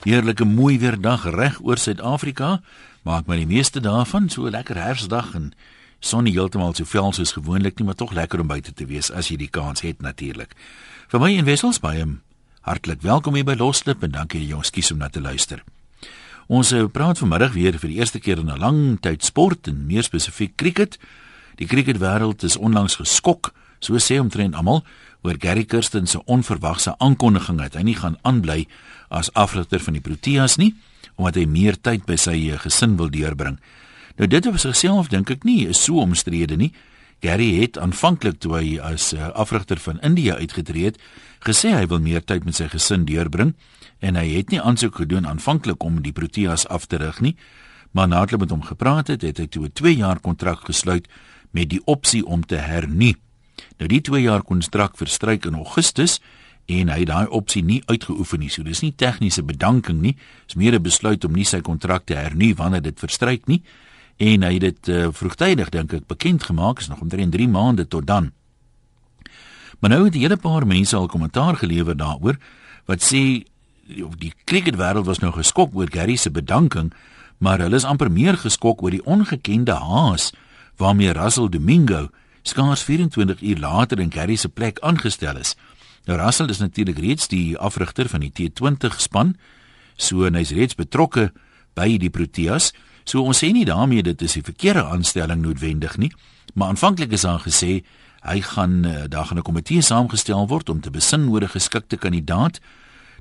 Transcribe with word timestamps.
Heerlike 0.00 0.44
mooi 0.44 0.78
weer 0.78 0.96
dag 1.00 1.26
reg 1.28 1.58
oor 1.60 1.76
Suid-Afrika. 1.76 2.62
Maak 3.04 3.26
my 3.28 3.36
die 3.36 3.48
meeste 3.48 3.82
daarvan 3.84 4.30
so 4.32 4.46
'n 4.46 4.50
lekker 4.50 4.76
herfsdag 4.76 5.34
en 5.34 5.52
sonnie 6.00 6.32
heeltemal 6.32 6.74
so 6.74 6.84
vel 6.84 7.12
soos 7.12 7.32
gewoonlik 7.32 7.78
nie, 7.78 7.84
maar 7.84 7.94
tog 7.94 8.12
lekker 8.12 8.40
om 8.40 8.46
buite 8.46 8.72
te 8.72 8.86
wees 8.86 9.10
as 9.10 9.28
jy 9.28 9.36
die 9.36 9.50
kans 9.50 9.80
het 9.80 10.00
natuurlik. 10.00 10.54
Vir 11.08 11.20
my 11.20 11.36
en 11.36 11.44
Wessels 11.44 11.80
by 11.80 11.98
hom. 11.98 12.20
Hartlik 12.60 13.02
welkom 13.02 13.34
hier 13.34 13.44
by 13.44 13.54
Loslip 13.54 14.02
en 14.02 14.10
dankie 14.10 14.46
jy 14.46 14.54
ons 14.54 14.70
kies 14.70 14.90
om 14.90 14.98
na 14.98 15.08
te 15.08 15.20
luister. 15.20 15.62
Ons 16.46 16.72
eh, 16.72 16.84
praat 16.84 17.18
vanmiddag 17.18 17.52
weer 17.52 17.78
vir 17.78 17.88
die 17.88 17.98
eerste 17.98 18.20
keer 18.20 18.38
in 18.38 18.50
'n 18.50 18.58
lang 18.58 19.00
tyd 19.00 19.24
sport 19.24 19.68
en 19.68 19.86
meer 19.86 20.02
spesifiek 20.02 20.56
cricket. 20.56 20.98
Die 21.56 21.66
cricketwêreld 21.66 22.42
is 22.42 22.56
onlangs 22.56 22.96
geskok, 22.96 23.52
so 23.80 23.94
sê 23.98 24.18
omtrent 24.18 24.54
almal, 24.54 24.82
oor 25.22 25.34
Gary 25.38 25.64
Kirsten 25.64 26.06
se 26.06 26.24
onverwagse 26.24 26.94
aankondiging 26.98 27.58
dat 27.58 27.74
hy 27.74 27.82
nie 27.82 27.96
gaan 27.96 28.16
aanbly 28.22 28.66
as 29.10 29.32
afrigter 29.34 29.82
van 29.82 29.98
die 29.98 30.04
Proteas 30.04 30.56
nie 30.56 30.74
omdat 31.20 31.36
hy 31.36 31.46
meer 31.50 31.76
tyd 31.76 32.06
by 32.08 32.16
sy 32.16 32.36
eh, 32.48 32.58
gesin 32.62 32.96
wil 32.96 33.10
deurbring. 33.12 33.58
Nou 34.16 34.28
dit 34.28 34.46
op 34.48 34.56
sigself 34.60 35.10
dink 35.12 35.30
ek 35.32 35.44
nie 35.44 35.66
is 35.68 35.82
so 35.84 36.00
omstrede 36.00 36.56
nie. 36.56 36.70
Gary 37.20 37.50
het 37.58 37.76
aanvanklik 37.76 38.38
toe 38.40 38.54
hy 38.56 38.78
as 38.80 39.10
uh, 39.12 39.28
afrigter 39.36 39.76
van 39.84 39.98
India 40.00 40.38
uitgetree 40.40 40.86
het, 40.88 40.96
gesê 41.44 41.74
hy 41.74 41.84
wil 41.92 42.00
meer 42.00 42.24
tyd 42.24 42.46
met 42.48 42.56
sy 42.56 42.70
gesin 42.72 43.04
deurbring 43.04 43.52
en 44.00 44.16
hy 44.16 44.24
het 44.30 44.48
nie 44.48 44.60
aansoek 44.60 45.02
gedoen 45.02 45.28
aanvanklik 45.28 45.84
om 45.84 45.98
die 46.00 46.14
Proteas 46.16 46.64
af 46.72 46.86
te 46.88 46.96
rig 46.96 47.20
nie, 47.20 47.34
maar 47.92 48.08
nadat 48.08 48.38
hy 48.38 48.40
met 48.46 48.54
hom 48.54 48.64
gepraat 48.64 49.12
het, 49.12 49.20
het 49.20 49.36
hy 49.36 49.46
toe 49.52 49.66
'n 49.68 49.76
2 49.76 49.96
jaar 50.00 50.20
kontrak 50.20 50.64
gesluit 50.64 51.08
met 51.52 51.68
die 51.68 51.82
opsie 51.84 52.24
om 52.24 52.40
te 52.40 52.56
hernie. 52.56 53.16
Nou 53.76 53.88
die 53.88 54.00
2 54.00 54.22
jaar 54.22 54.42
kontrak 54.42 54.96
verstryk 54.96 55.44
in 55.44 55.60
Augustus 55.60 56.20
en 56.70 56.90
hy 56.92 56.98
het 57.02 57.10
daai 57.10 57.26
opsie 57.34 57.62
nie 57.66 57.80
uitgeoefen 57.86 58.42
nie. 58.42 58.50
So 58.52 58.62
dis 58.66 58.82
nie 58.84 58.92
tegniese 58.94 59.42
bedanking 59.46 60.00
nie. 60.00 60.16
Dis 60.46 60.54
meer 60.54 60.74
'n 60.74 60.82
besluit 60.82 61.24
om 61.24 61.32
nie 61.32 61.44
sy 61.44 61.60
kontrak 61.60 62.06
te 62.06 62.14
hernu 62.14 62.54
wanneer 62.54 62.82
dit 62.82 62.98
verstryk 62.98 63.46
nie. 63.46 63.62
En 64.16 64.42
hy 64.42 64.52
het 64.52 64.60
dit 64.60 64.88
uh, 64.88 65.08
vroegtydig 65.12 65.68
dink 65.68 65.92
ek 65.92 66.06
bekend 66.06 66.42
gemaak, 66.42 66.78
is 66.78 66.88
nog 66.88 67.00
omtrent 67.00 67.32
3 67.32 67.48
maande 67.48 67.88
tot 67.88 68.06
dan. 68.06 68.32
Maar 69.80 69.90
nou 69.90 70.04
het 70.04 70.14
'n 70.14 70.18
hele 70.18 70.36
paar 70.36 70.66
mense 70.66 70.96
al 70.96 71.06
kommentaar 71.06 71.56
gelewer 71.56 71.96
daaroor 71.96 72.36
wat 72.86 73.02
sê 73.02 73.44
die 74.18 74.34
cricketwêreld 74.44 75.06
was 75.06 75.18
nou 75.18 75.32
geskok 75.32 75.74
oor 75.74 75.88
Gary 75.90 76.16
se 76.16 76.30
bedanking, 76.30 76.92
maar 77.38 77.58
hulle 77.58 77.76
is 77.76 77.84
amper 77.84 78.10
meer 78.10 78.36
geskok 78.36 78.82
oor 78.82 78.90
die 78.90 79.04
ongekende 79.04 79.74
haas 79.74 80.32
waarmee 80.76 81.12
Russell 81.12 81.48
Domingo 81.48 82.08
skaars 82.42 82.82
24 82.82 83.42
uur 83.42 83.58
later 83.58 83.98
in 84.00 84.12
Gary 84.12 84.36
se 84.36 84.48
plek 84.48 84.78
aangestel 84.80 85.36
is. 85.36 85.56
Nou 86.04 86.18
Russell 86.18 86.48
is 86.48 86.58
natuurlik 86.58 86.98
reeds 86.98 87.28
die 87.28 87.58
afrigter 87.58 88.08
van 88.08 88.20
die 88.20 88.32
T20 88.32 88.96
span. 88.96 89.36
So 89.96 90.24
en 90.24 90.34
hy's 90.34 90.50
reeds 90.56 90.74
betrokke 90.74 91.32
by 91.74 91.96
die 92.00 92.10
Proteas. 92.10 92.72
So 93.04 93.22
ons 93.24 93.40
sê 93.42 93.50
nie 93.52 93.66
daarmee 93.68 94.02
dit 94.02 94.22
is 94.22 94.36
die 94.38 94.44
verkeerde 94.44 94.84
aanstelling 94.84 95.42
noodwendig 95.42 95.96
nie, 95.98 96.12
maar 96.54 96.68
aanvanklik 96.74 97.12
is 97.16 97.26
daar 97.26 97.42
gesê 97.42 97.80
hy 98.20 98.40
gaan 98.44 98.84
eh, 98.84 99.08
daar 99.08 99.26
gaan 99.26 99.38
'n 99.38 99.42
komitee 99.42 99.80
saamgestel 99.80 100.46
word 100.48 100.68
om 100.68 100.80
te 100.80 100.90
besin 100.90 101.28
oor 101.28 101.42
'n 101.42 101.48
geskikte 101.48 101.96
kandidaat. 101.96 102.60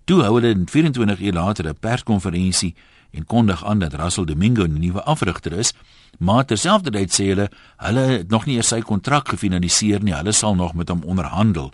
Toe 0.05 0.23
hou 0.23 0.41
hulle 0.41 0.63
24 0.65 1.19
uur 1.19 1.33
later 1.33 1.67
'n 1.67 1.79
perskonferensie 1.79 2.75
en 3.11 3.25
kondig 3.25 3.65
aan 3.65 3.79
dat 3.79 3.93
Russell 3.93 4.25
Domingo 4.25 4.63
'n 4.63 4.79
nuwe 4.79 5.03
afrigter 5.03 5.53
is, 5.53 5.73
maar 6.19 6.45
terselfdertyd 6.45 7.11
sê 7.11 7.25
hulle 7.25 7.49
hulle 7.77 7.99
het 7.99 8.29
nog 8.29 8.45
nie 8.45 8.55
eers 8.55 8.67
sy 8.67 8.81
kontrak 8.81 9.27
gefinaliseer 9.27 10.03
nie, 10.03 10.13
hulle 10.13 10.31
sal 10.31 10.55
nog 10.55 10.73
met 10.73 10.89
hom 10.89 11.03
onderhandel. 11.03 11.71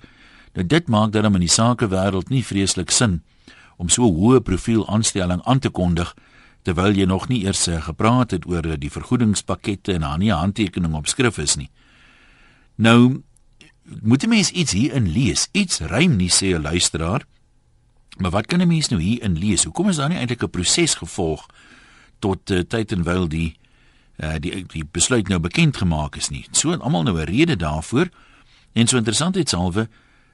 Nou 0.55 0.65
dit 0.67 0.87
maak 0.87 1.11
dan 1.11 1.33
in 1.33 1.43
die 1.43 1.51
sakewêreld 1.51 2.29
nie 2.31 2.43
vreeslik 2.45 2.91
sin 2.91 3.21
om 3.77 3.89
so 3.91 4.07
hoë 4.07 4.39
profiel 4.39 4.85
aanstelling 4.87 5.41
aan 5.43 5.59
te 5.59 5.69
kondig 5.69 6.13
terwyl 6.63 6.95
jy 6.95 7.05
nog 7.05 7.27
nie 7.27 7.43
eers 7.43 7.67
eh, 7.67 7.81
gepraat 7.83 8.31
het 8.31 8.47
oor 8.47 8.65
die 8.79 8.91
vergoedingspakkette 8.91 9.93
en 9.93 10.07
daar 10.07 10.17
nie 10.17 10.31
handtekening 10.31 10.95
op 10.95 11.11
skrif 11.11 11.37
is 11.43 11.57
nie. 11.59 11.69
Nou 12.75 13.21
moet 14.01 14.23
'n 14.23 14.29
mens 14.29 14.49
iets 14.49 14.71
hier 14.71 14.93
in 14.93 15.11
lees. 15.11 15.47
Iets 15.51 15.79
rym 15.79 16.15
nie 16.15 16.31
sê 16.31 16.55
'n 16.55 16.61
luisteraar. 16.61 17.25
Maar 18.17 18.31
wat 18.31 18.45
kan 18.45 18.61
'n 18.61 18.67
mens 18.67 18.87
nou 18.87 19.01
hier 19.01 19.21
in 19.21 19.37
lees? 19.37 19.63
Hoekom 19.63 19.89
is 19.89 19.95
daar 19.95 20.09
nie 20.09 20.17
eintlik 20.17 20.43
'n 20.43 20.49
proses 20.49 20.95
gevolg 20.95 21.45
tot 22.19 22.49
uh, 22.49 22.59
tyd 22.59 22.91
en 22.91 23.03
wyl 23.03 23.27
die 23.27 23.57
uh, 24.17 24.35
die 24.39 24.65
die 24.67 24.85
besluit 24.91 25.27
nou 25.27 25.39
bekend 25.39 25.77
gemaak 25.77 26.15
is 26.15 26.29
nie? 26.29 26.47
So 26.51 26.73
almal 26.73 27.03
nou 27.03 27.19
'n 27.19 27.25
rede 27.25 27.55
daarvoor. 27.55 28.09
En 28.73 28.87
so 28.87 28.97
interessant 28.97 29.35
iets 29.35 29.53
alwe 29.53 29.89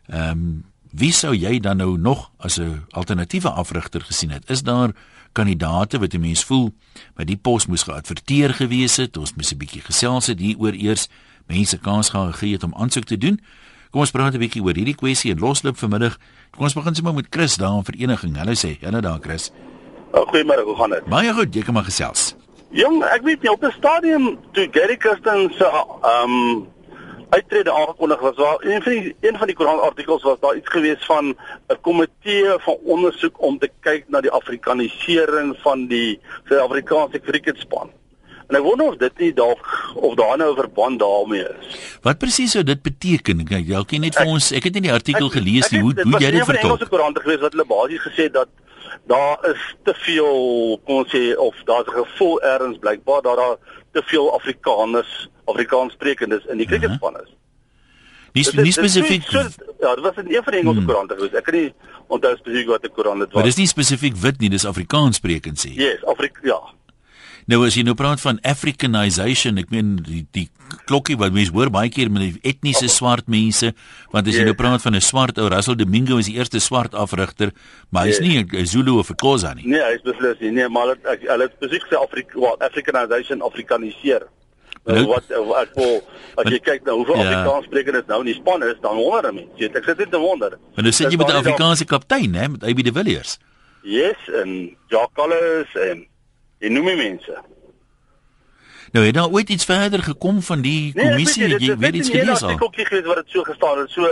Ehm 0.07 0.29
um, 0.29 0.63
wie 0.91 1.12
sou 1.16 1.31
jy 1.35 1.59
dan 1.59 1.78
nou 1.78 1.97
nog 1.97 2.31
as 2.38 2.59
'n 2.59 2.85
alternatiewe 2.89 3.50
afrigter 3.50 4.01
gesien 4.01 4.29
het? 4.29 4.50
Is 4.50 4.63
daar 4.63 4.91
kandidate 5.31 6.00
wat 6.00 6.13
'n 6.13 6.19
mens 6.19 6.44
voel 6.44 6.73
by 7.16 7.23
die 7.23 7.38
pos 7.38 7.66
moes 7.66 7.84
geadverteer 7.84 8.53
gewees 8.53 8.95
het? 8.95 9.17
Ons 9.17 9.34
moet 9.34 9.51
'n 9.51 9.57
bietjie 9.57 9.81
gesels 9.81 10.28
het 10.28 10.40
hieroor 10.40 10.73
eers 10.73 11.07
mense 11.47 11.78
kans 11.78 12.09
gaan 12.09 12.34
gegee 12.34 12.53
het 12.53 12.63
om 12.63 12.75
aansoek 12.75 13.03
te 13.03 13.17
doen. 13.17 13.40
Kom 13.91 14.00
ons 14.00 14.11
praat 14.11 14.34
'n 14.34 14.40
bietjie 14.40 14.63
oor 14.63 14.75
hierdie 14.75 14.95
kwessie 14.95 15.31
en 15.31 15.40
loslip 15.40 15.78
vanmiddag. 15.78 16.17
Kom 16.51 16.63
ons 16.63 16.73
begin 16.73 16.95
sommer 16.95 17.13
met 17.13 17.28
Chris 17.29 17.56
daar 17.56 17.78
in 17.78 17.84
vereniging. 17.84 18.38
Hulle 18.38 18.56
sê, 18.56 18.79
"Hallo 18.84 19.00
daar 19.00 19.19
Chris." 19.22 19.51
Oh, 20.11 20.28
Goeiemôre, 20.28 20.63
hoe 20.63 20.75
gaan 20.75 20.90
dit? 20.90 21.06
Baie 21.06 21.34
goed, 21.34 21.53
jy 21.53 21.61
kan 21.61 21.73
maar 21.73 21.84
gesels. 21.84 22.35
Jong, 22.69 23.03
ek 23.03 23.22
weet 23.23 23.41
nie 23.41 23.51
op 23.51 23.63
'n 23.63 23.72
stadium 23.72 24.38
toe 24.51 24.67
Gary 24.72 24.97
Kirsten 24.97 25.51
se 25.57 25.66
ehm 25.66 26.31
um, 26.31 26.67
uittrede 27.31 27.71
aangekondig 27.71 28.19
was 28.19 28.35
daar 28.35 28.57
een 28.59 28.81
van 28.81 28.91
die 28.91 29.15
een 29.19 29.37
van 29.37 29.47
die 29.47 29.55
koerant 29.55 29.81
artikels 29.81 30.23
was 30.23 30.39
daar 30.39 30.55
iets 30.55 30.69
gewees 30.69 31.05
van 31.05 31.35
'n 31.67 31.79
komitee 31.81 32.55
van 32.59 32.77
ondersoek 32.83 33.41
om 33.41 33.59
te 33.59 33.69
kyk 33.79 34.03
na 34.07 34.21
die 34.21 34.31
afrikanisering 34.31 35.57
van 35.61 35.87
die 35.87 36.19
Suid-Afrikaanse 36.47 37.19
cricketspan. 37.19 37.89
En 38.47 38.57
ek 38.57 38.63
wonder 38.63 38.87
of 38.87 38.97
dit 38.97 39.17
nie 39.17 39.33
dalk 39.33 39.67
of 39.95 40.15
daar 40.15 40.37
nou 40.37 40.51
'n 40.51 40.55
verband 40.55 40.99
daarmee 40.99 41.45
is. 41.59 41.67
Wat 42.01 42.17
presies 42.17 42.51
sou 42.51 42.63
dit 42.63 42.81
beteken? 42.81 43.45
Kyk, 43.45 43.67
jy 43.67 43.83
kan 43.85 44.01
net 44.01 44.15
vir 44.15 44.25
ons, 44.25 44.51
ek 44.51 44.63
het 44.63 44.73
nie 44.73 44.81
die 44.81 44.93
artikel 44.93 45.25
ek, 45.25 45.31
gelees 45.31 45.69
nie. 45.69 45.81
Hoe 45.81 45.93
hoe 46.03 46.19
jy 46.19 46.31
dit 46.31 46.45
vertel? 46.45 46.69
Dit 46.69 46.79
was 46.79 46.87
'n 46.87 46.89
koerant 46.89 47.19
gewees 47.19 47.39
wat 47.39 47.51
hulle 47.51 47.65
basies 47.65 48.01
gesê 48.01 48.31
dat 48.31 48.47
daar 49.07 49.37
is 49.51 49.75
te 49.83 49.93
veel 49.93 50.79
kom 50.85 50.95
ons 50.95 51.13
sê 51.15 51.35
of 51.37 51.55
daar's 51.65 51.87
'n 51.87 52.03
gevoel 52.03 52.41
ergens 52.41 52.77
blykbaar 52.77 53.21
dat 53.21 53.37
daar 53.37 53.57
te 53.91 54.03
veel 54.06 54.34
Afrikaners 54.34 55.29
Afrikaanssprekendes 55.52 56.46
in 56.52 56.62
die 56.62 56.68
cricketspan 56.68 57.18
is. 57.22 57.31
Nie 58.31 58.46
nie 58.63 58.72
spesifiek 58.72 59.25
so, 59.28 59.41
ja, 59.81 59.96
dit 59.96 60.03
was 60.06 60.16
in 60.16 60.29
een 60.31 60.44
van 60.44 60.53
die 60.53 60.62
Engelse 60.62 60.79
hmm. 60.79 60.88
koerante 60.88 61.18
gewees. 61.18 61.34
Ek 61.35 61.47
kan 61.47 61.57
nie 61.57 61.74
onthou 62.07 62.31
spesifiek 62.40 62.69
wat 62.72 62.85
die 62.85 62.91
koerant 62.96 63.25
dit 63.25 63.28
was. 63.28 63.40
Maar 63.40 63.50
dis 63.50 63.59
nie 63.59 63.68
spesifiek 63.68 64.16
wit 64.24 64.40
nie, 64.40 64.52
dis 64.53 64.66
Afrikaanssprekend 64.69 65.59
sê. 65.59 65.74
Yes, 65.75 66.06
Afrik 66.07 66.40
ja. 66.47 66.59
Nou 67.47 67.66
as 67.66 67.75
jy 67.75 67.84
nou 67.84 67.96
praat 67.96 68.22
van 68.22 68.40
Africanization, 68.47 69.57
ek 69.57 69.72
meen 69.74 69.96
die 70.06 70.25
die 70.31 70.50
klokkie 70.88 71.18
wat 71.19 71.34
mense 71.35 71.52
hoor 71.52 71.69
baie 71.74 71.90
keer 71.91 72.12
met 72.12 72.38
etniese 72.47 72.88
swart 72.88 73.28
mense, 73.28 73.74
want 74.13 74.28
as 74.28 74.38
jy 74.38 74.46
nou 74.47 74.56
praat 74.56 74.81
van 74.81 74.96
'n 74.96 75.02
swart 75.02 75.38
ou 75.38 75.50
Russell 75.50 75.75
Domingo 75.75 76.18
is 76.18 76.28
die 76.28 76.38
eerste 76.38 76.59
swart 76.59 76.94
afrigter, 76.94 77.52
maar 77.90 78.06
hy's 78.06 78.19
nie 78.19 78.40
'n 78.40 78.66
Zulu 78.66 79.00
of 79.00 79.09
'n 79.09 79.16
Khoza 79.16 79.53
nie. 79.53 79.68
Nee, 79.68 79.81
hy's 79.81 80.02
beslis 80.02 80.40
nie. 80.40 80.52
Nee, 80.52 80.69
maar 80.69 80.96
hulle 80.96 81.44
het 81.44 81.52
spesifiek 81.57 81.88
sê 81.90 81.96
Afrika, 81.97 82.40
well, 82.40 82.56
Africanization, 82.59 83.41
Afrikaniseer. 83.41 84.28
Nou, 84.85 84.97
nou 84.97 85.08
wat 85.08 85.29
ek 85.29 85.75
wil 85.75 86.02
as 86.41 86.50
jy 86.50 86.59
kyk 86.59 86.85
na 86.85 86.94
hoeveel 86.94 87.16
ja. 87.16 87.28
Afrikaans 87.29 87.66
sprekers 87.66 88.08
nou 88.08 88.19
in 88.19 88.25
die 88.25 88.40
span 88.40 88.63
is, 88.63 88.78
dan 88.81 88.96
wonder 88.96 89.34
mense. 89.34 89.69
Ek 89.78 89.84
sit 89.84 89.97
net 89.97 90.12
te 90.12 90.18
wonder. 90.18 90.58
Maar 90.75 90.84
nou 90.84 90.94
sit 90.94 91.12
jy 91.12 91.18
met 91.18 91.28
'n 91.28 91.41
Afrikaanse 91.41 91.85
kaptein, 91.85 92.34
hè, 92.34 92.47
met 92.50 92.63
AB 92.63 92.84
de 92.84 92.91
Villiers. 92.91 93.38
Yes, 93.84 94.18
en 94.41 94.78
Jacques 94.88 95.13
Collins 95.13 95.75
en 95.75 96.08
en 96.61 96.77
noem 96.77 96.91
my 96.91 96.95
mense. 96.99 97.39
Nou 98.91 99.05
het 99.05 99.16
daar 99.16 99.31
ooit 99.31 99.49
iets 99.49 99.66
verder 99.66 100.03
gekom 100.03 100.41
van 100.41 100.61
die 100.61 100.91
kommissie 100.94 101.47
nee, 101.47 101.59
jy 101.63 101.77
weet 101.79 101.95
iets 102.01 102.11
gelees 102.11 102.44
al. 102.44 102.55
Ek 102.55 102.59
het 102.59 102.67
ook 102.67 102.79
gehoor 102.89 103.07
wat 103.13 103.23
dit 103.23 103.35
so 103.35 103.47
gestaan 103.47 103.79
het 103.79 103.94
so 103.95 104.07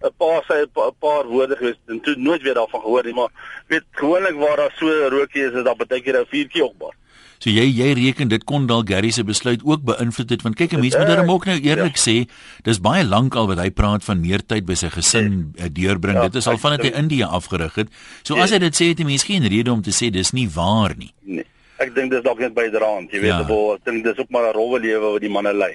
'n 0.00 0.14
paar 0.16 0.42
sy 0.48 0.62
'n 0.64 0.94
paar 0.98 1.26
woorde 1.26 1.56
gewees 1.56 1.78
en 1.86 2.00
toe 2.00 2.14
nooit 2.16 2.42
weer 2.42 2.54
daarvan 2.54 2.80
gehoor 2.80 3.04
nie 3.04 3.14
maar 3.14 3.30
weet 3.66 3.84
gewoonlik 3.90 4.36
waar 4.38 4.56
daar 4.56 4.74
so 4.78 4.86
rookie 5.08 5.42
is 5.42 5.52
is 5.52 5.64
daar 5.64 5.76
baie 5.76 6.02
keer 6.02 6.20
'n 6.20 6.26
vuurtjie 6.30 6.64
opbaar. 6.64 6.94
So 7.38 7.50
jy 7.50 7.64
jy 7.64 7.92
reken 7.92 8.28
dit 8.28 8.44
kon 8.44 8.66
dalk 8.66 8.88
Gary 8.88 9.10
se 9.10 9.24
besluit 9.24 9.60
ook 9.64 9.82
beïnvloed 9.82 10.30
het 10.30 10.42
want 10.42 10.56
kyk 10.56 10.72
'n 10.72 10.80
mens 10.80 10.96
moet 10.96 11.16
hom 11.16 11.30
ook 11.30 11.44
nou 11.44 11.60
eerlik 11.60 11.96
ja. 11.96 12.02
sê 12.02 12.28
dis 12.62 12.80
baie 12.80 13.04
lank 13.04 13.34
al 13.34 13.46
wat 13.46 13.58
hy 13.58 13.70
praat 13.70 14.04
van 14.04 14.20
meer 14.20 14.46
tyd 14.46 14.64
by 14.64 14.74
sy 14.74 14.88
gesin 14.88 15.52
ja. 15.56 15.68
deurbring 15.68 16.16
ja, 16.16 16.22
dit 16.22 16.34
is 16.34 16.46
al 16.46 16.58
vandat 16.58 16.82
hy 16.82 16.92
India 16.96 17.26
afgerig 17.26 17.74
het 17.74 17.88
so 18.22 18.36
as 18.36 18.50
hy 18.50 18.58
dit 18.58 18.74
sê 18.74 18.84
het 18.88 18.98
hy 18.98 19.04
mens 19.04 19.24
geen 19.24 19.48
rede 19.48 19.72
om 19.72 19.82
te 19.82 19.90
sê 19.90 20.10
dis 20.10 20.32
nie 20.32 20.48
waar 20.48 20.94
nie 20.96 21.14
nee 21.24 21.46
ek 21.84 21.94
dink 21.96 22.12
dis 22.12 22.24
dalk 22.26 22.42
net 22.42 22.54
by 22.56 22.68
draand 22.72 23.12
jy 23.12 23.22
weet 23.24 23.32
ja. 23.32 23.40
of 23.44 23.78
ek 23.78 23.88
dink 23.88 24.04
dis 24.04 24.18
ook 24.18 24.30
maar 24.30 24.50
'n 24.50 24.56
rowwe 24.56 24.80
lewe 24.80 25.16
wat 25.16 25.24
die 25.24 25.32
manne 25.32 25.52
lei 25.52 25.74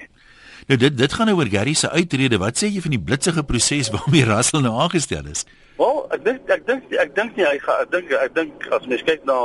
nou 0.66 0.78
dit 0.78 0.96
dit 0.98 1.12
gaan 1.12 1.26
nou 1.26 1.36
oor 1.38 1.50
Gary 1.50 1.74
se 1.74 1.90
uitrede 1.90 2.38
wat 2.38 2.58
sê 2.58 2.70
jy 2.70 2.80
van 2.80 2.94
die 2.96 3.04
blitsige 3.08 3.42
proses 3.42 3.90
waarmee 3.94 4.26
Russell 4.32 4.62
nou 4.62 4.74
aangestel 4.74 5.26
is 5.30 5.46
Wel, 5.76 5.98
ek 6.16 6.22
dink 6.24 6.50
ek 6.50 6.62
dink 6.66 6.92
ek 6.96 7.10
dink 7.16 7.36
nie 7.36 7.44
hy 7.44 7.58
gaan 7.60 7.82
ek 7.84 7.90
dink 7.92 8.12
ek 8.16 8.34
dink 8.34 8.66
as 8.72 8.86
mens 8.88 9.04
kyk 9.04 9.26
na 9.28 9.36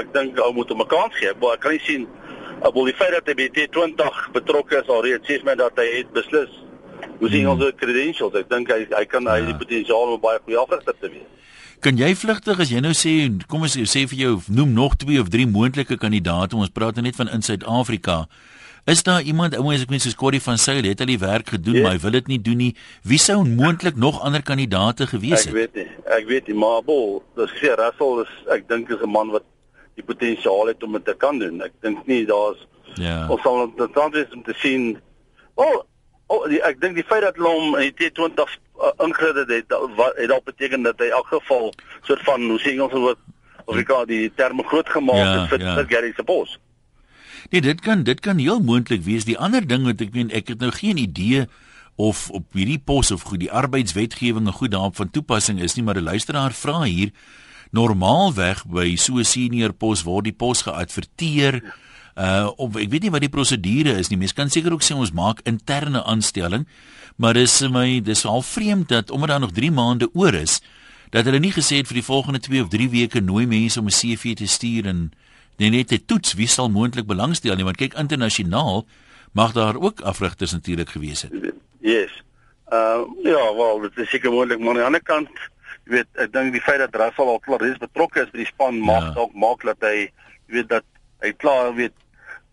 ek 0.00 0.10
dink 0.16 0.40
ou 0.42 0.50
moet 0.56 0.68
hom 0.74 0.82
'n 0.82 0.90
kans 0.90 1.14
gee, 1.20 1.32
maar 1.40 1.54
ek 1.54 1.60
kan 1.60 1.72
nie 1.72 1.84
sien 1.86 2.08
op 2.62 2.74
die 2.74 2.98
feit 2.98 3.14
dat 3.14 3.26
hy 3.30 3.34
by 3.34 3.48
T20 3.54 4.18
betrokke 4.34 4.80
is 4.82 4.90
alreeds 4.90 5.28
sê 5.28 5.38
my 5.44 5.54
dat 5.54 5.78
hy 5.78 5.86
het 6.00 6.10
beslis 6.14 6.50
hoe 7.20 7.30
sien 7.30 7.46
hmm. 7.46 7.52
ons 7.54 7.62
sy 7.62 7.72
credentials 7.78 8.34
ek 8.38 8.50
dink 8.50 8.70
hy 8.74 8.80
hy 8.90 9.04
kan 9.06 9.22
ja. 9.22 9.36
hy 9.36 9.46
die 9.52 9.58
potensiaal 9.62 10.16
om 10.16 10.22
baie 10.22 10.42
goeie 10.42 10.58
afrigter 10.58 10.98
te 10.98 11.10
wees 11.14 11.41
Kan 11.82 11.98
jy 11.98 12.12
vlugtig 12.14 12.60
as 12.62 12.70
jy 12.70 12.78
nou 12.78 12.92
sê 12.94 13.12
kom 13.50 13.64
ons 13.66 13.74
sê 13.90 14.04
vir 14.06 14.18
jou 14.20 14.32
noem 14.54 14.70
nog 14.76 14.92
twee 15.02 15.18
of 15.18 15.32
drie 15.34 15.48
moontlike 15.50 15.96
kandidaate, 15.98 16.54
ons 16.54 16.70
praat 16.70 16.94
nou 16.94 17.02
net 17.08 17.18
van 17.18 17.30
in 17.34 17.42
Suid-Afrika. 17.42 18.20
Is 18.86 19.02
daar 19.02 19.26
iemand 19.26 19.56
ouens 19.58 19.82
ek 19.82 19.90
meen 19.90 20.02
soos 20.02 20.14
Corrie 20.18 20.40
van 20.44 20.60
Sail 20.62 20.86
het 20.86 21.02
al 21.02 21.10
die 21.10 21.18
werk 21.18 21.50
gedoen, 21.56 21.80
yes. 21.80 21.82
maar 21.82 21.96
hy 21.96 22.02
wil 22.04 22.14
dit 22.20 22.30
nie 22.30 22.38
doen 22.46 22.62
nie. 22.62 22.70
Wie 23.02 23.18
sou 23.18 23.40
moontlik 23.42 23.98
nog 23.98 24.22
ander 24.22 24.46
kandidaate 24.46 25.10
gewees 25.10 25.48
het? 25.48 25.50
Ek 25.50 25.58
weet 25.58 25.80
nie. 25.80 25.88
Ek 26.20 26.30
weet 26.30 26.52
nie, 26.52 26.58
maar 26.62 26.86
Bol, 26.86 27.18
dis 27.38 27.58
sê 27.58 27.74
Russell 27.78 28.22
is 28.28 28.32
ek 28.54 28.70
dink 28.70 28.94
is 28.94 29.02
'n 29.02 29.10
man 29.18 29.34
wat 29.34 29.46
die 29.98 30.06
potensiaal 30.06 30.70
het 30.70 30.86
om 30.86 30.94
dit 30.94 31.04
te 31.10 31.18
kan 31.18 31.42
doen. 31.42 31.62
Ek 31.66 31.74
dink 31.82 32.06
nie 32.06 32.22
daar's 32.30 32.62
ja. 32.94 33.26
Ons 33.26 33.42
sal 33.42 33.72
dan 33.74 34.14
wees 34.14 34.30
om 34.30 34.46
te 34.46 34.54
sien. 34.62 35.00
Oh, 35.58 35.82
oh 36.30 36.46
die, 36.46 36.62
ek 36.62 36.78
dink 36.78 36.94
die 36.94 37.06
feit 37.10 37.26
dat 37.26 37.42
hom 37.42 37.74
in 37.74 37.90
die 37.90 38.06
T20 38.06 38.38
uh, 38.38 38.61
ingrid 39.04 39.36
het, 39.48 39.74
wat 39.96 40.16
het 40.16 40.28
dalk 40.28 40.44
beteken 40.44 40.82
dat 40.82 40.98
hy 40.98 41.10
in 41.10 41.18
elk 41.18 41.26
geval 41.26 41.72
soort 42.02 42.22
van 42.26 42.48
hoe 42.50 42.60
sê 42.60 42.74
Engels 42.74 42.92
woord 42.92 43.18
Afrika 43.64 44.04
die 44.04 44.32
term 44.34 44.62
groot 44.66 44.88
gemaak 44.88 45.22
ja, 45.22 45.32
het 45.40 45.50
vir 45.52 45.60
ja. 45.60 45.74
Gary 45.88 46.12
se 46.16 46.24
pos. 46.26 46.58
Nee, 47.50 47.60
dit 47.60 47.80
kan 47.80 48.02
dit 48.02 48.20
kan 48.20 48.38
heel 48.38 48.60
moontlik 48.60 49.04
wees. 49.06 49.26
Die 49.28 49.38
ander 49.38 49.66
ding 49.66 49.84
wat 49.86 50.00
ek 50.00 50.14
meen, 50.16 50.32
ek 50.34 50.54
het 50.54 50.64
nou 50.64 50.72
geen 50.74 50.98
idee 50.98 51.46
of 52.00 52.30
op 52.30 52.56
hierdie 52.56 52.80
pos 52.80 53.12
of 53.14 53.22
goed 53.28 53.42
die 53.44 53.52
arbeidswetgewing 53.52 54.48
goed 54.50 54.72
daarop 54.72 54.96
van 54.96 55.10
toepassing 55.10 55.60
is 55.60 55.76
nie, 55.76 55.84
maar 55.84 56.00
'n 56.00 56.08
luisteraar 56.08 56.52
vra 56.52 56.82
hier 56.82 57.12
normaalweg 57.70 58.66
by 58.66 58.96
so 58.96 59.18
'n 59.18 59.24
senior 59.24 59.72
pos 59.72 60.02
word 60.02 60.24
die 60.24 60.36
pos 60.36 60.62
geadverteer. 60.62 61.62
Ja 61.62 61.81
uh 62.16 62.50
of 62.56 62.76
ek 62.76 62.90
weet 62.90 63.06
nie 63.06 63.10
wat 63.14 63.24
die 63.24 63.32
prosedure 63.32 63.96
is 63.98 64.10
nie. 64.10 64.18
Mense 64.20 64.34
kan 64.34 64.50
seker 64.52 64.72
ook 64.72 64.84
sê 64.84 64.94
ons 64.94 65.14
maak 65.16 65.40
interne 65.48 66.02
aanstelling, 66.04 66.66
maar 67.16 67.34
dis 67.34 67.60
my 67.72 68.00
dis 68.04 68.24
al 68.28 68.42
vreemd 68.42 68.88
dat 68.88 69.10
omdat 69.10 69.28
daar 69.28 69.40
nog 69.40 69.52
3 69.56 69.70
maande 69.70 70.08
oor 70.12 70.34
is 70.34 70.60
dat 71.12 71.24
hulle 71.28 71.42
nie 71.44 71.52
gesê 71.52 71.76
het 71.80 71.88
vir 71.90 72.00
die 72.00 72.08
volgende 72.08 72.40
2 72.40 72.62
of 72.64 72.68
3 72.72 72.88
weke 72.88 73.20
nooi 73.20 73.46
mense 73.46 73.80
om 73.80 73.86
'n 73.86 73.96
CV 74.00 74.34
te 74.34 74.46
stuur 74.46 74.86
en 74.86 75.12
net 75.56 75.88
te 75.88 76.04
toets 76.04 76.34
wie 76.34 76.48
sal 76.48 76.68
moontlik 76.68 77.06
belangstel 77.06 77.54
nie 77.56 77.64
want 77.64 77.76
kyk 77.76 77.94
internasionaal 77.94 78.86
mag 79.32 79.52
daar 79.52 79.76
ook 79.76 80.00
afrigters 80.00 80.52
natuurlik 80.52 80.88
gewees 80.88 81.22
het. 81.22 81.32
Yes. 81.80 82.10
Uh 82.72 83.04
ja, 83.22 83.54
wel, 83.54 83.80
dit 83.80 83.96
is 83.96 84.10
seker 84.10 84.32
moontlik 84.32 84.58
maar 84.58 84.68
aan 84.68 84.74
die 84.74 84.84
ander 84.84 85.02
kant 85.02 85.28
jy 85.84 85.96
weet 85.96 86.08
ek 86.14 86.32
dink 86.32 86.52
die 86.52 86.62
feit 86.62 86.78
dat 86.78 86.94
Russell 86.94 87.28
al 87.28 87.40
klaar 87.42 87.64
is 87.66 87.80
betrokke 87.80 88.22
is 88.22 88.30
by 88.30 88.42
die 88.42 88.50
span 88.50 88.78
ja. 88.78 88.84
maak 88.86 89.14
dalk 89.14 89.34
maak 89.34 89.64
dat 89.66 89.80
hy 89.80 89.96
jy 90.06 90.58
weet 90.58 90.68
dat 90.68 90.86
hy 91.22 91.32
klaar 91.32 91.74
weet 91.74 91.94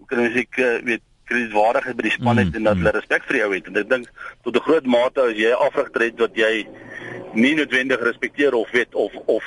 kan 0.07 0.19
ons 0.19 0.35
ek 0.35 0.59
weet 0.85 1.03
kredietwaardigheid 1.29 1.97
by 1.97 2.05
die 2.07 2.15
span 2.15 2.41
het 2.41 2.49
mm, 2.49 2.57
en 2.57 2.67
dat 2.69 2.77
hulle 2.79 2.91
mm. 2.91 2.97
respek 2.97 3.25
vir 3.29 3.39
jou 3.43 3.49
het 3.53 3.67
en 3.69 3.81
ek 3.81 3.89
dink 3.89 4.11
tot 4.43 4.55
'n 4.55 4.65
groot 4.67 4.85
mate 4.85 5.21
as 5.21 5.37
jy 5.37 5.51
afrigter 5.53 6.05
het 6.07 6.19
wat 6.19 6.35
jy 6.35 6.53
nie 7.33 7.55
noodwendig 7.55 8.01
respekteer 8.01 8.53
of 8.57 8.71
weet 8.71 8.95
of 8.95 9.13
of 9.25 9.43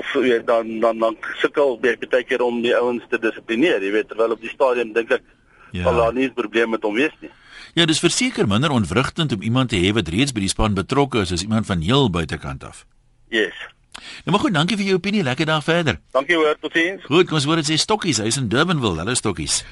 of 0.00 0.12
weet 0.14 0.46
dan 0.46 0.80
dan 0.80 0.98
dan 0.98 1.16
sukkel 1.42 1.78
baie 1.78 1.96
baie 1.98 2.24
keer 2.24 2.42
om 2.42 2.62
die 2.62 2.76
ouens 2.76 3.02
te 3.10 3.18
dissiplineer 3.18 3.82
jy 3.82 3.92
weet 3.92 4.08
terwyl 4.08 4.36
op 4.36 4.40
die 4.40 4.54
stadion 4.54 4.92
dink 4.92 5.10
ek 5.10 5.24
ja. 5.72 5.82
sal 5.82 5.96
daar 5.96 6.14
nie 6.14 6.28
'n 6.28 6.34
probleem 6.34 6.70
met 6.70 6.82
hom 6.82 6.94
wees 6.94 7.16
nie 7.20 7.30
Ja, 7.74 7.86
dis 7.86 7.98
verseker 7.98 8.46
minder 8.46 8.70
ontwrigtend 8.70 9.32
om 9.32 9.42
iemand 9.42 9.68
te 9.68 9.76
hê 9.82 9.90
wat 9.92 10.08
reeds 10.08 10.32
by 10.32 10.44
die 10.44 10.48
span 10.48 10.74
betrokke 10.74 11.24
is 11.26 11.32
as 11.32 11.42
iemand 11.42 11.66
van 11.66 11.80
heel 11.80 12.06
buitekant 12.10 12.62
af. 12.64 12.86
Yes. 13.34 13.54
Nou 13.94 14.32
maar 14.34 14.40
goed, 14.40 14.54
dankie 14.54 14.76
vir 14.76 14.86
jou 14.86 14.96
opinie. 14.96 15.22
Lekker 15.22 15.46
dag 15.46 15.64
verder. 15.64 16.00
Dankie 16.16 16.36
hoor, 16.36 16.56
totiens. 16.60 17.04
Goed, 17.04 17.28
kom 17.28 17.38
ons 17.40 17.46
hoor 17.48 17.60
dit 17.62 17.70
sê 17.72 17.78
Stokkies, 17.80 18.22
hy's 18.24 18.40
in 18.40 18.48
Durbanville. 18.48 19.02
Hallo 19.02 19.14
Stokkies. 19.14 19.62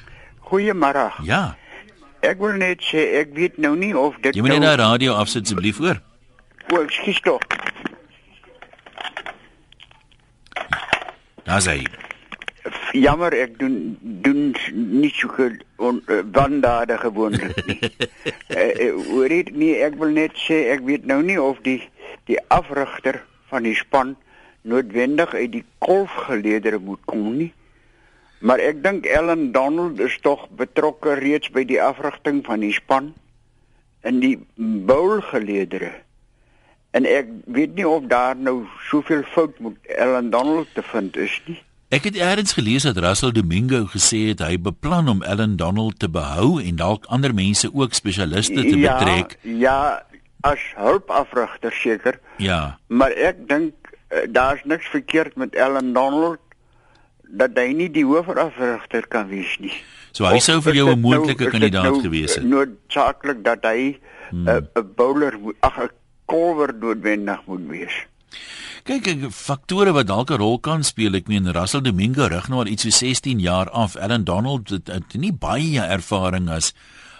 Goeiemôre. 0.49 1.09
Ja. 1.27 1.43
Ek 2.23 2.39
wil 2.39 2.55
net 2.59 2.83
sê 2.85 3.03
ek 3.19 3.33
weet 3.35 3.57
nou 3.59 3.73
nie 3.75 3.91
of 3.97 4.15
dit 4.23 4.35
Jy 4.35 4.45
moet 4.45 4.55
net 4.55 4.63
nou... 4.63 4.71
die 4.71 4.83
radio 4.83 5.17
afsit 5.19 5.43
asseblief 5.47 5.81
hoor. 5.83 5.99
O, 6.71 6.79
ekskuus 6.79 7.19
tog. 7.25 7.43
Daar 11.43 11.61
sê 11.61 11.81
Jammer, 12.93 13.33
ek 13.33 13.57
doen 13.59 13.97
doen 14.23 14.53
nie 14.71 15.09
so 15.11 15.27
goed 15.33 15.63
on 15.81 15.97
uh, 16.07 16.21
wandade 16.31 16.95
gewoonlik 17.01 17.57
nie. 17.67 17.79
uh, 17.81 18.69
uh, 18.85 18.91
hoor 19.09 19.33
dit 19.33 19.49
nie, 19.57 19.73
ek 19.83 19.97
wil 19.99 20.13
net 20.15 20.37
sê 20.39 20.61
ek 20.71 20.85
weet 20.87 21.09
nou 21.09 21.19
nie 21.25 21.39
of 21.41 21.59
die 21.65 21.81
die 22.29 22.37
afrigter 22.53 23.19
van 23.53 23.67
die 23.67 23.77
span 23.77 24.15
noodwendig 24.63 25.33
uit 25.33 25.51
die 25.51 25.65
kolfgeleedere 25.83 26.79
moet 26.79 27.01
kom 27.05 27.27
nie. 27.37 27.51
Maar 28.43 28.59
ek 28.59 28.81
dink 28.83 29.05
Ellen 29.07 29.51
Donald 29.55 29.99
is 30.03 30.17
tog 30.23 30.47
betrokke 30.59 31.15
reeds 31.19 31.51
by 31.55 31.63
die 31.67 31.79
afrigting 31.81 32.41
van 32.47 32.63
die 32.63 32.73
span 32.75 33.13
in 34.03 34.19
die 34.19 34.35
bowlgeleedere. 34.87 35.93
En 36.93 37.07
ek 37.09 37.29
weet 37.55 37.77
nie 37.77 37.87
of 37.87 38.09
daar 38.11 38.35
nou 38.35 38.65
soveel 38.89 39.23
fout 39.33 39.59
met 39.63 39.93
Ellen 39.97 40.29
Donald 40.29 40.67
te 40.75 40.83
vind 40.91 41.15
is 41.17 41.37
nie. 41.47 41.61
Ek 41.93 42.07
het 42.09 42.17
eers 42.17 42.55
gelees 42.57 42.85
dat 42.87 42.97
Russell 42.97 43.31
Domingo 43.31 43.83
gesê 43.93 44.23
het 44.31 44.41
hy 44.41 44.57
beplan 44.57 45.09
om 45.11 45.23
Ellen 45.23 45.55
Donald 45.57 45.99
te 46.01 46.09
behou 46.09 46.57
en 46.61 46.79
dalk 46.79 47.05
ander 47.05 47.33
mense 47.37 47.69
ook 47.69 47.93
spesialiste 47.93 48.61
te 48.65 48.77
ja, 48.81 48.97
betrek. 48.97 49.37
Ja, 49.41 50.01
as 50.43 50.59
hulpafrigter 50.75 51.71
seker. 51.71 52.19
Ja. 52.37 52.77
Maar 52.87 53.15
ek 53.15 53.43
dink 53.47 53.73
uh, 54.11 54.25
daar's 54.29 54.63
niks 54.67 54.89
verkeerd 54.91 55.35
met 55.39 55.55
Ellen 55.55 55.93
Donald 55.95 56.41
dat 57.33 57.55
hy 57.57 57.71
nie 57.73 57.89
die 57.89 58.05
hoofafrigter 58.05 59.07
kan 59.09 59.29
wees 59.31 59.55
nie. 59.63 59.73
So 60.13 60.27
hy 60.29 60.37
sou 60.43 60.59
vir 60.61 60.77
jou 60.77 60.89
'n 60.91 61.01
moontlike 61.01 61.47
nou, 61.47 61.53
kandidaat 61.55 61.89
nou 61.89 62.01
gewees 62.03 62.35
het. 62.37 62.45
Noodsaaklik 62.45 63.43
dat 63.43 63.65
hy 63.65 63.97
'n 63.97 63.99
hmm. 64.29 64.47
uh, 64.47 64.83
bowler 64.95 65.39
ag 65.59 65.79
'n 65.87 65.89
kolwer 66.25 66.73
noodwendig 66.75 67.39
moet 67.45 67.65
wees. 67.69 67.95
Kyk, 68.83 69.07
ek 69.07 69.21
faktore 69.31 69.93
wat 69.95 70.07
dalk 70.07 70.29
'n 70.29 70.37
rol 70.37 70.59
kan 70.59 70.83
speel. 70.83 71.15
Ek 71.15 71.27
meen 71.27 71.51
Russell 71.51 71.81
Domingo 71.81 72.27
rig 72.27 72.49
nou 72.49 72.59
al 72.59 72.67
iets 72.67 72.83
so 72.83 72.89
16 72.89 73.39
jaar 73.39 73.69
af. 73.69 73.95
Ellen 73.95 74.23
Donald 74.23 74.69
het, 74.69 74.87
het 74.87 75.15
nie 75.15 75.33
baie 75.33 75.79
ervaring 75.79 76.49
as 76.49 76.73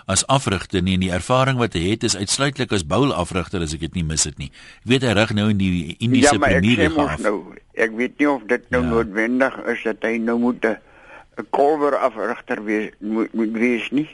as 0.05 0.25
afrigter 0.27 0.83
nie 0.83 0.97
en 0.97 1.05
die 1.05 1.11
ervaring 1.15 1.59
wat 1.61 1.75
hy 1.77 1.94
het 1.94 2.03
is 2.03 2.15
uitsluitlik 2.17 2.73
as 2.75 2.85
bowlafrigter 2.88 3.63
as 3.63 3.75
ek 3.75 3.85
dit 3.88 4.00
nie 4.00 4.05
mis 4.07 4.25
dit 4.27 4.38
nie. 4.38 4.50
Ek 4.83 4.89
weet 4.94 5.05
hy 5.07 5.13
rig 5.19 5.35
nou 5.38 5.50
in 5.53 5.61
die 5.61 5.95
Indiese 6.00 6.35
ja, 6.35 6.41
Premier 6.41 6.79
League 6.79 7.05
af. 7.05 7.21
Nou, 7.23 7.55
ek 7.73 7.95
weet 8.00 8.17
nie 8.19 8.29
of 8.29 8.44
dit 8.50 8.65
nou 8.73 8.83
ja. 8.83 8.89
noodwendig 8.89 9.59
is 9.75 9.85
dat 9.88 10.03
hy 10.07 10.17
nou 10.17 10.39
moet 10.39 10.65
'n 10.65 11.47
kolwer 11.50 11.95
afrigter 11.97 12.63
wees 12.63 12.91
moet, 13.00 13.33
moet 13.33 13.51
wees 13.51 13.89
nie. 13.91 14.09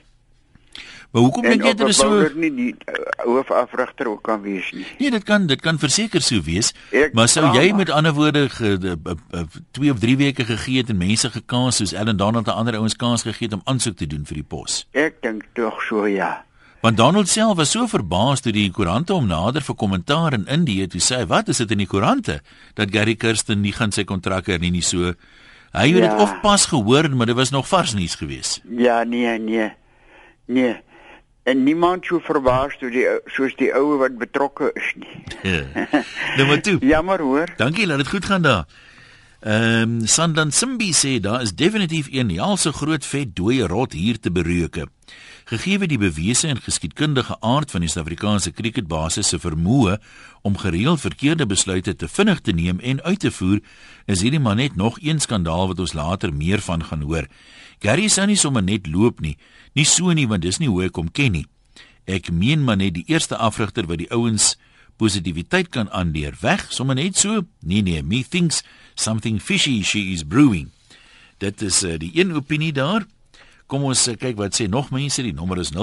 Maar 1.10 1.24
hoekom 1.26 1.46
dink 1.48 1.64
jy 1.66 1.72
dit 1.74 1.88
is 1.90 1.98
so 1.98 2.26
nie 2.38 2.50
die 2.54 2.72
uh, 2.86 2.98
hoofafrigter 3.26 4.12
ook 4.12 4.22
kan 4.28 4.44
wees 4.44 4.68
nie? 4.78 4.86
Nee, 5.00 5.10
dit 5.16 5.24
kan 5.26 5.48
dit 5.50 5.62
kan 5.62 5.80
verseker 5.82 6.22
so 6.22 6.38
wees. 6.46 6.70
Ek 6.94 7.16
maar 7.18 7.30
sou 7.32 7.48
jy 7.56 7.72
met 7.74 7.90
ander 7.90 8.14
woorde 8.14 8.44
ge, 8.54 8.76
de, 8.78 8.94
de, 8.94 9.16
de, 9.32 9.46
twee 9.74 9.90
of 9.90 9.98
drie 10.04 10.14
weke 10.20 10.46
gegee 10.46 10.84
het 10.84 10.92
en 10.94 11.00
mense 11.00 11.32
gekans 11.34 11.80
soos 11.82 11.96
Ellen 11.98 12.20
Donald 12.20 12.46
en 12.46 12.60
ander 12.62 12.78
ouens 12.78 12.94
kans 12.94 13.26
gegee 13.26 13.50
het 13.50 13.56
om 13.58 13.64
aansoek 13.66 13.98
te 13.98 14.06
doen 14.10 14.22
vir 14.30 14.44
die 14.44 14.46
pos? 14.46 14.84
Ek 14.94 15.18
dink 15.26 15.48
tog 15.58 15.82
so 15.88 16.06
ja. 16.06 16.44
Want 16.86 17.02
Donald 17.02 17.28
self 17.28 17.58
was 17.58 17.74
so 17.74 17.90
verbaas 17.90 18.46
toe 18.46 18.54
die 18.54 18.68
koerante 18.72 19.16
hom 19.18 19.26
nader 19.28 19.66
vir 19.66 19.76
kommentaar 19.76 20.38
in 20.38 20.46
Indië 20.46 20.88
toe 20.94 21.02
sê, 21.02 21.26
"Wat 21.28 21.50
is 21.50 21.58
dit 21.58 21.72
in 21.72 21.82
die 21.82 21.90
koerante 21.90 22.40
dat 22.76 22.94
Gary 22.94 23.16
Kirsten 23.16 23.62
nie 23.62 23.74
gaan 23.74 23.92
sy 23.92 24.04
kontrak 24.04 24.46
hernie 24.46 24.72
nie 24.72 24.86
so?" 24.86 25.16
Hy 25.74 25.88
het 25.90 25.98
ja. 25.98 26.10
dit 26.10 26.22
of 26.22 26.42
pas 26.42 26.66
gehoor, 26.66 27.10
maar 27.10 27.26
dit 27.26 27.36
was 27.36 27.50
nog 27.50 27.68
vars 27.68 27.94
nuus 27.94 28.16
geweest. 28.16 28.62
Ja, 28.70 29.04
nee, 29.04 29.38
nee. 29.40 29.74
Nee 30.46 30.82
en 31.50 31.64
niemand 31.64 32.06
sou 32.06 32.20
verbaas 32.22 32.76
toe 32.80 32.92
die 32.94 33.08
soos 33.34 33.56
die 33.60 33.72
ou 33.76 33.98
wat 34.02 34.20
betrokke 34.22 34.70
is 34.78 34.92
nie. 35.02 35.16
Ja. 35.44 35.64
Nou 36.38 36.48
maar 36.52 36.62
toe. 36.62 36.78
Jammer 36.94 37.22
hoor. 37.26 37.50
Dankie, 37.58 37.88
laat 37.90 38.04
dit 38.04 38.14
goed 38.14 38.30
gaan 38.30 38.46
daar. 38.46 38.70
Ehm 39.40 39.82
um, 39.82 40.08
Sandan 40.08 40.52
Simbi 40.52 40.92
sê 40.94 41.20
daar 41.24 41.42
is 41.42 41.56
definitief 41.56 42.08
een 42.12 42.30
helse 42.36 42.74
groot 42.76 43.06
vet 43.06 43.36
dooie 43.36 43.68
rot 43.68 43.94
hier 43.96 44.20
te 44.20 44.32
bereuke. 44.32 44.90
Gegee 45.50 45.88
die 45.88 45.98
bewese 45.98 46.48
en 46.48 46.60
geskiedkundige 46.62 47.38
aard 47.40 47.72
van 47.72 47.82
die 47.82 47.90
Suid-Afrikaanse 47.90 48.52
cricketbasis 48.52 49.32
se 49.32 49.40
vermoë 49.40 49.96
om 50.42 50.58
gereeld 50.58 51.02
verkeerde 51.02 51.46
besluite 51.46 51.96
te 51.96 52.08
vinnig 52.08 52.42
te 52.42 52.52
neem 52.52 52.80
en 52.80 53.02
uit 53.02 53.20
te 53.20 53.32
voer, 53.32 53.64
is 54.06 54.22
hierdie 54.22 54.40
maar 54.40 54.56
net 54.56 54.76
nog 54.76 55.00
een 55.02 55.20
skandaal 55.20 55.72
wat 55.72 55.80
ons 55.80 55.94
later 55.94 56.34
meer 56.34 56.62
van 56.62 56.84
gaan 56.84 57.02
hoor. 57.02 57.26
Gary 57.80 58.08
sou 58.08 58.28
nie 58.28 58.38
sommer 58.38 58.64
net 58.64 58.88
loop 58.92 59.24
nie. 59.24 59.38
Nie 59.80 59.88
so 59.88 60.12
nie 60.12 60.28
want 60.28 60.44
dis 60.44 60.58
nie 60.60 60.68
hoe 60.68 60.90
ek 60.90 60.98
hom 61.00 61.08
ken 61.16 61.32
nie. 61.38 61.48
Ek 62.04 62.28
meen 62.36 62.66
maar 62.68 62.76
net 62.82 62.98
die 62.98 63.08
eerste 63.08 63.38
afrigter 63.40 63.88
wat 63.88 64.02
die 64.02 64.12
ouens 64.12 64.60
positiwiteit 65.00 65.70
kan 65.72 65.88
aanleer 65.96 66.36
weg, 66.42 66.68
sommer 66.68 67.00
net 67.00 67.16
so. 67.16 67.48
Nee 67.64 67.80
nee, 67.88 68.04
me 68.04 68.20
thinks 68.28 68.60
something 69.00 69.40
fishy 69.40 69.80
she 69.88 70.12
is 70.12 70.28
brewing. 70.28 70.68
Dit 71.40 71.64
is 71.64 71.80
uh, 71.88 71.96
die 71.96 72.12
een 72.12 72.36
opinie 72.36 72.76
daar. 72.76 73.08
Kom 73.72 73.88
ons 73.88 74.04
uh, 74.12 74.20
kyk 74.20 74.36
wat 74.42 74.60
sê 74.60 74.68
nog 74.68 74.92
mense. 74.92 75.24
Die 75.24 75.32
nommer 75.38 75.64
is 75.64 75.72
0891104553. 75.72 75.80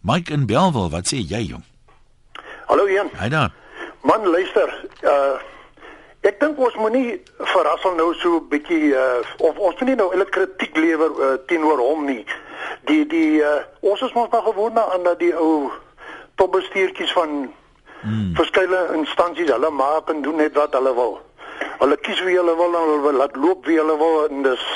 Mike 0.00 0.32
in 0.32 0.48
Belwel, 0.48 0.88
wat 0.96 1.12
sê 1.12 1.20
jy 1.20 1.44
jong? 1.50 1.64
Hallo 2.70 2.88
Jan. 2.88 3.12
Hi 3.20 3.28
daar. 3.28 3.52
Man, 4.00 4.24
luister, 4.32 4.72
uh 5.04 5.36
Ek 6.26 6.40
dink 6.40 6.58
ons 6.58 6.74
moenie 6.80 7.20
verrassel 7.52 7.94
nou 7.94 8.12
so 8.14 8.40
'n 8.40 8.48
bietjie 8.50 8.94
uh, 8.94 9.22
of 9.38 9.58
ons 9.58 9.78
moenie 9.80 9.96
nou 9.96 10.10
eintlik 10.10 10.32
kritiek 10.34 10.76
lewer 10.76 11.12
uh, 11.20 11.34
teenoor 11.46 11.78
hom 11.78 12.04
nie. 12.04 12.24
Die 12.90 13.06
die 13.06 13.42
uh, 13.42 13.62
ons 13.80 14.02
is 14.02 14.12
mos 14.12 14.30
nog 14.30 14.44
gewoond 14.44 14.78
aan 14.78 15.02
dat 15.02 15.18
die 15.18 15.34
ou 15.36 15.70
topbestuurtjies 16.34 17.12
van 17.12 17.46
Hmm. 18.06 18.34
Verskeie 18.38 18.80
instansies, 18.94 19.50
hulle 19.50 19.70
maak 19.70 20.10
en 20.12 20.20
doen 20.22 20.36
net 20.38 20.54
wat 20.54 20.74
hulle 20.76 20.92
wil. 20.94 21.16
Hulle 21.80 21.96
kies 22.06 22.20
wie 22.22 22.36
hulle 22.36 22.52
wil 22.54 22.76
en 22.78 22.90
hulle 22.92 23.12
laat 23.16 23.36
loop 23.36 23.66
wie 23.66 23.78
hulle 23.80 23.96
wil 23.98 24.28
en 24.28 24.44
dis 24.44 24.66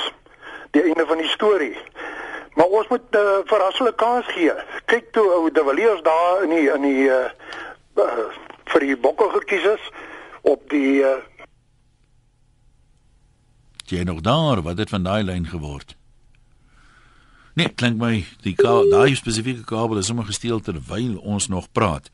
die 0.75 0.83
einde 0.83 1.07
van 1.07 1.21
die 1.23 1.29
storie. 1.31 1.77
Maar 2.59 2.75
ons 2.81 2.89
moet 2.91 3.19
uh, 3.21 3.37
vir 3.47 3.67
hulle 3.79 3.93
kans 4.03 4.27
gee. 4.35 4.55
Kyk 4.91 5.13
toe 5.15 5.27
ou 5.37 5.51
De 5.55 5.65
Villiers 5.69 6.03
daar 6.03 6.43
in 6.47 6.55
die 6.57 6.67
in 6.75 6.87
die 6.89 7.07
uh, 7.07 7.21
uh, 8.03 8.27
vir 8.73 8.87
die 8.89 8.97
bokke 8.97 9.29
gekies 9.37 9.69
is 9.77 9.91
op 10.43 10.67
die 10.75 11.05
uh, 11.07 11.19
jy 13.91 14.03
nog 14.03 14.21
daar 14.21 14.63
wat 14.63 14.79
het 14.79 14.91
van 14.91 15.03
daai 15.03 15.23
lyn 15.25 15.47
geword 15.47 15.97
Nee, 17.59 17.69
klink 17.75 17.99
my 17.99 18.25
die 18.45 18.55
daai 18.57 19.15
spesifieke 19.19 19.67
kabel 19.67 19.99
is 19.99 20.07
sommer 20.07 20.25
gesteel 20.25 20.61
terwyl 20.63 21.19
ons 21.19 21.49
nog 21.49 21.71
praat. 21.73 22.11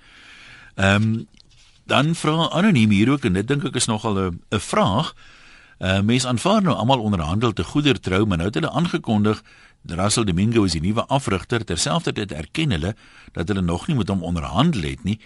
Ehm 0.75 1.03
um, 1.03 1.27
dan 1.87 2.17
vra 2.19 2.49
anoniem 2.51 2.91
hier 2.91 3.11
ook 3.13 3.25
en 3.25 3.37
dit 3.39 3.47
dink 3.47 3.63
ek 3.65 3.77
is 3.79 3.87
nogal 3.87 4.17
'n 4.19 4.41
vraag. 4.51 5.15
Uh 5.79 6.01
mense 6.01 6.27
aanvaar 6.29 6.63
nou 6.63 6.75
almal 6.75 7.01
onderhandel 7.01 7.53
te 7.53 7.65
goeder 7.65 8.01
trou, 8.01 8.27
maar 8.27 8.37
nou 8.37 8.49
het 8.49 8.55
hulle 8.55 8.71
aangekondig 8.71 9.43
Russell 9.87 10.25
Domingo 10.25 10.65
is 10.65 10.73
die 10.73 10.81
nuwe 10.81 11.07
afrigter 11.07 11.65
terselfdertyd 11.65 12.33
erken 12.33 12.71
hulle 12.71 12.97
dat 13.33 13.49
hulle 13.49 13.61
nog 13.63 13.87
nie 13.87 13.97
met 13.97 14.09
hom 14.09 14.23
onderhandel 14.23 14.83
het 14.83 15.05
nie. 15.05 15.21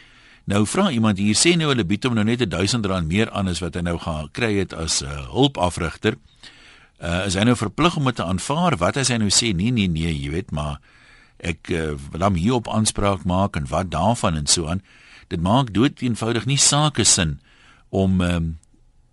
Nou 0.44 0.66
vra 0.66 0.90
iemand 0.90 1.18
hier 1.18 1.36
sê 1.36 1.56
nou 1.56 1.68
hulle 1.68 1.84
bied 1.84 2.04
hom 2.04 2.14
nou 2.14 2.24
net 2.24 2.42
1000 2.50 2.86
rand 2.86 3.08
meer 3.08 3.30
aan 3.30 3.48
as 3.48 3.60
wat 3.60 3.74
hy 3.74 3.82
nou 3.86 3.98
gaan 3.98 4.30
kry 4.32 4.54
het 4.58 4.72
as 4.72 5.02
'n 5.02 5.06
uh, 5.06 5.26
hulpafrigter. 5.32 6.16
Uh 7.00 7.26
is 7.26 7.34
hy 7.34 7.44
nou 7.44 7.56
verplig 7.56 7.96
om 7.96 8.04
dit 8.04 8.16
te 8.16 8.24
aanvaar? 8.24 8.76
Wat 8.76 8.96
as 8.96 9.08
hy 9.08 9.16
nou 9.16 9.30
sê 9.30 9.54
nee 9.54 9.70
nee 9.70 9.88
nee, 9.88 10.12
jy 10.12 10.30
weet 10.30 10.50
maar 10.50 10.80
ek 11.38 11.70
uh, 11.70 11.96
wil 12.12 12.22
hom 12.22 12.34
hierop 12.34 12.68
aanspraak 12.68 13.24
maak 13.24 13.56
en 13.56 13.66
wat 13.68 13.90
daarvan 13.90 14.36
en 14.36 14.46
so 14.46 14.66
aan. 14.66 14.82
Dit 15.28 15.40
maak 15.40 15.72
dood 15.72 16.00
eenvoudig 16.02 16.46
nie 16.46 16.58
sake 16.58 17.04
sin 17.04 17.40
om 17.88 18.20
um, 18.20 18.58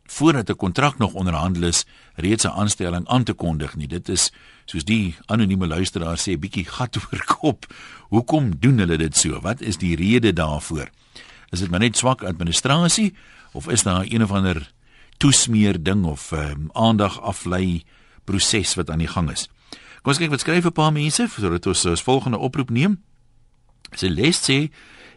voordat 0.08 0.50
'n 0.50 0.56
kontrak 0.56 0.98
nog 0.98 1.14
onderhandel 1.14 1.64
is, 1.64 1.86
reeds 2.16 2.44
'n 2.44 2.48
aanstelling 2.48 3.08
aan 3.08 3.24
te 3.24 3.34
kondig 3.34 3.76
nie. 3.76 3.88
Dit 3.88 4.10
is 4.10 4.32
soos 4.66 4.84
die 4.84 5.16
anonieme 5.26 5.68
luisteraar 5.68 6.18
sê, 6.18 6.40
bietjie 6.40 6.66
gat 6.66 6.98
oor 6.98 7.24
kop. 7.26 7.66
Hoekom 8.10 8.60
doen 8.60 8.78
hulle 8.78 8.98
dit 8.98 9.18
so? 9.18 9.42
Wat 9.42 9.62
is 9.62 9.78
die 9.78 9.96
rede 9.96 10.34
daarvoor? 10.34 10.90
Is 11.50 11.60
dit 11.60 11.70
maar 11.70 11.80
net 11.80 11.98
swak 11.98 12.24
administrasie 12.24 13.13
of 13.54 13.68
is 13.68 13.84
daar 13.84 14.06
een 14.08 14.24
of 14.24 14.32
ander 14.32 14.72
toesmeer 15.18 15.84
ding 15.84 16.06
of 16.06 16.32
um, 16.32 16.70
aandag 16.74 17.22
aflei 17.22 17.84
proses 18.24 18.75
wat 18.75 18.89
aan 18.89 19.00
die 19.00 19.08
gang 19.08 19.32
is? 19.32 19.48
Kom 20.01 20.13
ons 20.13 20.22
kyk 20.22 20.32
wat 20.32 20.39
skryf 20.39 20.66
'n 20.66 20.72
paar 20.72 20.92
mense 20.92 21.27
sodat 21.27 21.68
ons 21.68 21.86
as 21.86 22.01
volgende 22.01 22.38
oproep 22.38 22.70
neem. 22.70 23.04
Sy 23.92 24.08
les 24.08 24.39
sê 24.39 24.72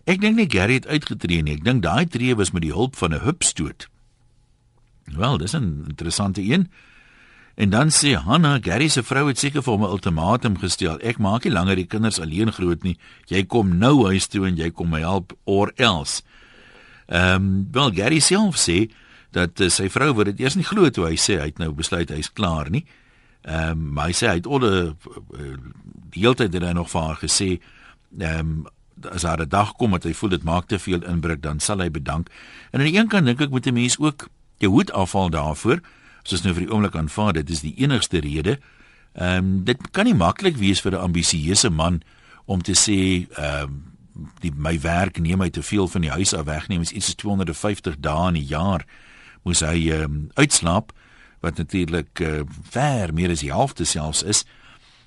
ek 0.05 0.21
dink 0.21 0.37
nie 0.37 0.51
Gary 0.51 0.75
het 0.75 0.87
uitgetree 0.87 1.43
nie. 1.43 1.55
Ek 1.55 1.65
dink 1.65 1.83
daai 1.83 2.07
tree 2.07 2.35
was 2.35 2.51
met 2.51 2.63
die 2.63 2.73
hulp 2.73 2.97
van 2.97 3.15
'n 3.15 3.21
hupstoot. 3.21 3.89
Wel, 5.05 5.39
dis 5.39 5.55
'n 5.55 5.85
interessante 5.89 6.43
een. 6.43 6.71
En 7.61 7.69
dan 7.71 7.91
sê 7.93 8.15
Hanna, 8.17 8.59
Gary 8.63 8.89
se 8.89 9.03
vrou 9.05 9.27
het 9.29 9.39
seker 9.39 9.63
vir 9.63 9.73
hom 9.73 9.83
'n 9.85 9.93
ultimatum 9.93 10.57
gestel. 10.59 10.97
Ek 11.01 11.19
maak 11.19 11.45
nie 11.45 11.53
langer 11.53 11.77
die 11.77 11.87
kinders 11.87 12.21
alleen 12.21 12.53
groot 12.53 12.83
nie. 12.83 12.97
Jy 13.27 13.45
kom 13.45 13.79
nou 13.79 14.07
huis 14.07 14.27
toe 14.27 14.47
en 14.47 14.57
jy 14.57 14.71
kom 14.71 14.89
my 14.89 15.01
help 15.01 15.37
or 15.45 15.73
else. 15.77 16.23
Ehm, 17.07 17.35
um, 17.35 17.69
wel 17.73 17.91
Gary 17.93 18.19
self 18.19 18.57
sê 18.57 18.91
dat 19.31 19.61
uh, 19.61 19.69
sy 19.69 19.89
vrou 19.89 20.15
word 20.15 20.27
dit 20.27 20.41
eers 20.41 20.55
nie 20.55 20.65
glo 20.65 20.91
toe 20.91 21.07
hy 21.07 21.17
sê 21.17 21.39
hy 21.39 21.47
het 21.51 21.59
nou 21.59 21.73
besluit 21.73 22.09
hy's 22.09 22.33
klaar 22.33 22.71
nie. 22.71 22.85
Ehm, 23.43 23.71
um, 23.71 23.93
maar 23.93 24.07
hy 24.07 24.13
sê 24.13 24.27
hy 24.29 24.35
het 24.35 24.47
al 24.47 24.65
uh, 24.65 24.93
die 26.11 26.21
hele 26.21 26.35
tyd 26.35 26.55
het 26.55 26.63
hy 26.63 26.73
nog 26.73 26.91
vir 26.91 27.01
haar 27.03 27.17
gesê, 27.17 27.61
ehm 28.19 28.39
um, 28.39 28.67
as 29.11 29.23
haar 29.23 29.41
'n 29.41 29.49
dag 29.49 29.77
kom 29.77 29.91
wat 29.91 30.05
hy 30.05 30.13
voel 30.13 30.31
dit 30.31 30.43
maak 30.43 30.67
te 30.67 30.79
veel 30.79 31.05
inbreuk, 31.05 31.43
dan 31.43 31.61
sal 31.61 31.81
hy 31.81 31.91
bedank. 31.91 32.29
En 32.71 32.81
aan 32.81 32.87
die 32.87 32.97
een 32.97 33.09
kant 33.09 33.27
dink 33.27 33.41
ek 33.41 33.51
moet 33.51 33.67
'n 33.67 33.75
mens 33.75 33.99
ook 33.99 34.29
jou 34.59 34.73
hoed 34.73 34.93
afhaal 34.93 35.31
daarvoor. 35.31 35.81
Soos 36.23 36.43
nou 36.43 36.55
vir 36.55 36.67
die 36.67 36.73
oomblik 36.73 36.97
aanvaar, 36.97 37.33
dit 37.33 37.51
is 37.51 37.61
die 37.61 37.75
enigste 37.79 38.21
rede. 38.21 38.59
Ehm 39.15 39.37
um, 39.37 39.65
dit 39.65 39.91
kan 39.91 40.05
nie 40.05 40.15
maklik 40.15 40.57
wees 40.57 40.81
vir 40.81 40.93
'n 40.93 41.05
ambisieuse 41.11 41.71
man 41.71 42.03
om 42.45 42.63
te 42.63 42.75
sê 42.75 43.27
ehm 43.37 43.63
um, 43.63 43.85
die 44.41 44.53
my 44.55 44.81
werk 44.81 45.19
neem 45.19 45.39
my 45.39 45.51
te 45.51 45.63
veel 45.63 45.89
van 45.89 46.01
die 46.01 46.11
huis 46.11 46.35
af 46.35 46.45
wegneem 46.45 46.81
is 46.81 46.93
iets 46.93 47.07
so 47.07 47.15
250 47.15 47.97
dae 47.99 48.29
in 48.29 48.37
'n 48.37 48.47
jaar 48.47 48.87
moes 49.43 49.61
hy 49.61 49.91
ehm 49.91 50.03
um, 50.05 50.31
uitslaap 50.35 50.93
wat 51.41 51.57
natuurlik 51.57 52.21
uh, 52.21 52.41
ver 52.71 53.15
meer 53.15 53.31
as 53.31 53.41
die 53.41 53.53
helfte 53.53 53.85
selfs 53.85 54.23
is 54.23 54.45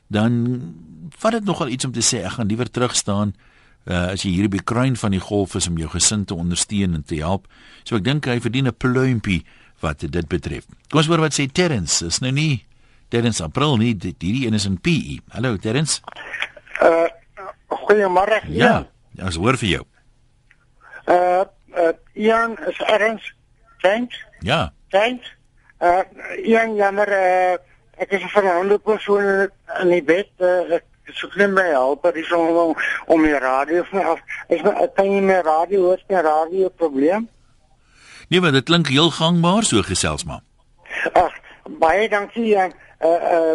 dan 0.08 0.62
vat 1.17 1.32
dit 1.32 1.43
nogal 1.43 1.67
iets 1.67 1.86
om 1.86 1.91
te 1.91 2.01
sê 2.01 2.24
ek 2.25 2.38
gaan 2.38 2.48
liewer 2.48 2.70
terug 2.72 2.96
staan 2.96 3.34
uh, 3.86 4.13
as 4.13 4.24
jy 4.24 4.34
hier 4.38 4.50
by 4.51 4.62
kruin 4.63 4.96
van 5.00 5.15
die 5.15 5.22
golf 5.24 5.55
is 5.60 5.67
om 5.67 5.77
jou 5.77 5.89
gesin 5.91 6.25
te 6.25 6.36
ondersteun 6.36 6.96
en 6.98 7.03
te 7.03 7.20
help. 7.22 7.48
So 7.84 7.98
ek 8.00 8.05
dink 8.08 8.29
hy 8.29 8.39
verdien 8.39 8.67
'n 8.67 8.77
pluimpie 8.77 9.43
wat 9.84 10.06
dit 10.06 10.28
betref. 10.32 10.68
Kom 10.90 11.02
ons 11.04 11.10
hoor 11.12 11.24
wat 11.24 11.36
sê 11.36 11.48
Terrence. 11.52 12.06
Is 12.08 12.22
nou 12.24 12.32
nie 12.36 12.63
Terrence 13.13 13.44
April 13.46 13.78
nie, 13.78 13.94
dit 13.94 14.16
hierdie 14.25 14.48
een 14.48 14.58
is 14.58 14.66
in 14.70 14.80
PE. 14.82 15.20
Hallo 15.36 15.58
Terrence. 15.62 16.02
Uh 16.82 17.10
goeiemôre. 17.74 18.40
Ja, 18.54 18.86
ja, 19.18 19.25
ons 19.28 19.38
hoor 19.42 19.58
vir 19.60 19.70
jou. 19.70 19.84
Uh, 21.10 21.44
uh 21.75 21.92
Ian 22.13 22.56
is 22.70 22.80
erns. 22.88 23.25
Thanks. 23.82 24.18
Ja. 24.46 24.72
Thanks. 24.94 25.30
Uh 25.82 26.02
Ian 26.46 26.75
jammer 26.80 27.10
uh 27.10 27.60
ek 28.02 28.16
is 28.18 28.24
'n 28.24 28.34
verhandelde 28.34 28.80
persoon 28.80 29.50
in 29.82 29.90
die 29.90 30.04
bed. 30.04 30.30
Uh, 30.40 30.80
ek 30.80 30.86
soek 31.13 31.36
net 31.36 31.52
my 31.52 31.68
help 31.75 32.02
by 32.02 32.24
so 32.24 32.40
om 32.40 32.75
om 33.06 33.24
die 33.24 33.38
radio 33.38 33.86
af. 33.92 34.20
My 34.50 34.88
kan 34.96 35.12
jy 35.12 35.22
my 35.22 35.42
radio 35.46 35.82
hoor? 35.82 35.98
Is 35.98 36.10
my 36.10 36.22
radio 36.22 36.70
probleem? 36.70 37.30
Nee, 38.34 38.42
maar 38.42 38.52
dit 38.52 38.63
klink 38.63 38.88
heel 38.88 39.10
gangbaar 39.10 39.63
so 39.63 39.82
gesels 39.82 40.24
maar. 40.24 40.40
Ag, 41.12 41.34
baie 41.80 42.10
dankie 42.10 42.60
aan 42.60 42.72
uh 43.06 43.10
uh 43.34 43.54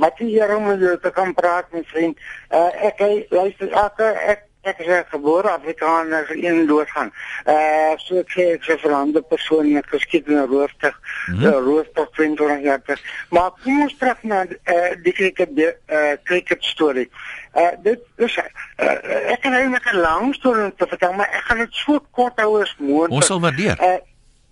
wat 0.00 0.18
jy 0.20 0.26
hier 0.26 0.56
om 0.56 0.68
te 0.78 1.10
kan 1.12 1.34
praat 1.34 1.68
met 1.72 1.84
vriend. 1.92 2.16
Uh 2.48 2.86
ek 2.88 3.02
luister 3.28 3.68
ek 3.68 4.00
ek 4.00 4.46
ek 4.62 4.80
is 4.84 5.04
gebore 5.10 5.50
Afrikaner 5.50 6.30
in 6.36 6.66
doodgaan. 6.66 7.12
Uh 7.44 8.00
so 8.00 8.22
ek 8.22 8.32
sê 8.32 8.46
ek 8.54 8.64
is 8.64 8.74
'n 8.74 8.80
veranderde 8.86 9.28
persoon 9.28 9.72
met 9.72 9.92
geskiedenis 9.92 10.48
roofstig, 10.48 10.96
mm 11.26 11.34
-hmm. 11.34 11.68
roofstig 11.68 12.08
20 12.10 12.62
jaar 12.62 12.82
terug. 12.82 13.02
Maar 13.30 13.50
kom 13.62 13.82
ons 13.82 13.96
terug 13.98 14.22
na 14.22 14.44
uh, 14.44 14.90
die 15.02 15.12
cricket 15.12 15.50
uh, 15.58 16.16
cricket 16.24 16.64
storie. 16.64 17.10
Uh 17.58 17.74
dit 17.82 18.00
is 18.16 18.36
uh, 18.38 19.30
ek 19.32 19.40
kan 19.42 19.52
eintlik 19.52 19.92
'n 19.92 20.00
lang 20.00 20.34
storie 20.34 20.74
te 20.76 20.86
vertel, 20.86 21.12
maar 21.12 21.30
ek 21.32 21.46
gaan 21.50 21.58
dit 21.64 21.74
so 21.74 21.98
kort 22.10 22.40
hou 22.40 22.60
as 22.62 22.74
moontlik. 22.78 23.18
Ons 23.20 23.26
sal 23.26 23.40
waardeer. 23.40 23.78
Uh, 23.82 23.98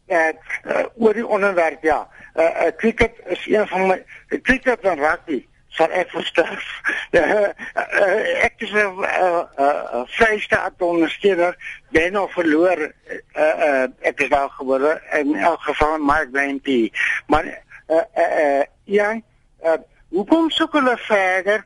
uh, 0.09 0.33
uh, 0.65 0.87
oor 0.95 1.15
die 1.15 1.27
onderwerp 1.27 1.83
ja. 1.83 2.09
Uh, 2.35 2.45
uh 2.45 2.73
cricket 2.77 3.15
is 3.27 3.47
een 3.47 3.69
van 3.69 3.87
my 3.87 4.03
cricket 4.43 4.81
en 4.81 4.99
rugby 4.99 5.45
sal 5.77 5.93
ek 5.93 6.11
versterf. 6.15 6.67
Ja, 7.15 7.53
ek 8.47 8.65
is 8.65 8.73
'n 8.73 10.07
vrystaat 10.17 10.83
ondersteuner, 10.83 11.57
ben 11.91 12.13
nog 12.13 12.33
verloor. 12.33 12.93
Uh, 13.37 13.57
uh, 13.69 13.87
ek 14.01 14.21
is 14.21 14.29
daar 14.29 14.51
gebore 14.51 15.01
in 15.13 15.35
elk 15.35 15.61
geval 15.61 15.99
Mark 15.99 16.31
Blanty. 16.31 16.91
Maar 17.27 17.45
uh, 17.89 18.03
uh, 18.17 18.63
ja, 18.85 19.21
uh, 19.65 19.79
hoe 20.09 20.27
kom 20.27 20.51
so 20.51 20.69
hulle 20.71 20.97
verder? 20.97 21.65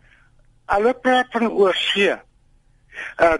Alle 0.77 0.95
praat 0.95 1.33
van 1.35 1.51
oorsee. 1.51 2.17
Uh, 3.19 3.39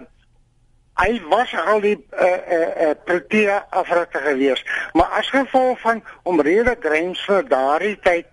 hy 1.01 1.21
was 1.31 1.53
al 1.55 1.81
die 1.83 1.97
eh 2.09 2.27
uh, 2.27 2.61
eh 2.61 2.89
uh, 2.89 2.95
Protea 3.05 3.65
Afrika 3.69 4.19
gewees, 4.19 4.63
maar 4.93 5.17
as 5.19 5.29
gevolg 5.29 5.79
van 5.79 6.03
omrede 6.23 6.75
grens 6.79 7.23
vir 7.25 7.47
daardie 7.47 7.97
tyd 8.03 8.27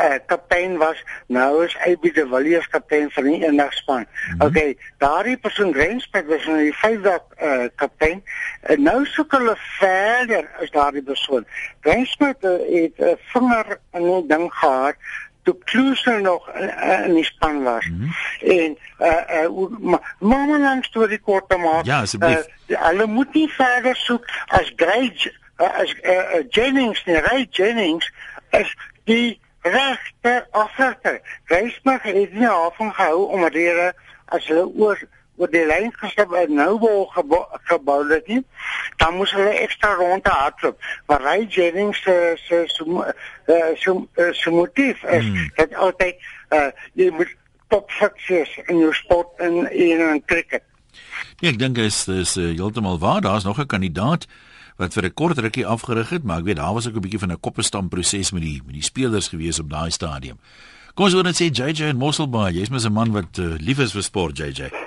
uh, 0.00 0.18
kaptein 0.26 0.76
was, 0.78 1.00
nou 1.26 1.64
is 1.64 1.74
hy 1.82 1.94
by 2.02 2.10
die 2.14 2.26
Villiers 2.30 2.66
kaptein 2.72 3.10
van 3.14 3.28
die 3.28 3.40
enigspan. 3.46 4.04
Mm 4.04 4.06
-hmm. 4.06 4.46
Okay, 4.46 4.76
daardie 4.98 5.36
persoon 5.36 5.72
Grensberg 5.74 6.26
was 6.26 6.46
nou 6.46 6.58
die 6.58 6.76
vyfde 6.76 7.14
uh, 7.42 7.66
kaptein. 7.74 8.22
En 8.60 8.82
nou 8.82 9.04
soek 9.06 9.32
hulle 9.38 9.56
verder 9.78 10.48
as 10.60 10.70
daardie 10.70 11.02
persoon. 11.02 11.46
Grensberg 11.80 12.42
uh, 12.42 12.50
het 12.50 12.98
'n 12.98 13.04
uh, 13.04 13.16
vinger 13.32 13.78
in 13.92 14.02
die 14.02 14.26
ding 14.26 14.52
gehad 14.54 14.96
toe 15.44 15.56
Kloose 15.64 16.10
nog 16.10 16.48
uh, 16.56 17.06
in 17.06 17.14
die 17.14 17.24
span 17.24 17.62
was. 17.62 17.86
Mm 17.86 18.00
-hmm. 18.00 18.50
En 18.50 18.78
uh 18.98 19.44
uh 19.44 19.78
maar 19.80 20.16
maar 20.18 20.58
langs 20.58 20.90
toe 20.90 21.08
die 21.08 21.18
kort 21.18 21.48
te 21.48 21.56
maak. 21.56 21.84
Ja, 21.84 22.00
asseblief. 22.00 22.46
Uh, 22.66 22.80
hulle 22.88 23.06
moet 23.06 23.34
nie 23.34 23.48
verder 23.48 23.96
soek 23.96 24.24
as 24.46 24.72
Grey 24.76 25.12
uh, 25.60 25.80
as 25.80 25.94
uh, 26.02 26.10
uh, 26.10 26.44
Jennings, 26.48 27.04
nee, 27.04 27.20
Ray 27.20 27.46
Jennings 27.50 28.12
is 28.50 28.76
die 29.04 29.40
regte 29.60 30.46
offerte. 30.50 31.20
Reismag 31.44 32.02
het 32.02 32.32
nie 32.32 32.48
afhang 32.48 32.94
gehou 32.94 33.28
om 33.32 33.46
rede 33.46 33.92
as 34.24 34.46
hulle 34.46 34.66
oor 34.76 34.98
oor 35.36 35.50
die 35.50 35.64
lyn 35.66 35.92
gestap 35.98 36.32
en 36.32 36.54
nou 36.54 36.78
wou 36.78 37.06
gebou, 37.14 37.42
gebou 37.70 38.00
het 38.10 38.26
nie. 38.30 38.42
Dan 38.96 39.16
moes 39.18 39.32
hulle 39.34 39.54
ekstra 39.64 39.94
ronde 39.98 40.30
hardloop. 40.30 40.78
Maar 41.06 41.22
Ray 41.22 41.46
Jennings 41.50 42.02
se 42.02 42.36
se 42.46 42.64
so 42.68 44.08
so 44.32 44.50
motief 44.50 45.02
is 45.02 45.24
hmm. 45.24 45.50
dat 45.56 45.74
altyd 45.74 46.20
uh, 46.50 46.70
jy 46.94 47.10
moet 47.10 47.34
top 47.68 47.90
sukses 47.90 48.58
in 48.66 48.78
jou 48.78 48.92
sport 48.94 49.38
en 49.38 49.64
in 49.72 50.00
'n 50.14 50.22
cricket. 50.26 50.62
Nee, 51.40 51.50
ek 51.50 51.58
dink 51.58 51.78
is 51.78 52.06
is 52.08 52.36
uh, 52.36 52.54
heeltemal 52.54 52.98
waar. 52.98 53.20
Daar's 53.20 53.44
nog 53.44 53.58
'n 53.58 53.66
kandidaat 53.66 54.26
wat 54.76 54.92
vir 54.92 55.04
'n 55.04 55.14
kort 55.14 55.38
rukkie 55.38 55.66
afgerig 55.66 56.08
het, 56.10 56.22
maar 56.22 56.38
ek 56.38 56.44
weet 56.44 56.56
daar 56.56 56.74
was 56.74 56.88
ook 56.88 56.94
'n 56.94 57.00
bietjie 57.00 57.18
van 57.18 57.32
'n 57.32 57.40
koppestam 57.40 57.88
proses 57.88 58.30
met 58.32 58.42
die 58.42 58.62
met 58.64 58.74
die 58.74 58.82
spelers 58.82 59.28
gewees 59.28 59.58
op 59.58 59.70
daai 59.70 59.90
stadium. 59.90 60.38
Kom 60.94 61.04
ons 61.04 61.14
hoor 61.14 61.24
net 61.24 61.34
sê 61.34 61.50
JJ 61.50 61.88
en 61.90 61.96
Mosselbaai, 61.96 62.52
jy's 62.52 62.70
mos 62.70 62.84
'n 62.86 62.92
man 62.92 63.12
wat 63.12 63.38
uh, 63.38 63.54
lief 63.58 63.78
is 63.78 63.92
vir 63.92 64.02
sport 64.02 64.38
JJ. 64.38 64.83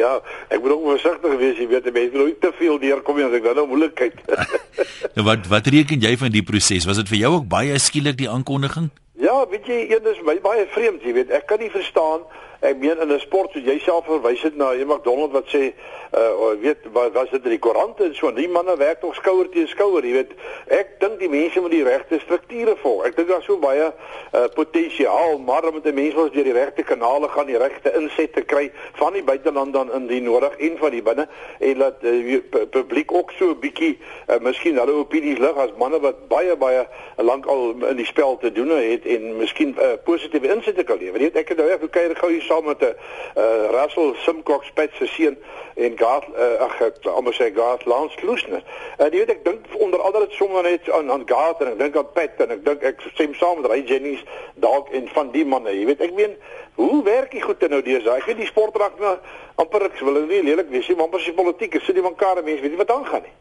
Ja, 0.00 0.12
ek 0.48 0.62
moet 0.62 0.74
ook 0.74 0.86
versigtig 0.94 1.36
wees, 1.40 1.60
jy 1.60 1.68
weet, 1.70 1.90
mense 1.92 2.16
wil 2.16 2.30
nie 2.30 2.38
te 2.42 2.52
veel 2.58 2.80
deurkom 2.82 3.20
nie 3.20 3.26
as 3.28 3.36
ek 3.38 3.46
dan 3.48 3.60
nou 3.60 3.66
moeilikheid. 3.70 4.18
nou 5.16 5.26
wat 5.28 5.48
wat 5.52 5.70
reken 5.76 6.02
jy 6.02 6.16
van 6.20 6.34
die 6.34 6.44
proses? 6.46 6.88
Was 6.88 7.00
dit 7.02 7.12
vir 7.12 7.22
jou 7.24 7.32
ook 7.38 7.48
baie 7.52 7.78
skielik 7.78 8.18
die 8.20 8.30
aankondiging? 8.30 8.90
Ja, 9.20 9.36
weet 9.50 9.68
jy, 9.68 9.82
een 9.90 10.06
is 10.08 10.22
my 10.24 10.38
baie 10.40 10.64
vreemd, 10.72 11.04
jy 11.04 11.12
weet, 11.18 11.32
ek 11.36 11.44
kan 11.50 11.60
nie 11.60 11.72
verstaan 11.72 12.24
ek 12.60 12.76
meen 12.78 13.00
in 13.00 13.12
'n 13.12 13.20
sport 13.20 13.52
soos 13.52 13.64
jy 13.64 13.78
self 13.78 14.04
verwys 14.04 14.42
het 14.42 14.56
na 14.56 14.74
iemand 14.74 15.04
Donald 15.04 15.32
wat 15.32 15.48
sê 15.48 15.72
uh 16.12 16.52
weet 16.60 16.76
wat 16.92 17.12
was 17.12 17.30
dit 17.30 17.44
in 17.44 17.50
die 17.50 17.58
koerante 17.58 18.04
en 18.04 18.14
so 18.14 18.32
die 18.34 18.48
manne 18.48 18.76
werk 18.76 19.00
tog 19.00 19.14
skouer 19.14 19.48
teen 19.48 19.68
skouer 19.68 20.04
jy 20.04 20.12
weet. 20.12 20.32
Ek 20.66 20.98
dink 20.98 21.18
die 21.20 21.28
mense 21.28 21.60
moet 21.60 21.70
die 21.70 21.84
regte 21.86 22.18
strukture 22.18 22.74
volg. 22.82 23.04
Ek 23.06 23.16
dink 23.16 23.28
daar's 23.28 23.46
so 23.46 23.56
baie 23.62 23.92
uh 24.34 24.46
potensiaal 24.54 25.38
maar 25.38 25.72
moet 25.72 25.84
die 25.84 25.92
mense 25.92 26.18
ons 26.18 26.32
deur 26.32 26.44
die 26.44 26.56
regte 26.56 26.82
kanale 26.82 27.28
gaan 27.28 27.46
die 27.46 27.58
regte 27.58 27.92
insette 27.94 28.42
kry 28.42 28.70
van 28.98 29.12
die 29.12 29.22
buiteland 29.22 29.72
dan 29.72 29.92
in 29.92 30.06
die 30.06 30.20
nodig 30.20 30.56
en 30.58 30.76
van 30.78 30.90
die 30.90 31.02
binne 31.02 31.28
en 31.58 31.78
laat 31.78 32.02
uh, 32.02 32.40
publiek 32.70 33.12
ook 33.12 33.32
so 33.38 33.50
'n 33.54 33.60
bietjie 33.60 33.98
uh, 34.28 34.38
miskien 34.40 34.78
hulle 34.78 34.92
opinies 34.92 35.38
lig 35.38 35.56
as 35.56 35.70
manne 35.78 36.00
wat 36.00 36.28
baie 36.28 36.56
baie 36.56 36.86
lank 37.16 37.46
al 37.46 37.74
in 37.88 37.96
die 37.96 38.06
spel 38.06 38.36
te 38.36 38.52
doen 38.52 38.70
het 38.70 39.06
en 39.06 39.36
miskien 39.36 39.76
uh, 39.78 39.94
positiewe 40.04 40.48
insette 40.48 40.84
kan 40.84 40.98
lewer. 40.98 41.20
Weet 41.20 41.36
ek 41.36 41.48
het 41.48 41.58
nou 41.58 41.70
ek 41.70 41.86
kyk 41.90 42.18
gou 42.18 42.30
saam 42.50 42.66
met 42.66 42.82
'n 42.82 42.94
uh, 43.38 43.70
Russell 43.76 44.14
Simcox 44.24 44.70
Pet 44.74 44.90
se 44.98 45.06
seun 45.06 45.36
en 45.74 45.98
Gart 45.98 46.26
uh, 46.34 46.66
ag 46.66 46.80
ek 46.88 47.06
amper 47.06 47.34
sê 47.38 47.50
Gart 47.54 47.86
Lance 47.86 48.18
Lusner. 48.26 48.62
En 48.98 49.06
uh, 49.06 49.12
jy 49.12 49.22
weet 49.22 49.34
ek 49.36 49.44
dink 49.44 49.66
onder 49.78 50.02
andere 50.02 50.26
dit 50.26 50.38
sommer 50.38 50.66
net 50.66 50.90
aan 50.90 51.10
aan 51.14 51.26
Gart 51.26 51.62
en 51.62 51.72
ek 51.72 51.78
dink 51.84 51.96
aan 51.96 52.12
Pet 52.16 52.42
en 52.44 52.56
ek 52.56 52.64
dink 52.66 52.86
ek 52.92 53.04
stem 53.14 53.36
saam 53.38 53.60
met 53.60 53.70
Ray 53.70 53.84
Jennings 53.86 54.24
dalk 54.64 54.90
en 54.96 55.08
van 55.14 55.30
die 55.36 55.46
manne. 55.46 55.74
Jy 55.76 55.86
weet 55.92 56.02
ek 56.08 56.16
meen 56.18 56.34
hoe 56.80 57.02
werk 57.04 57.30
die 57.36 57.44
goed 57.44 57.62
nou 57.68 57.82
deesdae? 57.82 58.18
Ek 58.18 58.28
weet 58.30 58.42
die 58.42 58.50
sportraak 58.50 58.98
nou 59.00 59.16
amper 59.60 59.86
ek 59.88 60.00
wil 60.00 60.22
nie 60.26 60.42
lelik 60.42 60.70
wees 60.72 60.88
nie, 60.88 60.96
maar 60.96 61.10
amper 61.10 61.22
se 61.24 61.36
politiek 61.36 61.76
sit 61.84 61.96
die 61.96 62.04
mekaar 62.04 62.42
mense 62.42 62.64
weet 62.64 62.74
nie 62.74 62.82
wat 62.82 62.94
aangaan 62.94 63.26
nie. 63.28 63.36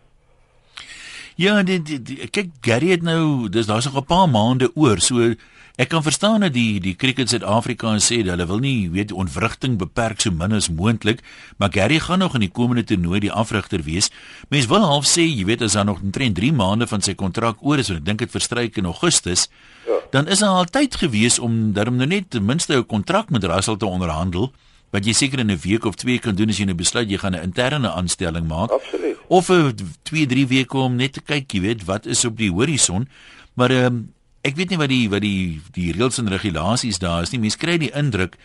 Ja, 1.39 1.61
dit 1.63 1.87
kyk 2.35 2.49
Gary 2.65 2.89
het 2.91 3.03
nou 3.07 3.47
dis 3.47 3.69
daar's 3.69 3.85
nog 3.87 4.01
'n 4.01 4.09
paar 4.11 4.27
maande 4.27 4.71
oor, 4.75 4.99
so 4.99 5.33
Ek 5.79 5.87
kan 5.93 6.03
verstaan 6.03 6.43
dat 6.43 6.51
die 6.51 6.81
die 6.83 6.91
cricket 6.99 7.31
Suid-Afrika 7.31 7.93
sê 8.03 8.17
hulle 8.19 8.45
wil 8.49 8.59
nie 8.59 8.89
weet 8.91 9.13
ontwrigting 9.15 9.77
beperk 9.79 10.19
so 10.19 10.33
min 10.35 10.51
as 10.57 10.67
moontlik, 10.67 11.21
maar 11.55 11.71
Gary 11.71 12.01
gaan 12.03 12.19
nog 12.19 12.33
in 12.35 12.43
die 12.43 12.51
komende 12.51 12.83
toernooi 12.83 13.21
die 13.23 13.31
afrigter 13.31 13.85
wees. 13.85 14.09
Mens 14.51 14.67
wil 14.67 14.83
half 14.83 15.07
sê, 15.07 15.23
jy 15.23 15.45
weet 15.47 15.63
as 15.63 15.77
daar 15.79 15.87
nog 15.87 16.01
omtrent 16.03 16.35
3 16.35 16.51
maande 16.51 16.87
van 16.91 16.99
sy 16.99 17.15
kontrak 17.15 17.63
oor 17.63 17.79
is, 17.79 17.93
en 17.93 18.01
ek 18.01 18.09
dink 18.09 18.19
dit 18.25 18.35
verstryk 18.35 18.81
in 18.81 18.91
Augustus, 18.91 19.47
ja. 19.87 20.01
dan 20.11 20.27
is 20.27 20.43
daar 20.43 20.59
al 20.59 20.67
tyd 20.67 20.99
gewees 20.99 21.39
om 21.39 21.71
daarom 21.71 21.95
nou 21.95 22.09
net 22.11 22.27
ten 22.35 22.43
minste 22.43 22.75
'n 22.75 22.83
kontrak 22.83 23.31
met 23.31 23.47
Russell 23.47 23.79
te 23.79 23.87
onderhandel 23.87 24.51
wat 24.91 25.05
jy 25.05 25.13
seker 25.13 25.39
in 25.39 25.51
'n 25.51 25.63
week 25.63 25.85
of 25.85 25.95
2 25.95 26.19
kan 26.19 26.35
doen 26.35 26.49
as 26.49 26.59
jy 26.59 26.65
nou 26.65 26.75
besluit 26.75 27.09
jy 27.09 27.17
gaan 27.17 27.39
'n 27.39 27.43
interne 27.43 27.87
aanstelling 27.87 28.47
maak. 28.47 28.69
Absoluut. 28.69 29.15
Of 29.29 29.49
'n 29.49 29.75
2, 30.03 30.25
3 30.25 30.47
weke 30.47 30.77
om 30.77 30.95
net 30.95 31.13
te 31.13 31.21
kyk, 31.21 31.53
jy 31.53 31.61
weet, 31.61 31.85
wat 31.85 32.05
is 32.05 32.25
op 32.25 32.35
die 32.37 32.51
horison. 32.51 33.07
Maar 33.55 33.71
ehm 33.71 33.85
um, 33.85 34.13
ek 34.47 34.55
weet 34.55 34.71
nie 34.71 34.79
wat 34.79 34.91
die 34.91 35.05
wat 35.11 35.23
die 35.25 35.59
die 35.75 35.91
reëls 35.95 36.19
en 36.21 36.31
regulasies 36.31 37.01
daar 37.03 37.25
is 37.25 37.33
nie. 37.33 37.41
Mense 37.43 37.59
kry 37.59 37.77
die 37.81 37.91
indruk 37.95 38.37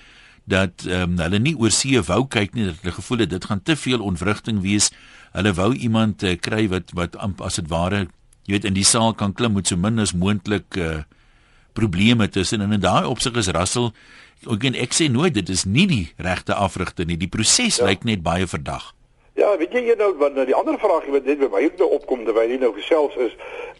dat 0.44 0.84
ehm 0.86 1.14
um, 1.14 1.18
hulle 1.22 1.40
nie 1.40 1.54
oor 1.56 1.72
see 1.72 2.00
wou 2.08 2.24
kyk 2.28 2.54
nie 2.54 2.68
dat 2.68 2.82
hulle 2.82 2.96
gevoel 2.98 3.24
het 3.24 3.30
dit 3.32 3.44
gaan 3.44 3.62
te 3.62 3.76
veel 3.76 4.02
ontwrigting 4.04 4.60
wees. 4.64 4.90
Hulle 5.32 5.54
wou 5.56 5.72
iemand 5.74 6.22
uh, 6.22 6.36
kry 6.36 6.66
wat 6.68 6.92
wat 6.94 7.16
as 7.40 7.60
dit 7.60 7.70
ware 7.72 8.06
jy 8.44 8.58
weet 8.58 8.68
in 8.68 8.76
die 8.76 8.84
saal 8.84 9.14
kan 9.16 9.32
klim 9.32 9.54
met 9.56 9.70
so 9.70 9.76
min 9.76 9.98
as 9.98 10.12
moontlik 10.12 10.76
uh, 10.76 11.04
probleme 11.72 12.28
tussen 12.28 12.60
en 12.60 12.72
in 12.72 12.82
daai 12.82 13.06
opsig 13.08 13.36
is 13.40 13.48
Russell 13.56 13.90
ook 14.44 14.64
en 14.68 14.76
ek 14.76 14.92
sê 14.92 15.08
nooit 15.08 15.34
dit 15.34 15.48
is 15.48 15.64
nie 15.64 15.86
die 15.88 16.04
regte 16.20 16.54
afrigter 16.54 17.06
nie. 17.08 17.16
Die 17.16 17.30
proses 17.30 17.80
ja. 17.80 17.88
lyk 17.88 18.04
net 18.04 18.22
baie 18.22 18.46
verdag. 18.46 18.92
Ja, 19.34 19.56
weet 19.58 19.72
jy 19.74 19.94
nou 19.98 20.12
wat 20.14 20.36
nou 20.38 20.44
die 20.46 20.54
ander 20.54 20.76
vraag 20.78 21.08
wat 21.10 21.24
net 21.26 21.40
by 21.40 21.48
my 21.50 21.64
ook 21.66 21.80
nou 21.80 21.88
opkom 21.96 22.20
terwyl 22.22 22.52
jy 22.52 22.58
nou 22.62 22.68
gesels 22.76 23.16
is 23.18 23.32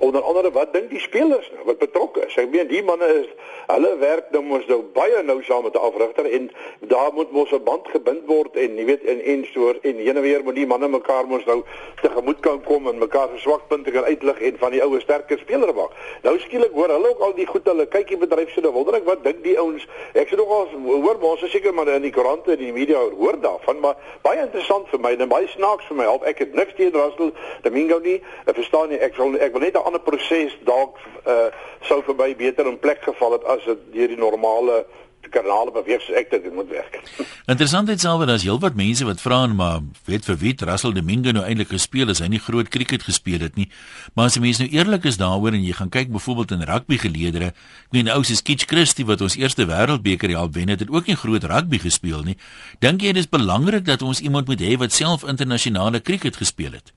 onder 0.03 0.23
andere 0.27 0.51
wat 0.51 0.73
dink 0.75 0.88
die 0.90 0.99
spelers 0.99 1.47
nou 1.55 1.69
wat 1.69 1.79
betrokke 1.79 2.25
is. 2.27 2.35
Ek 2.43 2.49
meen 2.51 2.67
die 2.67 2.81
manne 2.83 3.07
is 3.21 3.29
hulle 3.69 3.93
werk 4.01 4.33
nou 4.35 4.43
mos 4.43 4.67
nou 4.67 4.81
baie 4.97 5.21
nou 5.23 5.37
saam 5.47 5.62
met 5.62 5.77
die 5.77 5.83
afrigter 5.87 6.27
en 6.27 6.49
daar 6.90 7.12
moet 7.14 7.31
mos 7.31 7.53
'n 7.55 7.62
band 7.69 7.87
gebind 7.93 8.27
word 8.27 8.59
en 8.59 8.75
jy 8.79 8.85
weet 8.88 9.05
en 9.07 9.21
en 9.23 9.45
so 9.53 9.69
en 9.71 10.01
heen 10.03 10.17
en 10.17 10.23
weer 10.23 10.43
moet 10.45 10.59
die 10.59 10.67
manne 10.67 10.88
mekaar 10.88 11.31
mos 11.31 11.47
nou 11.47 11.62
tegemoet 12.03 12.40
kan 12.40 12.59
kom 12.64 12.88
en 12.88 12.99
mekaar 12.99 13.31
se 13.35 13.38
swakpunte 13.47 13.90
kan 13.90 14.05
uitlig 14.05 14.40
en 14.40 14.59
van 14.59 14.71
die 14.71 14.83
oue 14.83 15.01
sterker 15.01 15.38
speler 15.38 15.75
maak. 15.75 15.95
Nou 16.23 16.38
skielik 16.38 16.75
hoor 16.75 16.88
hulle 16.88 17.09
ook 17.14 17.21
al 17.21 17.35
die 17.35 17.47
goed 17.47 17.64
hulle 17.64 17.87
kyk 17.87 18.09
die 18.09 18.19
bedryf 18.19 18.51
se 18.51 18.61
nou 18.61 18.73
wonder 18.73 18.95
ek 18.95 19.07
wat 19.07 19.23
dink 19.25 19.45
die 19.45 19.59
ouens. 19.59 19.87
Ek 20.14 20.29
sê 20.29 20.37
nogal 20.37 20.67
hoor 20.83 21.17
maar 21.23 21.31
ons 21.31 21.51
seker 21.51 21.75
maar 21.75 21.88
in 21.88 22.03
die 22.03 22.12
koerante 22.12 22.53
en 22.53 22.59
die 22.59 22.73
media 22.73 22.99
hoor 22.99 23.40
daarvan 23.40 23.81
maar 23.81 23.95
baie 24.23 24.43
interessant 24.43 24.88
vir 24.88 25.01
my 25.01 25.14
en 25.14 25.29
baie 25.29 25.43
baie 25.44 25.52
snaaks 25.52 25.87
vir 25.88 25.96
my. 25.96 26.04
Help 26.09 26.24
ek 26.24 26.38
het 26.38 26.54
niks 26.54 26.74
teen 26.76 26.92
Russell 26.92 27.33
Domingo 27.62 27.98
nie. 28.00 28.20
Ek 28.46 28.57
verstaan 28.57 28.88
nie. 28.88 28.98
Ek 28.98 29.16
wil 29.16 29.37
ek 29.37 29.52
wil 29.52 29.61
net 29.61 29.76
'n 29.76 29.85
ander 29.85 30.00
proses 30.00 30.57
dalk 30.64 30.98
uh 31.26 31.50
sou 31.85 32.02
verby 32.02 32.35
beter 32.37 32.66
in 32.66 32.78
plek 32.78 33.02
geval 33.02 33.33
het 33.33 33.44
as 33.44 33.64
dit 33.64 33.78
deur 33.92 34.09
die 34.09 34.16
normale 34.16 34.87
kanale 35.32 35.72
beweeg 35.74 36.02
soos 36.02 36.16
ek 36.18 36.30
dit 36.30 36.46
moet 36.54 36.68
werk. 36.72 36.98
Interessant 37.52 37.88
is 37.92 38.06
alweer 38.08 38.32
as 38.34 38.44
heelwat 38.46 38.76
mense 38.78 39.04
wat 39.04 39.20
vra 39.20 39.42
maar 39.46 39.82
weet 40.08 40.24
vir 40.24 40.38
wie 40.40 40.54
Russell 40.64 40.94
Domingo 40.96 41.32
nou 41.32 41.44
eintlik 41.44 41.72
gespeel 41.74 42.08
het. 42.08 42.22
Hy 42.22 42.30
nie 42.32 42.42
groot 42.42 42.68
cricket 42.68 43.04
gespeel 43.04 43.44
het 43.44 43.56
nie. 43.60 43.68
Maar 44.14 44.30
as 44.30 44.38
jy 44.38 44.44
mense 44.44 44.64
nou 44.64 44.70
eerlik 44.72 45.04
is 45.10 45.20
daaroor 45.20 45.52
en 45.54 45.64
jy 45.64 45.76
gaan 45.76 45.92
kyk 45.92 46.12
byvoorbeeld 46.14 46.56
in 46.56 46.66
rugby 46.70 46.98
geleedere, 46.98 47.52
ek 47.52 47.96
meen 47.96 48.10
ou 48.12 48.22
se 48.24 48.40
Kitch 48.42 48.68
Christie 48.70 49.06
wat 49.06 49.22
ons 49.24 49.37
eerste 49.37 49.68
wêreldbeker 49.68 50.32
help 50.34 50.56
wen 50.56 50.72
het, 50.72 50.80
het 50.80 50.90
ook 50.90 51.06
nie 51.06 51.16
groot 51.20 51.44
rugby 51.44 51.78
gespeel 51.78 52.24
nie. 52.26 52.37
Dink 52.80 53.04
jy 53.04 53.12
dit 53.12 53.24
is 53.24 53.30
belangrik 53.30 53.84
dat 53.84 54.02
ons 54.02 54.20
iemand 54.20 54.48
moet 54.48 54.60
hê 54.60 54.76
wat 54.80 54.92
self 54.92 55.24
internasionale 55.28 56.00
cricket 56.00 56.37
gespeel 56.40 56.76
het? 56.80 56.94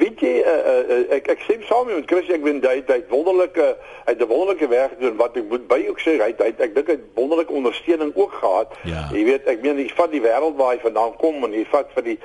Weet 0.00 0.20
jy 0.24 0.32
uh, 0.40 0.52
uh, 0.80 1.00
ek 1.12 1.26
ek 1.34 1.42
sê 1.44 1.58
saam 1.68 1.90
met 1.90 2.06
Chris 2.08 2.28
ek 2.32 2.40
weet 2.40 2.64
hy 2.64 2.78
hy 2.88 3.00
wonderlike 3.10 3.66
hy 4.06 4.12
het 4.14 4.22
'n 4.22 4.28
wonderlike 4.30 4.68
werk 4.68 4.94
gedoen 4.96 5.16
wat 5.20 5.36
ek 5.36 5.48
moet 5.52 5.66
by 5.68 5.80
ook 5.88 6.00
sê 6.00 6.16
hy 6.16 6.30
hy 6.38 6.52
ek 6.56 6.74
dink 6.74 6.88
hy 6.88 6.96
het 6.96 7.04
wonderlike 7.14 7.52
ondersteuning 7.52 8.12
ook 8.16 8.32
gehad. 8.40 8.72
Ja. 8.88 9.08
Jy 9.12 9.24
weet 9.28 9.48
ek 9.52 9.60
meen 9.60 9.76
hy 9.76 9.88
vat 9.92 10.10
die 10.10 10.22
wêreld 10.24 10.56
waar 10.56 10.72
hy 10.72 10.80
vandaan 10.80 11.12
kom 11.20 11.44
en 11.44 11.52
hy 11.52 11.66
vat 11.68 11.92
vir 11.94 12.08
die 12.08 12.18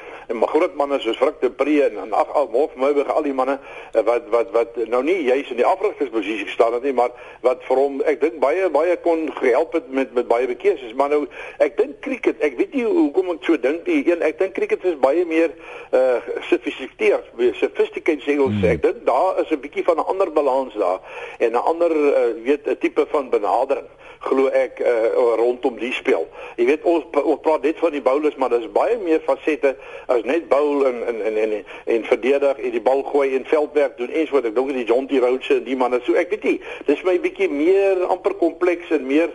groot 0.55 0.75
manne 0.75 0.99
soos 1.03 1.17
Frik 1.19 1.41
de 1.41 1.49
Pre 1.49 1.75
en 1.89 2.13
ag 2.13 2.31
al 2.33 2.47
Mof 2.53 2.75
Meuberg 2.75 3.11
al 3.11 3.27
die 3.27 3.33
manne 3.33 3.59
wat 3.91 4.29
wat 4.29 4.51
wat 4.55 4.77
nou 4.87 5.03
nie 5.03 5.17
juis 5.23 5.49
in 5.51 5.59
die 5.59 5.67
afrigtersposisie 5.67 6.47
staan 6.49 6.73
het 6.73 6.83
nie 6.83 6.93
maar 6.93 7.11
wat 7.41 7.63
vir 7.67 7.77
hom 7.77 7.99
ek 8.07 8.21
dink 8.21 8.39
baie 8.39 8.69
baie 8.69 8.95
kon 9.03 9.27
gehelp 9.35 9.73
het 9.73 9.89
met 9.89 10.13
met 10.13 10.27
baie 10.27 10.47
bekeuses 10.47 10.93
maar 10.95 11.11
nou 11.11 11.25
ek 11.59 11.77
dink 11.77 11.99
cricket 12.05 12.39
ek 12.39 12.57
weet 12.57 12.73
nie 12.73 12.85
hoekom 12.87 13.35
ek 13.35 13.43
so 13.47 13.59
dink 13.59 13.87
nie 13.87 14.01
een 14.07 14.23
ek 14.25 14.39
dink 14.39 14.55
cricket 14.55 14.85
is 14.85 14.97
baie 15.03 15.25
meer 15.25 15.51
uh 15.91 16.17
gesofistikeerd 16.39 17.29
sophisticated 17.65 18.23
sê 18.23 18.37
ons 18.41 18.61
sê, 18.63 18.77
dit 18.81 19.05
daar 19.05 19.41
is 19.41 19.51
'n 19.51 19.59
bietjie 19.59 19.83
van 19.83 19.97
'n 19.97 20.09
ander 20.11 20.31
balans 20.31 20.73
daar 20.73 20.99
en 21.39 21.51
'n 21.51 21.65
ander 21.71 21.91
uh, 21.91 22.43
weet 22.43 22.67
'n 22.67 22.77
tipe 22.79 23.05
van 23.09 23.29
benadering 23.29 23.89
glo 24.25 24.49
ek 24.49 24.79
uh, 24.81 25.35
rondom 25.37 25.77
die 25.79 25.93
spel. 25.93 26.25
Jy 26.57 26.65
weet 26.69 26.85
ons 26.89 27.05
ons 27.21 27.41
praat 27.45 27.65
net 27.67 27.79
van 27.81 27.93
die 27.95 28.01
bowlers, 28.01 28.37
maar 28.41 28.49
daar's 28.53 28.67
baie 28.73 28.97
meer 29.01 29.21
fasette 29.25 29.75
as 30.11 30.25
net 30.27 30.47
bowl 30.49 30.85
en 30.89 31.01
en 31.11 31.21
en 31.29 31.37
en, 31.43 31.53
en 31.95 32.07
verdedig 32.09 32.57
en 32.57 32.75
die 32.75 32.81
bal 32.81 33.03
gooi 33.11 33.35
en 33.37 33.45
veldwerk 33.49 33.97
doen 33.97 34.09
en 34.09 34.27
so 34.27 34.39
wat 34.39 34.49
ek 34.49 34.55
dink 34.57 34.73
die 34.73 34.87
Jonty 34.89 35.21
Rhodes 35.21 35.51
en 35.53 35.63
die 35.67 35.77
manne 35.77 36.01
so 36.05 36.17
ek 36.17 36.33
weet 36.33 36.47
nie. 36.49 36.57
Dis 36.89 37.03
my 37.07 37.17
bietjie 37.21 37.49
meer 37.51 38.05
amper 38.09 38.37
kompleks 38.41 38.93
en 38.95 39.05
meer 39.07 39.29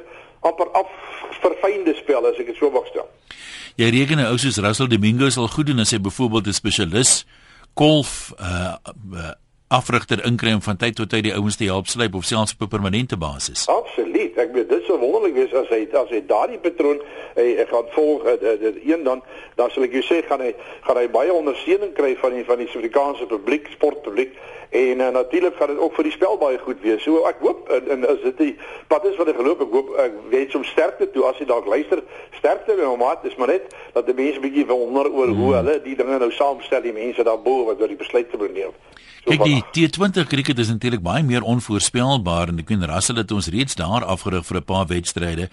amper 0.46 0.70
af 0.74 0.90
verfynde 1.40 1.94
spel 2.00 2.26
as 2.26 2.40
ek 2.40 2.50
dit 2.50 2.58
so 2.58 2.72
mag 2.74 2.88
stel. 2.90 3.06
Jy 3.78 3.92
reken 3.94 4.18
'n 4.18 4.32
ou 4.32 4.38
soos 4.38 4.58
Russell 4.58 4.90
Domingo 4.90 5.30
sal 5.30 5.48
goed 5.48 5.70
doen 5.70 5.80
as 5.80 5.94
hy 5.94 6.00
byvoorbeeld 6.00 6.46
'n 6.46 6.58
spesialis 6.62 7.24
golf 7.74 8.32
uh, 8.38 8.78
uh 9.14 9.34
afrigter 9.70 10.24
inkry 10.26 10.52
om 10.52 10.62
van 10.62 10.76
tyd 10.76 10.96
tot 10.98 11.10
tyd 11.12 11.28
die 11.28 11.34
ouens 11.34 11.56
te 11.56 11.68
help 11.70 11.86
slyp 11.86 12.14
of 12.18 12.24
selfs 12.24 12.56
op 12.56 12.62
'n 12.66 12.68
permanente 12.68 13.16
basis. 13.16 13.68
Absoluut. 13.68 14.36
Ek 14.36 14.52
weet 14.52 14.68
dit 14.68 14.84
sou 14.84 14.98
wonderlik 14.98 15.34
wees 15.34 15.54
as 15.54 15.68
hy 15.68 15.86
as 15.92 16.10
hy 16.10 16.22
daardie 16.26 16.58
patroon 16.58 17.00
hy, 17.34 17.46
hy 17.60 17.66
gaan 17.70 17.86
volg 17.90 18.22
dit 18.22 18.42
uh, 18.42 18.62
uh, 18.62 18.90
een 18.90 19.02
dan 19.04 19.22
dan 19.54 19.70
sal 19.70 19.82
ek 19.82 19.92
jou 19.92 20.02
sê 20.02 20.26
gaan 20.26 20.40
hy 20.40 20.54
gaan 20.80 20.96
hy 20.96 21.08
baie 21.08 21.32
ondersteuning 21.32 21.92
kry 21.94 22.16
van 22.16 22.34
die 22.34 22.44
van 22.44 22.58
die 22.58 22.66
Suid-Afrikaanse 22.66 23.26
publiek, 23.26 23.68
sportpubliek 23.72 24.34
En 24.70 24.98
uh, 24.98 25.08
natuurlik 25.08 25.56
gaan 25.56 25.66
dit 25.66 25.78
ook 25.78 25.94
vir 25.94 26.04
die 26.04 26.12
spel 26.12 26.36
baie 26.38 26.58
goed 26.58 26.80
wees. 26.80 27.02
So 27.02 27.24
ek 27.26 27.40
hoop 27.42 27.68
en, 27.74 27.88
en 27.90 28.06
as 28.06 28.20
dit 28.22 28.36
die 28.38 28.52
pad 28.86 29.04
is 29.04 29.16
wat 29.18 29.26
ek 29.32 29.40
geloop, 29.40 29.64
ek 29.66 29.72
hoop 29.74 29.88
ek 29.98 30.12
weet 30.30 30.54
hom 30.54 30.62
sterkte 30.64 31.08
toe 31.10 31.24
as 31.26 31.40
jy 31.42 31.46
dalk 31.50 31.66
luister. 31.66 32.04
Sterkte 32.38 32.76
met 32.78 32.86
hom 32.86 33.02
maat 33.02 33.26
is 33.26 33.34
maar 33.34 33.50
net 33.50 33.66
dat 33.96 34.06
die 34.06 34.14
mense 34.14 34.38
bietjie 34.38 34.68
wonder 34.70 35.10
oor 35.10 35.34
hoe 35.34 35.56
hulle 35.56 35.74
die 35.82 35.96
dinge 35.98 36.20
nou 36.22 36.30
saamstel, 36.30 36.84
die 36.86 36.94
mense 36.94 37.26
daarbo 37.26 37.64
wat 37.72 37.82
oor 37.82 37.90
die 37.90 37.98
besluit 37.98 38.30
te 38.30 38.38
neem. 38.38 38.76
So 39.24 39.34
Kyk 39.34 39.42
die 39.48 39.59
T20 39.62 40.26
cricket 40.26 40.58
is 40.58 40.68
natuurlik 40.68 41.02
baie 41.02 41.22
meer 41.22 41.42
onvoorspelbaar 41.42 42.48
en 42.52 42.58
ek 42.62 42.68
weet 42.68 42.86
Russell 42.90 43.20
het 43.20 43.32
ons 43.32 43.50
reeds 43.52 43.74
daar 43.74 44.04
afgerig 44.04 44.46
vir 44.46 44.56
'n 44.56 44.64
paar 44.64 44.86
wedstryde. 44.86 45.48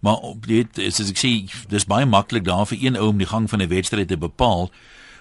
Maar 0.00 0.18
dit 0.46 0.78
is 0.78 1.00
as 1.00 1.10
ek 1.10 1.18
sê 1.18 1.30
dis 1.68 1.84
baie 1.84 2.06
maklik 2.06 2.44
daar 2.44 2.66
vir 2.66 2.78
een 2.80 2.96
ou 2.96 3.08
om 3.08 3.18
die 3.18 3.26
gang 3.26 3.50
van 3.50 3.62
'n 3.62 3.68
wedstryd 3.68 4.08
te 4.08 4.16
bepaal 4.16 4.70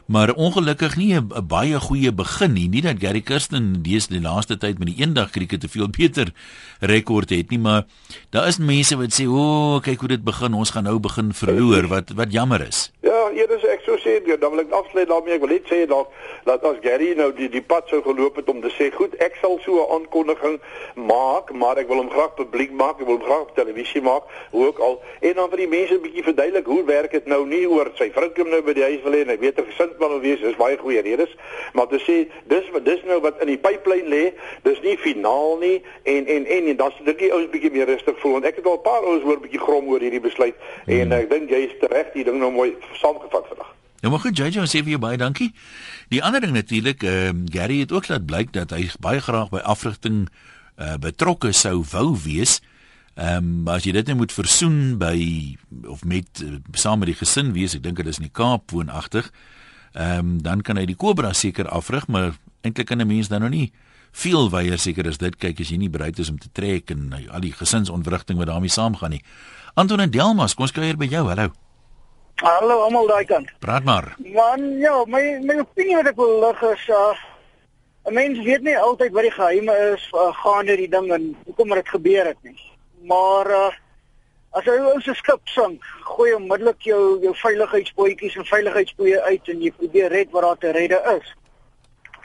maar 0.10 0.34
ongelukkig 0.34 0.96
nie 0.98 1.14
'n 1.14 1.48
baie 1.48 1.80
goeie 1.80 2.12
begin 2.12 2.54
nie. 2.54 2.70
Nie 2.70 2.82
dat 2.82 2.96
Gary 3.00 3.22
Kirsten 3.22 3.82
dees 3.82 4.08
die 4.08 4.22
laaste 4.22 4.58
tyd 4.58 4.80
met 4.80 4.88
die 4.88 5.06
eendag 5.06 5.30
krieket 5.30 5.60
te 5.60 5.70
veel 5.70 5.90
beter 5.90 6.34
rekord 6.80 7.30
het 7.30 7.50
nie, 7.50 7.60
maar 7.60 7.86
daar 8.30 8.48
is 8.48 8.58
mense 8.58 8.98
wat 8.98 9.14
sê, 9.14 9.28
"O, 9.28 9.76
oh, 9.76 9.82
kyk 9.82 10.00
hoe 10.00 10.08
dit 10.08 10.24
begin, 10.24 10.54
ons 10.54 10.70
gaan 10.70 10.84
nou 10.84 11.00
begin 11.00 11.34
verloor," 11.34 11.88
wat 11.88 12.10
wat 12.10 12.32
jammer 12.32 12.68
is. 12.68 12.92
Ja, 13.02 13.09
hier 13.34 13.52
is 13.52 13.64
ek 13.64 13.82
so 13.86 13.98
sê, 13.98 14.20
dan 14.40 14.52
wil 14.52 14.64
ek 14.64 14.72
afsluit 14.72 15.08
daarmee. 15.08 15.38
Ek 15.38 15.46
wil 15.46 15.56
net 15.56 15.68
sê 15.72 15.86
dat 15.90 16.08
dat 16.46 16.64
as 16.64 16.80
Gary 16.84 17.14
nou 17.18 17.32
die 17.36 17.50
die 17.50 17.62
pad 17.62 17.88
sou 17.90 18.02
geloop 18.06 18.36
het 18.36 18.50
om 18.50 18.62
te 18.62 18.72
sê, 18.78 18.92
"Goed, 18.94 19.16
ek 19.20 19.38
sal 19.42 19.60
so 19.64 19.80
'n 19.80 19.92
aankondiging 19.96 20.60
maak, 20.96 21.54
maar 21.54 21.78
ek 21.78 21.88
wil 21.88 21.98
hom 21.98 22.10
graag 22.10 22.34
publiek 22.36 22.72
maak, 22.72 23.00
ek 23.00 23.06
wil 23.06 23.18
hom 23.18 23.26
graag 23.26 23.42
op 23.42 23.56
televisie 23.56 24.02
maak, 24.02 24.24
hoe 24.52 24.66
ook 24.68 24.80
al." 24.80 25.02
En 25.22 25.34
dan 25.34 25.50
vir 25.50 25.58
die 25.58 25.68
mense 25.68 25.94
'n 25.94 26.02
bietjie 26.02 26.24
verduidelik 26.24 26.66
hoe 26.66 26.84
werk 26.84 27.12
dit 27.12 27.26
nou 27.26 27.46
nie 27.46 27.70
oor 27.70 27.92
sy 27.96 28.12
vrou 28.12 28.30
kom 28.30 28.50
nou 28.50 28.62
by 28.62 28.74
die 28.74 28.84
huis 28.84 29.02
wil 29.04 29.14
hê 29.14 29.22
en 29.22 29.30
hy 29.30 29.38
weet 29.38 29.58
hy 29.58 29.64
gesind 29.64 29.98
wel 29.98 30.20
wees 30.20 30.42
is 30.42 30.56
baie 30.56 30.78
goeie 30.78 31.02
redes, 31.02 31.36
maar 31.74 31.88
te 31.88 32.00
sê 32.00 32.28
dis 32.48 32.66
dis 32.84 33.04
nou 33.04 33.20
wat 33.20 33.42
in 33.42 33.48
die 33.48 33.58
pipeline 33.58 34.10
lê, 34.10 34.34
dis 34.64 34.82
nie 34.82 34.98
finaal 34.98 35.58
nie 35.58 35.82
en 36.04 36.26
en 36.28 36.46
en, 36.46 36.68
en 36.68 36.76
dan 36.76 36.92
sê 36.92 37.04
dit 37.04 37.20
die 37.26 37.32
ouens 37.34 37.50
bietjie 37.50 37.72
meer 37.72 37.86
rustig 37.86 38.20
voel 38.20 38.32
want 38.38 38.46
ek 38.46 38.56
het 38.56 38.66
al 38.66 38.80
'n 38.80 38.82
paar 38.82 39.04
ouens 39.04 39.24
hoor 39.24 39.40
bietjie 39.40 39.60
grom 39.60 39.88
oor 39.88 40.00
hierdie 40.00 40.24
besluit 40.24 40.56
hmm. 40.86 41.00
en 41.00 41.12
ek 41.12 41.30
dink 41.30 41.50
jy 41.50 41.62
is 41.68 41.90
reg 41.92 42.12
die 42.14 42.24
ding 42.24 42.40
nou 42.40 42.52
mooi 42.52 42.76
saamgevat 43.20 43.48
vandag. 43.48 43.74
Ja 44.00 44.10
maar 44.10 44.20
goed 44.20 44.38
JJ, 44.38 44.64
sê 44.66 44.84
vir 44.84 44.96
jou 44.96 45.00
baie 45.00 45.18
dankie. 45.18 45.54
Die 46.10 46.24
ander 46.24 46.42
ding 46.42 46.54
natuurlik, 46.54 47.04
ehm 47.04 47.44
uh, 47.44 47.52
Gary 47.52 47.80
het 47.80 47.92
ook 47.92 48.08
laat 48.08 48.26
blyk 48.26 48.54
dat 48.54 48.72
hy 48.72 48.90
baie 49.00 49.22
graag 49.22 49.50
by 49.50 49.60
afrigting 49.60 50.30
uh, 50.78 50.96
betrokke 50.98 51.52
sou 51.52 51.84
wou 51.92 52.18
wees. 52.24 52.62
Ehm 53.16 53.68
um, 53.68 53.68
as 53.68 53.84
jy 53.84 53.92
dit 53.92 54.08
net 54.08 54.18
moet 54.18 54.32
versoen 54.32 54.98
by 54.98 55.58
of 55.88 56.04
met 56.04 56.42
uh, 56.44 56.58
saam 56.74 57.00
met 57.00 57.12
die 57.12 57.20
gesin 57.20 57.54
wees, 57.54 57.76
ek 57.76 57.84
dink 57.84 57.98
dit 57.98 58.08
is 58.08 58.18
in 58.18 58.30
die 58.30 58.34
Kaap 58.34 58.72
woonagtig 58.72 59.32
ehm 59.94 60.20
um, 60.20 60.42
dan 60.42 60.62
kan 60.62 60.78
hy 60.78 60.86
die 60.86 60.96
Cobra 60.96 61.34
seker 61.34 61.68
afrig, 61.68 62.08
maar 62.08 62.38
eintlik 62.62 62.88
kan 62.88 63.02
'n 63.02 63.08
mens 63.08 63.28
dan 63.28 63.42
nog 63.42 63.50
nie 63.50 63.72
veel 64.12 64.50
weier 64.50 64.78
seker 64.78 65.08
as 65.08 65.18
dit 65.18 65.36
kyk 65.36 65.60
as 65.60 65.70
jy 65.70 65.78
nie 65.78 65.90
bereid 65.90 66.20
is 66.20 66.30
om 66.30 66.38
te 66.38 66.50
trek 66.52 66.92
en 66.92 67.14
uh, 67.14 67.34
al 67.34 67.42
die 67.42 67.54
gesinsontwrigting 67.54 68.38
wat 68.38 68.48
daarmee 68.48 68.70
saamgaan 68.70 69.10
nie. 69.10 69.24
Anton 69.74 70.00
en 70.00 70.12
Delmas, 70.12 70.54
kom 70.54 70.64
ons 70.64 70.72
kuier 70.72 70.98
by 70.98 71.06
jou. 71.06 71.28
Hallo. 71.28 71.69
Hallo 72.40 72.84
almal 72.86 73.08
daai 73.08 73.26
kant. 73.26 73.50
Praat 73.60 73.84
maar. 73.84 74.16
Man, 74.18 74.64
ja, 74.80 75.04
my 75.08 75.24
my 75.44 75.60
opinie 75.60 75.98
wat 76.00 76.08
ek 76.14 76.16
wil 76.22 76.40
lig 76.46 76.62
is 76.72 76.88
uh 76.88 77.16
'n 78.08 78.14
mens 78.14 78.40
weet 78.46 78.64
nie 78.64 78.78
altyd 78.78 79.12
wat 79.12 79.28
die 79.28 79.36
geheime 79.36 79.76
is 79.94 80.04
uh, 80.16 80.32
gaande 80.44 80.76
die 80.76 80.90
ding 80.90 81.12
en 81.12 81.36
hoekom 81.46 81.76
dit 81.76 81.90
gebeur 81.90 82.26
het 82.26 82.42
nie. 82.44 82.58
Maar 83.04 83.52
uh 83.52 83.72
As 84.50 84.66
jy 84.66 84.80
ou 84.82 84.98
se 85.06 85.14
skip 85.14 85.42
sink, 85.54 85.84
gooi 86.16 86.32
onmiddellik 86.34 86.82
jou 86.82 87.20
jou 87.22 87.34
veiligheidsbootjies 87.38 88.38
en 88.42 88.48
veiligheidsboeie 88.50 89.20
uit 89.22 89.52
en 89.54 89.60
jy 89.62 89.70
probeer 89.78 90.10
red 90.10 90.32
wat 90.34 90.48
daar 90.48 90.58
te 90.58 90.72
redde 90.74 90.98
is. 91.18 91.28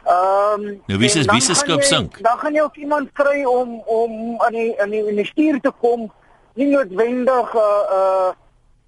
Ehm 0.04 0.64
um, 0.64 0.80
Nou 0.86 0.98
wie 1.02 1.08
se 1.08 1.24
wie 1.28 1.40
se 1.44 1.54
skip 1.54 1.82
sink? 1.82 2.16
Dan 2.24 2.38
gaan 2.38 2.56
jy 2.56 2.62
ook 2.62 2.76
iemand 2.76 3.12
kry 3.12 3.44
om 3.44 3.76
om 3.80 4.40
aan 4.40 4.56
die 4.56 4.72
in 4.72 4.90
die 4.90 5.02
die 5.20 5.26
stuur 5.26 5.60
te 5.60 5.72
kom, 5.84 6.08
nie 6.54 6.70
noodwendig 6.72 7.54
uh, 7.54 7.68
uh 7.98 8.32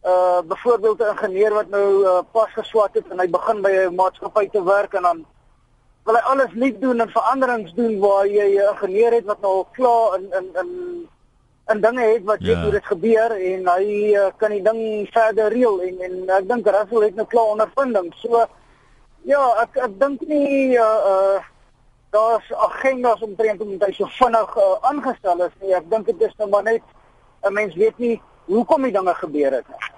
uh 0.07 0.41
byvoorbeeld 0.49 1.01
'n 1.01 1.13
ingenieur 1.15 1.55
wat 1.55 1.69
nou 1.69 1.89
uh, 2.05 2.19
pas 2.33 2.51
geswat 2.53 2.95
het 2.95 3.09
en 3.11 3.19
hy 3.19 3.29
begin 3.31 3.63
by 3.63 3.71
'n 3.71 3.95
maatskappy 3.95 4.49
te 4.49 4.63
werk 4.65 4.95
en 4.95 5.03
dan 5.03 5.25
wil 6.05 6.15
hy 6.15 6.21
alles 6.21 6.53
nuut 6.55 6.81
doen 6.81 7.01
en 7.01 7.11
veranderings 7.11 7.73
doen 7.75 7.99
waar 7.99 8.27
jy 8.27 8.49
'n 8.55 8.69
ingenieur 8.73 9.13
het 9.13 9.25
wat 9.25 9.41
nou 9.41 9.53
al 9.53 9.69
klaar 9.73 10.19
in 10.19 10.27
in 10.39 10.47
in 10.63 10.71
en 11.67 11.81
dinge 11.81 12.01
het 12.01 12.25
wat 12.25 12.39
weet 12.39 12.57
ja. 12.57 12.63
hoe 12.63 12.71
dit 12.71 12.87
gebeur 12.87 13.31
en 13.31 13.67
hy 13.69 14.15
uh, 14.15 14.29
kan 14.37 14.51
die 14.55 14.63
ding 14.63 15.09
verder 15.11 15.51
reël 15.51 15.81
en 15.83 15.99
en 16.01 16.15
ek 16.37 16.47
dink 16.49 16.67
Russell 16.67 17.03
het 17.09 17.19
nou 17.19 17.27
klaar 17.27 17.51
ondervinding. 17.57 18.13
So 18.23 18.45
ja, 19.27 19.43
ek 19.65 19.81
ek 19.89 19.99
dink 19.99 20.23
nie 20.31 20.79
uh 20.79 21.11
uh 21.11 21.43
daar's 22.15 22.53
agendas 22.53 23.21
omtrent 23.21 23.61
om 23.61 23.75
dit 23.79 23.95
so 23.95 24.07
vinnig 24.07 24.57
uh, 24.57 24.77
aangestel 24.81 25.43
is 25.49 25.59
nie. 25.61 25.75
Ek 25.75 25.91
dink 25.91 26.07
dit 26.07 26.23
is 26.23 26.39
nou 26.39 26.49
maar 26.49 26.63
net 26.63 26.83
'n 27.43 27.53
mens 27.53 27.75
weet 27.75 27.99
nie 27.99 28.23
hoekom 28.47 28.83
die 28.83 28.95
dinge 28.95 29.15
gebeur 29.15 29.53
het 29.53 29.69
nie. 29.69 29.96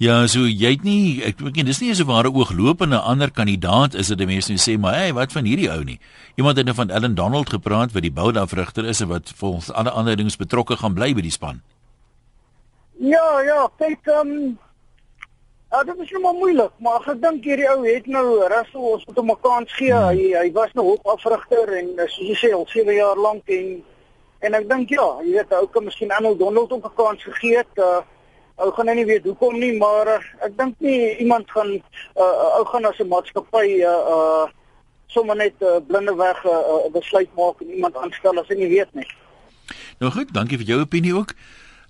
Ja, 0.00 0.22
so 0.32 0.46
jy 0.48 0.70
het 0.78 0.84
nie 0.86 1.20
ek 1.28 1.42
weet 1.44 1.58
nie 1.58 1.64
dis 1.68 1.82
nie 1.82 1.92
so 1.92 2.08
ware 2.08 2.30
ooglopende 2.32 2.96
ander 3.04 3.28
kandidaat 3.36 3.92
is 4.00 4.08
dit 4.08 4.22
mense 4.24 4.54
sê 4.62 4.78
maar 4.80 4.94
hey, 4.96 5.10
wat 5.12 5.34
van 5.36 5.44
hierdie 5.44 5.68
ou 5.68 5.82
nie. 5.84 5.98
Iemand 6.40 6.56
het 6.56 6.64
nou 6.64 6.74
van 6.78 6.88
Ellen 6.88 7.12
Donald 7.18 7.50
gepraat 7.52 7.92
wat 7.92 8.06
die 8.06 8.12
bouafrigter 8.16 8.86
is 8.88 9.02
en 9.04 9.10
wat 9.10 9.28
volgens 9.36 9.68
alle 9.76 9.92
ander 9.92 10.16
dinge 10.16 10.32
betrokke 10.40 10.78
gaan 10.80 10.94
bly 10.96 11.10
by 11.18 11.24
die 11.26 11.32
span. 11.34 11.60
Ja, 12.96 13.26
ja, 13.44 13.66
kyk 13.76 14.08
ehm 14.08 14.30
um, 14.38 14.46
uh, 15.68 15.82
dit 15.90 16.00
is 16.06 16.14
nou 16.16 16.32
moeilik, 16.38 16.72
maar 16.80 17.04
ek 17.04 17.20
dink 17.20 17.44
hierdie 17.44 17.68
ou 17.68 17.84
het 17.84 18.08
nou 18.08 18.24
Russell 18.54 18.86
ons 18.94 19.04
moet 19.04 19.20
hom 19.20 19.32
'n 19.34 19.40
kans 19.44 19.74
gee. 19.76 19.92
Hmm. 19.92 20.16
Hy 20.16 20.30
hy 20.38 20.52
was 20.56 20.72
nou 20.72 20.86
hoofafrigter 20.86 21.74
en 21.76 21.92
soos 22.06 22.30
jy 22.30 22.38
sê 22.40 22.54
al 22.56 22.64
7 22.72 22.96
jaar 22.96 23.20
lank 23.20 23.44
en 23.52 23.84
en 24.48 24.56
ek 24.62 24.64
dink 24.72 24.96
ja, 24.96 25.20
jy 25.20 25.36
weet 25.36 25.52
ou 25.60 25.68
kan 25.68 25.84
miskien 25.84 26.16
Ellen 26.16 26.40
Donald 26.40 26.72
ook 26.72 26.88
'n 26.88 26.96
kans 26.96 27.20
gegee 27.28 27.60
het. 27.60 27.76
Uh, 27.76 28.00
ou 28.64 28.70
gaan 28.76 28.86
nou 28.90 28.96
nie 28.96 29.06
weet 29.08 29.24
hoekom 29.24 29.58
nie, 29.58 29.72
maar 29.78 30.06
uh, 30.06 30.20
ek 30.46 30.56
dink 30.58 30.74
nie 30.78 31.16
iemand 31.24 31.50
gaan 31.50 31.70
uh, 31.76 32.58
ou 32.58 32.64
gaan 32.72 32.84
as 32.84 32.98
'n 32.98 33.08
maatskappy 33.08 33.80
uh, 33.80 34.00
uh 34.14 34.46
sommer 35.10 35.36
net 35.36 35.54
uh, 35.58 35.80
blinde 35.86 36.14
weg 36.14 36.44
'n 36.44 36.48
uh, 36.48 36.84
uh, 36.86 36.92
besluit 36.92 37.30
maak 37.36 37.60
en 37.60 37.74
iemand 37.74 37.96
aanstel 37.96 38.38
as 38.38 38.48
hy 38.48 38.54
nie 38.54 38.68
weet 38.68 38.94
nie. 38.94 39.08
Nou 39.98 40.12
goed, 40.12 40.32
dankie 40.32 40.58
vir 40.58 40.66
jou 40.66 40.80
opinie 40.80 41.14
ook. 41.14 41.34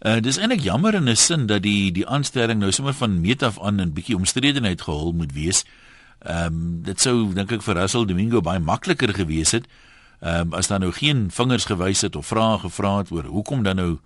Uh 0.01 0.21
dis 0.21 0.39
eintlik 0.39 0.65
jammer 0.65 0.95
in 0.95 1.09
'n 1.09 1.17
sin 1.17 1.47
dat 1.47 1.63
die 1.63 1.93
die 1.93 2.07
aanstelling 2.07 2.61
nou 2.61 2.73
sommer 2.73 2.95
van 2.95 3.21
meet 3.21 3.43
af 3.43 3.61
aan 3.61 3.81
'n 3.81 3.93
bietjie 3.93 4.17
omstredenheid 4.17 4.81
gehul 4.81 5.13
moet 5.13 5.33
wees. 5.33 5.65
Ehm 6.21 6.47
um, 6.47 6.83
dit 6.83 7.01
sou 7.01 7.33
dink 7.35 7.53
ek 7.53 7.63
vir 7.63 7.75
Russell 7.75 8.07
Domingo 8.07 8.41
baie 8.41 8.59
makliker 8.59 9.15
gewees 9.15 9.51
het. 9.51 9.67
Ehm 10.21 10.41
um, 10.41 10.55
as 10.55 10.67
daar 10.67 10.81
nou 10.81 10.93
geen 10.93 11.31
vingers 11.31 11.65
gewys 11.65 12.01
het 12.01 12.17
of 12.17 12.27
vrae 12.27 12.59
gevra 12.59 12.99
het 12.99 13.11
oor 13.11 13.25
hoekom 13.25 13.63
dan 13.63 13.77
nou 13.77 13.99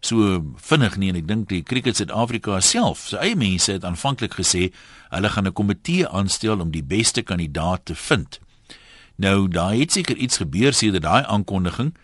so 0.00 0.40
vinnig 0.56 0.96
nie 0.96 1.10
en 1.12 1.16
ek 1.16 1.26
dink 1.28 1.48
die 1.48 1.62
Cricket 1.62 1.96
Suid-Afrika 1.96 2.60
self, 2.60 3.08
sy 3.08 3.16
eie 3.16 3.36
mense 3.36 3.72
het 3.72 3.84
aanvanklik 3.84 4.38
gesê 4.38 4.70
hulle 5.10 5.28
gaan 5.28 5.46
'n 5.46 5.52
komitee 5.52 6.08
aanstel 6.08 6.60
om 6.60 6.70
die 6.70 6.82
beste 6.82 7.22
kandidaat 7.22 7.84
te 7.84 7.94
vind. 7.94 8.40
Nou 9.16 9.48
daai 9.48 9.80
het 9.80 9.92
seker 9.92 10.16
iets 10.16 10.36
gebeur 10.36 10.72
sedert 10.72 11.02
daai 11.02 11.24
aankondiging 11.24 11.94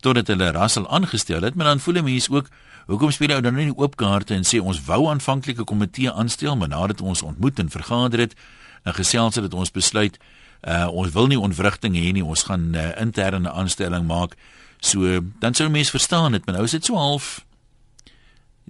totdat 0.00 0.26
hulle 0.26 0.50
Russell 0.50 0.86
aangestel 0.86 1.42
het, 1.42 1.54
maar 1.54 1.66
dan 1.66 1.80
voel 1.80 1.94
'n 1.94 2.04
mens 2.04 2.30
ook 2.30 2.48
hoekom 2.86 3.10
speel 3.10 3.34
hy 3.34 3.40
dan 3.40 3.54
nie 3.54 3.76
oop 3.76 3.96
kaarte 3.96 4.34
en 4.34 4.44
sê 4.44 4.60
ons 4.60 4.84
wou 4.84 5.08
aanvanklik 5.08 5.58
'n 5.58 5.64
komitee 5.64 6.10
aanstel, 6.12 6.56
maar 6.56 6.68
nadat 6.68 7.00
ons 7.00 7.22
ontmoet 7.22 7.58
en 7.58 7.70
vergader 7.70 8.18
het 8.18 8.34
en 8.82 8.94
gesels 8.94 9.34
het 9.34 9.44
dat 9.44 9.54
ons 9.54 9.70
besluit 9.70 10.18
uh, 10.62 10.88
ons 10.92 11.12
wil 11.12 11.26
nie 11.26 11.40
ontwrigting 11.40 11.94
hê 11.96 12.12
nie, 12.12 12.24
ons 12.24 12.42
gaan 12.42 12.70
'n 12.70 12.74
uh, 12.74 13.00
interne 13.00 13.50
aanstelling 13.50 14.06
maak. 14.06 14.36
So 14.80 15.20
dan 15.38 15.54
sou 15.54 15.68
mense 15.68 15.90
verstaan 15.90 16.32
dit, 16.32 16.44
maar 16.44 16.54
nou 16.54 16.64
is 16.64 16.76
dit 16.76 16.84
so 16.84 16.96
half 16.96 17.44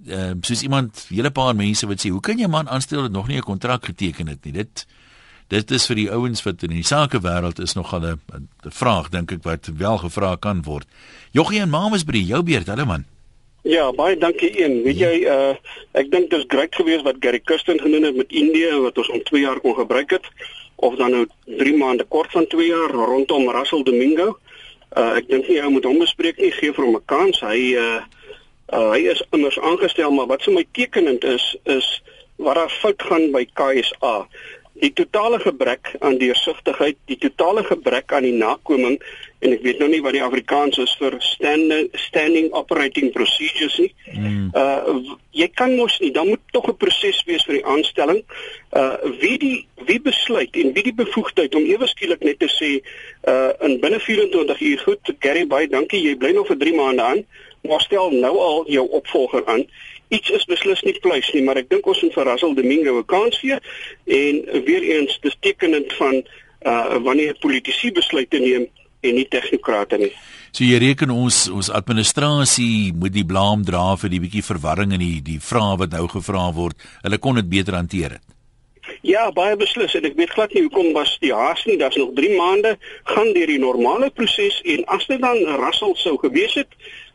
ehm 0.07 0.39
uh, 0.41 0.47
soos 0.47 0.63
iemand, 0.63 1.07
hele 1.09 1.31
paar 1.31 1.55
mense 1.57 1.87
wat 1.87 2.01
sê, 2.01 2.09
"Hoe 2.09 2.21
kan 2.21 2.39
jy 2.39 2.47
man 2.47 2.69
aanstel 2.69 3.03
wat 3.03 3.13
nog 3.13 3.29
nie 3.29 3.37
'n 3.37 3.43
kontrak 3.43 3.85
geteken 3.85 4.27
het 4.27 4.45
nie?" 4.45 4.53
Dit 4.53 4.87
dit 5.49 5.71
is 5.71 5.87
vir 5.87 5.97
die 5.97 6.11
ouens 6.11 6.43
wat 6.43 6.63
in 6.63 6.71
die 6.71 6.85
sakewêreld 6.85 7.59
is 7.59 7.75
nogal 7.75 8.01
'n 8.01 8.21
'n 8.33 8.49
vraag 8.71 9.09
dink 9.09 9.33
ek 9.33 9.43
wat 9.43 9.71
wel 9.77 9.99
gevra 9.99 10.37
kan 10.37 10.63
word. 10.63 10.87
Joggie 11.31 11.61
en 11.61 11.69
Mamas 11.69 12.05
by 12.05 12.17
jou 12.17 12.43
beurt, 12.43 12.67
hulle 12.67 12.85
man. 12.85 13.05
Ja, 13.63 13.93
baie 13.93 14.17
dankie 14.17 14.65
een. 14.65 14.83
Weet 14.83 14.99
jy, 14.99 15.15
uh 15.27 15.55
ek 15.93 16.11
dink 16.11 16.31
dit 16.31 16.39
is 16.39 16.45
grait 16.49 16.75
geweest 16.75 17.03
wat 17.03 17.17
Gary 17.21 17.41
Kirsten 17.41 17.81
genoem 17.81 18.05
het 18.05 18.17
met 18.17 18.33
Indië 18.33 18.81
wat 18.81 18.99
ons 18.99 19.09
om 19.09 19.23
2 19.23 19.41
jaar 19.41 19.61
kon 19.61 19.75
gebruik 19.75 20.11
het 20.11 20.27
of 20.77 20.97
dan 20.97 21.11
nou 21.11 21.27
3 21.45 21.77
maande 21.77 22.05
kort 22.05 22.31
van 22.31 22.47
2 22.47 22.67
jaar 22.67 22.91
rondom 22.91 23.51
Russell 23.51 23.83
Domingo. 23.83 24.29
Uh 24.29 24.50
ek 24.97 25.29
dink 25.29 25.49
nie 25.49 25.59
jy 25.59 25.69
moet 25.71 25.85
hom 25.87 26.01
bespreek 26.03 26.39
nie, 26.39 26.51
gee 26.51 26.73
vir 26.73 26.85
hom 26.85 26.97
'n 26.97 27.07
kans. 27.07 27.41
Hy 27.41 27.61
uh, 27.79 28.01
uh 28.73 28.91
hy 28.93 29.07
is 29.11 29.23
immers 29.33 29.59
aangestel, 29.59 30.11
maar 30.11 30.27
wat 30.27 30.43
vir 30.43 30.55
my 30.55 30.65
tekenend 30.73 31.25
is 31.25 31.57
is 31.65 32.03
wat 32.37 32.57
daar 32.57 32.71
fout 32.81 33.03
gaan 33.03 33.31
by 33.33 33.45
KSA. 33.55 34.27
Die 34.81 34.93
totale 34.93 35.39
gebrek 35.39 35.95
aan 36.01 36.19
deursigtigheid, 36.19 36.97
die 37.07 37.19
totale 37.19 37.65
gebrek 37.65 38.13
aan 38.13 38.25
die 38.25 38.37
nakoming 38.37 38.99
en 39.41 39.55
ek 39.55 39.63
weet 39.65 39.79
nou 39.81 39.89
nie 39.89 40.03
wat 40.05 40.13
die 40.17 40.23
Afrikaans 40.25 40.79
is 40.83 40.93
vir 41.01 41.17
standing 41.25 41.89
standing 42.03 42.51
operating 42.57 43.09
procedures 43.15 43.77
nie. 43.81 43.91
Hmm. 44.13 44.49
Uh 44.53 45.17
jy 45.31 45.47
kan 45.55 45.73
mos 45.79 45.95
nie, 46.03 46.11
dan 46.13 46.29
moet 46.29 46.41
tog 46.53 46.67
'n 46.69 46.77
proses 46.77 47.23
wees 47.25 47.45
vir 47.49 47.61
die 47.61 47.65
aanstelling. 47.65 48.21
Uh 48.77 48.97
wie 49.21 49.39
die 49.39 49.67
wie 49.87 50.01
besluit 50.01 50.57
en 50.57 50.73
wie 50.73 50.83
die 50.83 50.95
bevoegdheid 50.95 51.55
om 51.55 51.65
ewe 51.65 51.87
skielik 51.87 52.21
net 52.25 52.39
te 52.39 52.51
sê 52.53 52.71
uh 53.25 53.53
in 53.67 53.81
binne 53.81 54.01
24 54.01 54.61
uur 54.61 54.79
goed, 54.79 55.15
Gary 55.21 55.47
baie 55.47 55.69
dankie, 55.69 56.03
jy 56.03 56.17
bly 56.17 56.33
nog 56.33 56.47
vir 56.47 56.59
3 56.59 56.75
maande 56.75 57.03
aan, 57.03 57.25
maar 57.63 57.81
stel 57.81 58.11
nou 58.11 58.37
al 58.39 58.65
jou 58.69 58.89
opvolger 58.89 59.47
aan. 59.47 59.65
Iets 60.09 60.31
is 60.31 60.45
beslis 60.45 60.83
nie 60.83 60.99
pleis 61.01 61.33
nie, 61.33 61.43
maar 61.43 61.57
ek 61.57 61.71
dink 61.71 61.87
ons 61.87 62.03
moet 62.03 62.13
vir 62.13 62.25
Russell 62.25 62.55
Domingo 62.55 62.99
'n 62.99 63.07
kans 63.07 63.39
gee 63.39 63.57
en 64.05 64.65
weer 64.65 64.83
eens 64.83 65.19
dis 65.21 65.37
tekenend 65.41 65.93
van 65.93 66.23
uh 66.67 67.01
wanneer 67.01 67.39
politici 67.41 67.93
besluite 67.93 68.39
neem 68.39 68.69
en 69.01 69.17
nie 69.17 69.29
tegnokrate 69.29 69.99
nie. 70.01 70.11
So 70.51 70.67
jy 70.67 70.81
reken 70.83 71.13
ons 71.15 71.45
ons 71.53 71.71
administrasie 71.71 72.91
moet 72.99 73.15
die 73.15 73.27
blame 73.27 73.65
dra 73.67 73.95
vir 74.01 74.11
die 74.13 74.21
bietjie 74.23 74.43
verwarring 74.43 74.97
in 74.97 75.03
die 75.05 75.21
die 75.25 75.39
vrae 75.43 75.79
wat 75.79 75.95
nou 75.95 76.09
gevra 76.11 76.49
word. 76.57 76.79
Hulle 77.05 77.19
kon 77.23 77.39
dit 77.39 77.51
beter 77.51 77.79
hanteer 77.79 78.19
het. 78.19 78.27
Ja, 79.07 79.29
baie 79.31 79.55
beslis 79.57 79.95
en 79.95 80.07
ek 80.09 80.17
weet 80.19 80.33
glad 80.35 80.55
nie 80.57 80.65
hoekom 80.65 80.91
was 80.97 81.13
die 81.23 81.33
haas 81.35 81.63
nie. 81.69 81.79
Daar's 81.79 81.99
nog 82.01 82.13
3 82.17 82.35
maande 82.37 82.75
gaan 83.13 83.31
deur 83.37 83.53
die 83.53 83.61
normale 83.63 84.11
proses 84.11 84.59
en 84.75 84.85
as 84.97 85.07
dit 85.07 85.23
dan 85.23 85.39
rassel 85.61 85.95
sou 86.01 86.17
gewees 86.19 86.57
het, 86.59 86.75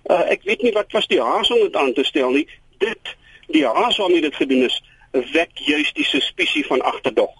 uh, 0.10 0.24
ek 0.32 0.48
weet 0.48 0.63
nie 0.63 0.74
wat 0.78 0.95
was 0.95 1.10
die 1.12 1.21
haas 1.21 1.52
om 1.52 1.62
dit 1.65 1.76
aan 1.76 1.93
te 1.93 2.06
stel 2.08 2.32
nie. 2.32 2.45
Dit 2.80 3.15
die 3.52 3.65
haas 3.67 4.00
waarmee 4.02 4.24
dit 4.26 4.36
gedoen 4.36 4.65
is, 4.69 4.80
wek 5.12 5.52
juis 5.67 5.91
die 5.95 6.08
suspisie 6.08 6.65
van 6.67 6.82
agterdog. 6.82 7.34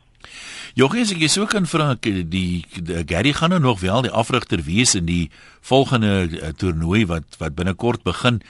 Jogie, 0.76 1.06
as 1.06 1.14
ek 1.16 1.22
so 1.32 1.46
kan 1.48 1.64
vra, 1.72 1.94
die, 2.04 2.26
die, 2.28 2.66
die 2.84 3.04
Gary 3.08 3.32
gaan 3.32 3.54
nou 3.54 3.62
nog 3.64 3.78
wel 3.80 4.02
die 4.04 4.12
afrigter 4.12 4.60
wees 4.66 4.92
in 5.00 5.06
die 5.08 5.30
volgende 5.64 6.26
uh, 6.28 6.50
toernooi 6.52 7.06
wat 7.08 7.38
wat 7.40 7.56
binnekort 7.56 8.04
begin. 8.04 8.42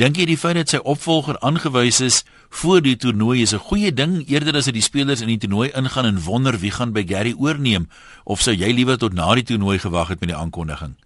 Dink 0.00 0.16
jy 0.16 0.24
die 0.30 0.38
feit 0.40 0.56
dat 0.56 0.72
sy 0.72 0.80
opvolger 0.80 1.36
aangewys 1.44 2.00
is 2.00 2.22
voor 2.62 2.80
die 2.80 2.96
toernooi 2.96 3.42
is 3.44 3.52
'n 3.52 3.60
goeie 3.68 3.92
ding 3.92 4.24
eerder 4.24 4.56
as 4.56 4.72
dat 4.72 4.78
die 4.78 4.88
spelers 4.88 5.20
in 5.20 5.28
die 5.28 5.36
toernooi 5.36 5.68
ingaan 5.76 6.08
en 6.08 6.24
wonder 6.24 6.56
wie 6.64 6.72
gaan 6.72 6.96
by 6.96 7.04
Gary 7.04 7.34
oorneem 7.36 7.90
of 8.24 8.40
sou 8.40 8.56
jy 8.56 8.72
liewer 8.72 8.96
tot 8.96 9.12
na 9.12 9.34
die 9.34 9.44
toernooi 9.44 9.78
gewag 9.78 10.08
het 10.08 10.20
met 10.20 10.32
die 10.32 10.40
aankondiging? 10.40 10.96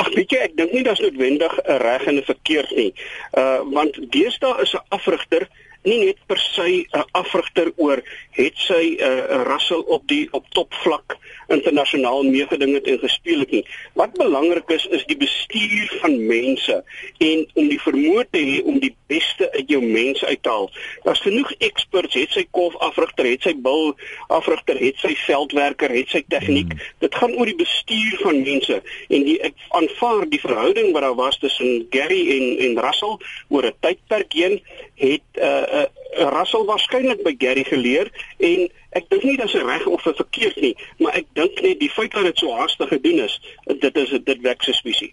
Ag 0.00 0.08
weet 0.16 0.30
jy, 0.30 0.38
ek 0.40 0.56
dink 0.56 0.72
nie 0.72 0.84
daar's 0.88 1.04
noodwendig 1.04 1.52
reg 1.68 2.08
en 2.08 2.24
verkeerd 2.24 2.72
nie. 2.76 2.94
Uh 3.36 3.60
want 3.76 3.92
deesdae 4.08 4.62
is 4.64 4.72
'n 4.72 4.80
afrigter 4.88 5.48
nie 5.82 5.98
net 6.04 6.18
per 6.26 6.38
se 6.38 6.66
'n 6.84 7.04
afrigter 7.12 7.72
oor 7.76 8.02
het 8.36 8.56
sy 8.56 8.96
'n 8.96 9.00
uh, 9.00 9.42
rassel 9.48 9.80
op 9.80 10.06
die 10.08 10.28
op 10.32 10.46
topvlak 10.50 11.16
internasionaal 11.50 12.22
meegeding 12.22 12.74
het 12.74 12.86
en 12.86 12.98
gespeel 12.98 13.44
het 13.44 13.50
nie. 13.50 13.64
Wat 13.98 14.16
belangrik 14.18 14.70
is 14.70 14.86
is 14.86 15.04
die 15.10 15.16
bestuur 15.16 15.92
van 16.00 16.16
mense 16.26 16.82
en 17.18 17.44
om 17.54 17.68
die 17.68 17.80
vermoë 17.80 18.24
te 18.30 18.42
hê 18.44 18.56
om 18.64 18.78
die 18.82 18.94
beste 19.10 19.50
uit 19.52 19.68
jou 19.72 19.82
mense 19.82 20.26
uit 20.26 20.42
te 20.42 20.48
haal. 20.48 20.70
Daar's 21.04 21.22
genoeg 21.26 21.52
experts, 21.58 22.14
het 22.14 22.34
sy 22.36 22.46
kolf 22.50 22.76
afrigter, 22.78 23.26
het 23.26 23.46
sy 23.46 23.54
bil 23.64 23.94
afrigter, 24.28 24.78
het 24.80 25.00
sy 25.02 25.14
veldwerker, 25.24 25.92
het 25.94 26.14
sy 26.14 26.22
tegniek. 26.28 26.74
Hmm. 26.74 26.90
Dit 27.06 27.18
gaan 27.18 27.34
oor 27.38 27.50
die 27.50 27.58
bestuur 27.58 28.18
van 28.22 28.42
mense 28.46 28.80
en 29.08 29.26
die 29.26 29.38
ek 29.50 29.56
aanvaar 29.76 30.28
die 30.30 30.42
verhouding 30.42 30.92
wat 30.94 31.06
daar 31.06 31.18
was 31.18 31.40
tussen 31.42 31.86
Gary 31.90 32.22
en 32.36 32.46
en 32.68 32.78
Russell 32.84 33.18
oor 33.48 33.66
'n 33.66 33.74
tydperk 33.80 34.32
heen 34.32 34.60
het 34.94 35.26
'n 35.34 35.42
uh, 35.42 35.64
uh, 35.80 35.88
Russell 36.18 36.66
waarskynlik 36.66 37.22
by 37.22 37.34
Gary 37.38 37.64
geleer 37.64 38.10
en 38.38 38.66
ek 38.98 39.08
dink 39.12 39.24
nie 39.24 39.36
dis 39.38 39.54
reg 39.54 39.86
of 39.86 40.02
verkeerd 40.02 40.60
nie, 40.60 40.74
maar 40.98 41.14
ek 41.20 41.26
dink 41.38 41.60
net 41.62 41.80
die 41.80 41.90
feit 41.90 42.12
dat 42.16 42.26
dit 42.26 42.42
so 42.42 42.54
haastig 42.56 42.90
gedoen 42.90 43.24
is, 43.26 43.40
dit 43.70 43.96
is 43.96 44.14
dit 44.26 44.42
wek 44.42 44.62
suspisie. 44.66 45.12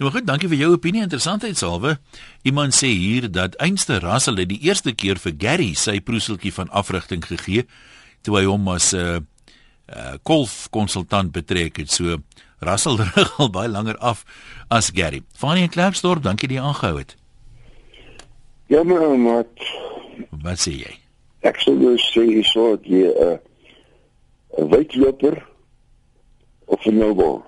Nou 0.00 0.10
goed, 0.10 0.26
dankie 0.26 0.48
vir 0.50 0.58
jou 0.58 0.72
opinie, 0.74 1.04
interessantheidsalwe. 1.04 1.96
Iemand 2.48 2.74
sê 2.74 2.90
hier 2.90 3.28
dat 3.30 3.54
einste 3.62 4.00
Russell 4.02 4.40
het 4.40 4.50
die 4.50 4.62
eerste 4.66 4.94
keer 4.94 5.20
vir 5.22 5.36
Gary 5.38 5.72
sy 5.78 6.00
proeseltjie 6.00 6.54
van 6.56 6.72
afrigting 6.74 7.22
gegee 7.24 7.66
toe 8.26 8.38
hy 8.38 8.44
hom 8.46 8.68
as 8.70 8.92
'n 8.94 8.98
uh, 8.98 9.20
uh, 9.92 10.14
golf 10.22 10.68
konsultant 10.70 11.32
betrek 11.32 11.76
het. 11.76 11.90
So 11.90 12.18
Russell 12.58 12.96
rig 13.14 13.38
al 13.38 13.50
baie 13.50 13.68
langer 13.68 13.98
af 13.98 14.24
as 14.68 14.90
Gary. 14.94 15.22
Fanie 15.34 15.68
Klapstorp, 15.68 16.22
dankie 16.22 16.48
dat 16.48 16.56
jy 16.56 16.62
aangehou 16.62 16.98
het. 16.98 17.16
Ja, 18.66 18.82
maar 18.82 19.18
maar 19.18 19.44
Wat 20.42 20.58
sê 20.58 20.74
jy? 20.74 20.92
Ek 21.46 21.58
sou 21.62 21.74
nou 21.78 21.94
sê 22.02 22.24
jy 22.26 22.42
sou 22.50 22.74
jy 22.82 23.06
'n 23.06 23.14
uh, 23.26 23.38
'n 24.58 24.68
wydloper 24.70 25.38
of 26.66 26.86
'n 26.86 26.98
noubal. 26.98 27.42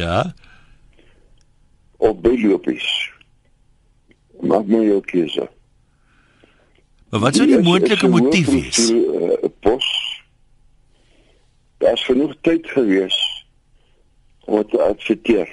ja. 0.00 0.32
Of 1.98 2.20
bylopies. 2.24 2.88
Maak 4.40 4.66
my 4.66 4.84
jou 4.86 5.00
keuse. 5.00 5.48
Maar 7.10 7.20
wat 7.20 7.36
sou 7.36 7.46
die 7.46 7.60
moontlike 7.60 8.08
motief 8.08 8.48
wees? 8.48 8.88
'n 8.88 8.96
uh, 8.96 9.52
Pos. 9.60 9.88
Daar's 11.78 12.04
genoeg 12.04 12.34
tyd 12.40 12.66
gewees 12.66 13.18
om 14.44 14.64
te 14.68 14.80
adverteer. 14.82 15.50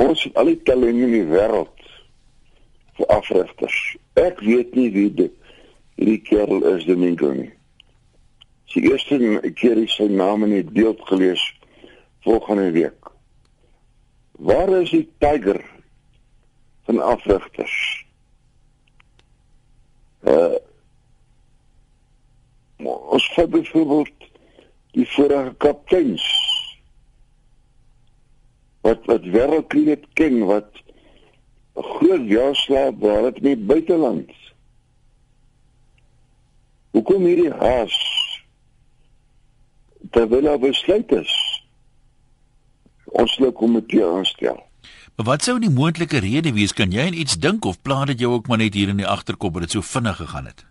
Ons 0.00 0.24
het 0.24 0.34
al 0.34 0.44
die 0.44 0.62
talente 0.64 1.04
in 1.04 1.12
die 1.12 1.28
wêreld 1.28 1.79
afrigters. 3.06 3.96
Ek 4.20 4.40
weet 4.40 4.74
nie 4.74 4.90
wie 4.92 5.08
dit 5.14 5.32
hierdie 5.96 6.20
kerel 6.24 6.64
is 6.74 6.86
Domingo 6.88 7.32
nie. 7.36 7.50
Sy 8.70 8.84
eerste 8.86 9.18
keer 9.58 9.80
is 9.82 9.96
sy 9.98 10.06
naam 10.08 10.46
in 10.46 10.54
die 10.54 10.64
beeld 10.64 11.00
gelees 11.08 11.42
volgende 12.24 12.70
week. 12.76 13.10
Waar 14.40 14.70
is 14.80 14.92
die 14.94 15.06
tiger 15.18 15.60
van 16.88 17.02
afrigters? 17.04 17.76
Uh 20.24 20.58
ons 22.80 23.26
het 23.34 23.50
byvoorbeeld 23.52 24.30
die 24.96 25.04
vorige 25.12 25.52
kapteins 25.60 26.24
wat 28.80 29.04
wat 29.10 29.26
wêreldkriket 29.34 30.06
ken 30.16 30.38
wat 30.48 30.80
'n 31.80 31.88
groot 31.96 32.28
jaarslaap 32.28 33.00
waar 33.00 33.22
dit 33.22 33.40
nie 33.42 33.56
buiteland. 33.56 34.30
Hoekom 36.90 37.24
hierdie 37.24 37.52
haas? 37.52 37.96
Terwyl 40.10 40.48
hy 40.50 40.58
besluit 40.58 41.12
is. 41.12 41.32
Ons 43.04 43.36
wil 43.38 43.52
komitee 43.52 44.04
aanstel. 44.04 44.58
Maar 45.16 45.26
wat 45.26 45.42
sou 45.42 45.58
die 45.60 45.70
moontlike 45.70 46.18
rede 46.18 46.52
wees? 46.52 46.72
Kan 46.72 46.92
jy 46.92 47.10
iets 47.10 47.38
dink 47.38 47.64
of 47.64 47.82
pla 47.82 48.04
dit 48.04 48.20
jou 48.20 48.32
ook 48.32 48.46
maar 48.48 48.58
net 48.58 48.74
hier 48.74 48.88
in 48.88 48.96
die 48.96 49.06
agterkop 49.06 49.52
dat 49.52 49.62
dit 49.62 49.70
so 49.70 49.80
vinnig 49.80 50.16
gegaan 50.16 50.46
het? 50.46 50.64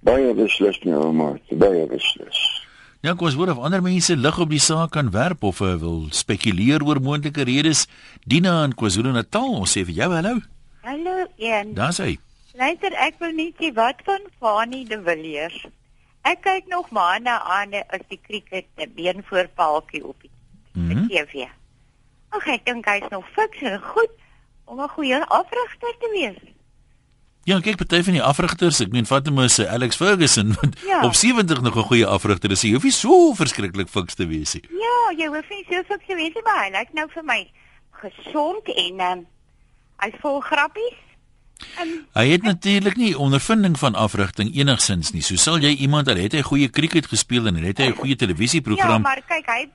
Baie 0.00 0.34
beslis 0.34 0.78
nie, 0.84 0.94
maar 0.94 1.40
baie 1.50 1.86
beslis. 1.86 2.59
Ja, 3.00 3.14
kos 3.16 3.32
word 3.32 3.48
of 3.48 3.60
ander 3.64 3.80
mense 3.80 4.12
lig 4.12 4.38
op 4.44 4.50
die 4.52 4.60
saak 4.60 4.90
kan 4.92 5.08
werp 5.14 5.44
of 5.48 5.62
uh, 5.64 5.70
wil 5.80 6.02
spekuleer 6.12 6.82
oor 6.84 6.98
moontlike 7.00 7.46
redes. 7.48 7.86
Dina 8.28 8.58
in 8.66 8.74
KwaZulu-Natal, 8.76 9.54
ons 9.62 9.72
sê 9.72 9.86
vir 9.88 10.02
jou 10.02 10.08
hallo. 10.12 10.34
Hallo, 10.84 11.14
een. 11.40 11.72
Daar 11.78 11.94
sê. 11.96 12.10
Luister, 12.60 12.92
ek 13.00 13.16
wil 13.24 13.32
net 13.38 13.56
sê 13.56 13.70
wat 13.78 14.04
van 14.04 14.28
Fanie 14.36 14.82
de 14.84 15.00
Villiers. 15.06 15.56
Ek 16.28 16.42
kyk 16.44 16.68
nog 16.68 16.90
maande 16.92 17.32
aan 17.32 17.72
as 17.80 18.04
die 18.12 18.20
krieket 18.20 18.68
'n 18.76 18.92
beenvoorpaaltjie 18.92 20.04
op 20.04 20.20
die 20.20 20.30
mm 20.76 20.90
-hmm. 20.90 21.08
TV. 21.08 21.48
Ag, 22.36 22.46
ek 22.46 22.68
dink 22.68 22.84
hy's 22.84 23.08
nog 23.08 23.24
fiks 23.32 23.64
en 23.64 23.80
goed 23.80 24.12
om 24.68 24.76
'n 24.76 24.92
goeie 24.92 25.24
afrigter 25.24 25.96
te 26.04 26.08
wees. 26.12 26.52
Ja, 27.48 27.56
kyk 27.64 27.78
party 27.80 28.02
van 28.04 28.16
die 28.18 28.22
afrigters, 28.22 28.82
ek 28.84 28.92
meen 28.92 29.06
Fatima 29.08 29.46
se 29.48 29.64
Alex 29.68 29.96
Ferguson 29.96 30.52
wat 30.58 30.76
ja. 30.84 31.00
op 31.06 31.14
70 31.16 31.62
nog 31.64 31.76
'n 31.76 31.88
goeie 31.88 32.06
afrigter 32.06 32.50
is. 32.50 32.62
Jy 32.62 32.72
hoef 32.72 32.84
nie 32.84 32.92
so 32.92 33.32
verskriklik 33.34 33.88
fiks 33.88 34.14
te 34.14 34.26
wees 34.26 34.54
nie. 34.54 34.64
Ja, 34.68 34.98
jy 35.16 35.28
hoef 35.32 35.48
nie 35.48 35.64
so 35.68 35.82
fiks 35.88 36.06
te 36.06 36.14
wees 36.14 36.34
nie, 36.36 36.44
maar 36.44 36.64
hy 36.64 36.70
lyk 36.76 36.92
nou 36.92 37.08
vir 37.08 37.24
my 37.24 37.40
gesond 38.02 38.68
en 38.68 39.00
um, 39.00 39.26
hy's 40.04 40.20
vol 40.20 40.40
grappies. 40.40 41.00
Um, 41.80 42.06
hy 42.16 42.26
het 42.28 42.42
natuurlik 42.42 42.96
nie 42.96 43.16
ondervinding 43.16 43.78
van 43.78 43.94
afrigting 43.94 44.52
enigsins 44.56 45.12
nie. 45.12 45.22
So 45.22 45.36
sal 45.36 45.60
jy 45.60 45.74
iemand 45.80 46.08
al 46.08 46.20
het 46.20 46.32
hy 46.36 46.42
goeie 46.44 46.68
cricket 46.68 47.08
gespeel 47.08 47.46
en 47.46 47.56
het 47.56 47.78
hy 47.78 47.88
'n 47.88 48.00
goeie 48.00 48.16
televisieprogram. 48.16 49.00
Ja, 49.02 49.08
maar 49.08 49.22
kyk, 49.26 49.46
hy 49.48 49.68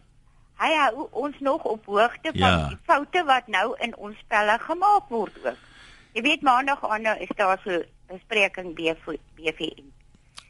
hy 0.55 0.71
hou 0.79 1.07
ons 1.11 1.35
nog 1.39 1.63
op 1.63 1.85
hoogte 1.85 2.31
van 2.31 2.39
ja. 2.39 2.67
die 2.69 2.77
foute 2.85 3.23
wat 3.25 3.47
nou 3.47 3.75
in 3.79 3.95
ons 3.97 4.17
spelle 4.17 4.57
gemaak 4.59 5.09
word 5.09 5.33
ook. 5.43 5.57
Jy 6.15 6.21
weet 6.23 6.45
maandag 6.47 6.79
aan 6.87 7.05
is 7.19 7.31
daar 7.35 7.59
so 7.63 7.71
'n 7.71 7.83
bespreking 8.07 8.75
BVN. 8.75 9.91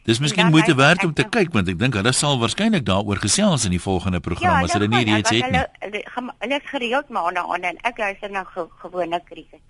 Dis 0.04 0.20
miskien 0.20 0.50
moeite 0.50 0.76
werd 0.76 1.04
om 1.04 1.14
te 1.14 1.24
kyk 1.30 1.54
want 1.54 1.68
ek 1.68 1.80
dink 1.80 1.94
hulle 1.94 2.12
sal 2.12 2.38
waarskynlik 2.38 2.86
daaroor 2.86 3.18
gesels 3.18 3.66
in 3.66 3.72
die 3.74 3.82
volgende 3.82 4.20
program 4.20 4.60
ja, 4.60 4.64
as 4.64 4.74
hulle 4.74 4.88
nie 4.88 5.06
reeds 5.06 5.30
het 5.30 5.50
nie. 5.50 5.62
Hulle 5.80 6.04
hulle 6.40 6.56
is 6.56 6.70
gereeld 6.70 7.10
maandag 7.10 7.50
aan 7.50 7.64
en 7.64 7.78
ek 7.82 7.98
luister 7.98 8.30
na 8.32 8.44
ge, 8.44 8.68
gewone 8.84 9.22
krieket. 9.26 9.66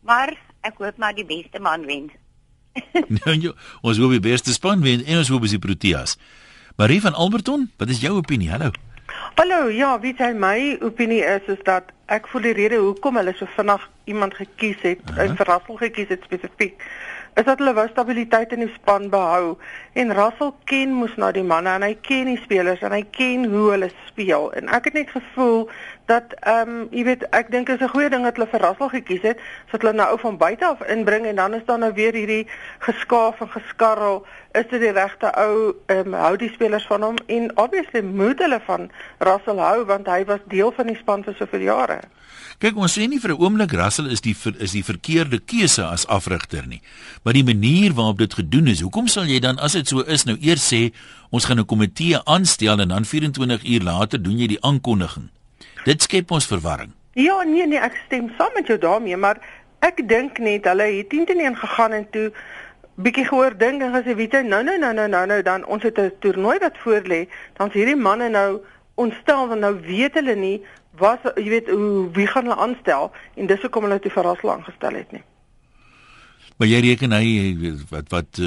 Maar 0.00 0.32
ek 0.60 0.78
hoop 0.78 0.96
maar 0.96 1.14
die 1.14 1.26
beste 1.26 1.60
man 1.60 1.84
wen. 1.84 2.08
nou, 3.20 3.36
jo, 3.36 3.52
ons 3.82 3.98
hoop 3.98 4.10
die 4.16 4.24
beste 4.30 4.52
span 4.52 4.80
wen 4.80 5.04
en 5.04 5.18
ons 5.18 5.28
hoop 5.28 5.44
die 5.44 5.58
Proteas. 5.58 6.16
Marie 6.76 7.00
van 7.00 7.14
Alberton, 7.14 7.70
wat 7.76 7.88
is 7.88 8.00
jou 8.00 8.16
opinie? 8.16 8.48
Hallo. 8.50 8.70
Hallo, 9.34 9.68
ja, 9.68 9.92
weet 10.00 10.18
jy 10.18 10.32
my 10.32 10.78
opinie 10.80 11.20
is 11.36 11.52
is 11.52 11.60
dat 11.68 11.92
ek 12.06 12.32
voel 12.32 12.48
die 12.48 12.56
rede 12.62 12.80
hoekom 12.80 13.20
hulle 13.20 13.36
so 13.36 13.46
vinnig 13.56 13.84
iemand 14.08 14.34
gekies 14.34 14.80
het, 14.82 15.04
uh 15.10 15.16
-huh. 15.16 15.30
'n 15.30 15.36
verrassing 15.36 15.78
gekies 15.78 16.08
het 16.08 16.24
spesifiek 16.24 16.82
is 17.38 17.44
dat 17.44 17.58
hulle 17.58 17.74
wou 17.74 17.86
stabiliteit 17.88 18.52
in 18.52 18.64
die 18.64 18.72
span 18.74 19.08
behou 19.10 19.56
en 20.00 20.14
Russell 20.14 20.50
ken 20.70 20.94
mos 20.98 21.14
nou 21.22 21.30
die 21.32 21.44
manne 21.46 21.70
en 21.70 21.84
hy 21.86 21.92
ken 22.08 22.30
die 22.32 22.40
spelers 22.42 22.82
en 22.82 22.94
hy 22.96 23.04
ken 23.14 23.44
hoe 23.52 23.68
hulle 23.74 23.90
speel 24.08 24.48
en 24.58 24.70
ek 24.74 24.90
het 24.90 24.98
net 24.98 25.12
gevoel 25.14 25.68
dat 26.10 26.34
ehm 26.40 26.72
um, 26.74 26.80
jy 26.90 27.04
weet 27.06 27.26
ek 27.36 27.52
dink 27.54 27.70
is 27.70 27.84
'n 27.84 27.92
goeie 27.94 28.10
ding 28.10 28.26
dat 28.26 28.40
hulle 28.40 28.50
vir 28.50 28.64
Russell 28.66 28.90
gekies 28.96 29.22
het 29.22 29.44
sodat 29.70 29.86
hulle 29.86 29.96
nou 30.00 30.08
ou 30.10 30.18
van 30.24 30.40
buite 30.42 30.66
af 30.66 30.82
inbring 30.96 31.26
en 31.30 31.36
dan 31.36 31.54
is 31.54 31.64
daar 31.70 31.78
nou 31.78 31.92
weer 31.94 32.14
hierdie 32.14 32.46
geskaaf 32.78 33.40
en 33.40 33.54
geskarrel 33.54 34.26
is 34.60 34.68
dit 34.70 34.80
die 34.80 34.92
regte 34.92 35.32
ou 35.44 35.74
ehm 35.86 36.14
um, 36.14 36.18
hou 36.20 36.36
die 36.36 36.52
spelers 36.52 36.86
van 36.90 37.02
hom 37.02 37.18
en 37.26 37.50
obviously 37.56 38.02
moet 38.02 38.38
hulle 38.44 38.60
van 38.66 38.90
Russell 39.18 39.62
hou 39.62 39.84
want 39.90 40.06
hy 40.06 40.24
was 40.30 40.44
deel 40.54 40.72
van 40.76 40.90
die 40.92 40.98
span 41.00 41.24
vir 41.26 41.36
soveel 41.38 41.66
jare 41.70 42.00
Kyk, 42.58 42.74
ons 42.74 42.90
sê 42.96 43.04
nie 43.06 43.20
vir 43.22 43.30
'n 43.30 43.38
oomblik 43.38 43.72
Russell 43.78 44.10
is 44.10 44.20
die 44.20 44.34
ver, 44.34 44.54
is 44.58 44.72
die 44.74 44.82
verkeerde 44.82 45.38
keuse 45.38 45.84
as 45.84 46.06
afrigter 46.06 46.66
nie. 46.66 46.80
Maar 47.22 47.34
die 47.34 47.44
manier 47.44 47.94
waarop 47.94 48.18
dit 48.18 48.34
gedoen 48.34 48.66
is, 48.66 48.80
hoekom 48.80 49.06
sal 49.06 49.30
jy 49.30 49.38
dan 49.38 49.58
as 49.62 49.72
dit 49.78 49.86
so 49.86 50.02
is 50.02 50.24
nou 50.24 50.36
eers 50.40 50.66
sê 50.66 50.90
ons 51.30 51.44
gaan 51.44 51.60
'n 51.60 51.66
komitee 51.66 52.18
aanstel 52.24 52.80
en 52.80 52.88
dan 52.88 53.04
24 53.04 53.62
uur 53.62 53.82
later 53.82 54.22
doen 54.22 54.38
jy 54.38 54.46
die 54.46 54.62
aankondiging? 54.62 55.30
Dit 55.84 56.02
skep 56.02 56.30
ons 56.30 56.46
verwarring. 56.46 56.90
Ja, 57.14 57.42
nee 57.44 57.66
nee, 57.66 57.78
ek 57.78 57.94
stem 58.06 58.32
saam 58.36 58.50
met 58.54 58.66
jou 58.66 58.78
daarmee, 58.78 59.16
maar 59.16 59.38
ek 59.78 60.08
dink 60.08 60.38
net 60.38 60.64
hulle 60.64 60.82
het 60.82 61.08
10 61.10 61.26
teen 61.26 61.40
1 61.40 61.56
gegaan 61.56 61.92
en 61.92 62.10
toe 62.10 62.32
bietjie 62.98 63.24
gehoor 63.28 63.54
ding 63.58 63.82
en 63.82 63.94
gesê 63.94 64.14
weet 64.18 64.34
jy 64.34 64.42
nou 64.46 64.62
nou 64.66 64.78
nou 64.78 64.92
nou 64.94 65.06
nou 65.08 65.24
nou 65.30 65.38
dan 65.46 65.64
ons 65.66 65.82
het 65.82 65.98
'n 65.98 66.12
toernooi 66.18 66.58
wat 66.58 66.78
voor 66.82 67.02
lê, 67.06 67.28
dan 67.56 67.70
hierdie 67.72 67.96
manne 67.96 68.28
nou 68.28 68.60
ontstel 68.94 69.48
want 69.48 69.60
nou 69.60 69.74
weet 69.80 70.14
hulle 70.14 70.34
nie 70.34 70.62
was 70.98 71.18
jy 71.36 71.48
weet 71.48 71.68
hoe 71.70 72.10
wie 72.12 72.26
gaan 72.26 72.48
hulle 72.48 72.56
aanstel 72.56 73.12
en 73.34 73.46
dis 73.46 73.60
hoekom 73.60 73.82
hulle 73.82 74.00
dit 74.00 74.12
vir 74.12 74.22
Rasel 74.22 74.52
aangestel 74.52 74.94
het 74.94 75.12
nie. 75.12 75.22
Maar 76.58 76.66
jy 76.66 76.78
reken 76.82 77.12
hy 77.14 77.26
wat 77.90 78.08
wat 78.10 78.40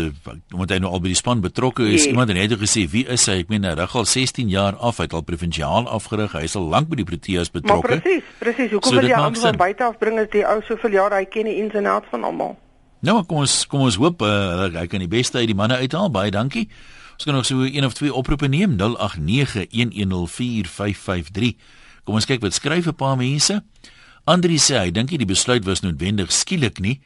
omdat 0.51 0.73
hy 0.75 0.79
nou 0.83 0.91
al 0.91 0.99
by 0.99 1.13
die 1.13 1.19
span 1.19 1.39
betrokke 1.39 1.85
is, 1.87 2.03
nee. 2.03 2.11
iemand 2.11 2.27
het 2.27 2.37
net 2.37 2.59
gesê 2.59 2.83
wie 2.91 3.05
is 3.07 3.23
hy? 3.31 3.37
Ek 3.45 3.53
meen 3.53 3.63
hy 3.63 3.71
rig 3.79 3.95
al 3.95 4.05
16 4.05 4.49
jaar 4.51 4.75
af, 4.75 4.99
hy 4.99 5.07
het 5.07 5.15
al 5.15 5.23
provinsiaal 5.23 5.87
afgerig, 5.87 6.35
hy 6.35 6.43
is 6.43 6.57
al 6.59 6.67
lank 6.73 6.89
by 6.91 6.99
die 6.99 7.07
Proteas 7.07 7.53
betrokke. 7.53 7.87
Maar 7.87 8.03
presies, 8.03 8.33
presies. 8.39 8.73
Hoekom 8.75 8.91
so 8.91 8.99
wil 8.99 9.07
jy 9.07 9.15
hom 9.15 9.39
van 9.45 9.61
buite 9.63 9.87
af 9.87 9.95
bring 10.03 10.19
as 10.19 10.27
die 10.35 10.43
ou 10.43 10.59
soveel 10.67 10.99
jare 10.99 11.21
hy 11.21 11.29
ken 11.31 11.47
die 11.47 11.55
ins 11.63 11.79
en 11.79 11.87
outs 11.93 12.11
van 12.11 12.27
almal? 12.27 12.57
Nou 13.01 13.25
kom 13.25 13.37
ons 13.41 13.65
kom 13.65 13.81
ons 13.81 13.97
hoop 13.97 14.21
uh, 14.21 14.69
hy 14.77 14.87
kan 14.89 14.99
die 15.01 15.09
beste 15.09 15.37
uit 15.41 15.49
die 15.49 15.57
manne 15.57 15.75
uithaal. 15.81 16.09
Baie 16.13 16.31
dankie. 16.31 16.69
Ons 17.17 17.23
kan 17.25 17.33
nog 17.33 17.45
so 17.45 17.61
een 17.65 17.85
of 17.85 17.93
twee 17.97 18.13
oproepe 18.13 18.47
neem 18.47 18.77
0891104553. 18.77 18.85
Kom 22.05 22.15
ons 22.17 22.25
kyk 22.29 22.41
wat 22.41 22.53
skryf 22.53 22.85
'n 22.87 22.95
paar 22.95 23.17
mense. 23.17 23.63
Andri 24.25 24.57
sê 24.57 24.77
hy 24.77 24.91
dink 24.91 25.09
die 25.09 25.25
besluit 25.25 25.65
was 25.65 25.81
noodwendig 25.81 26.31
skielik 26.31 26.79
nie. 26.79 27.01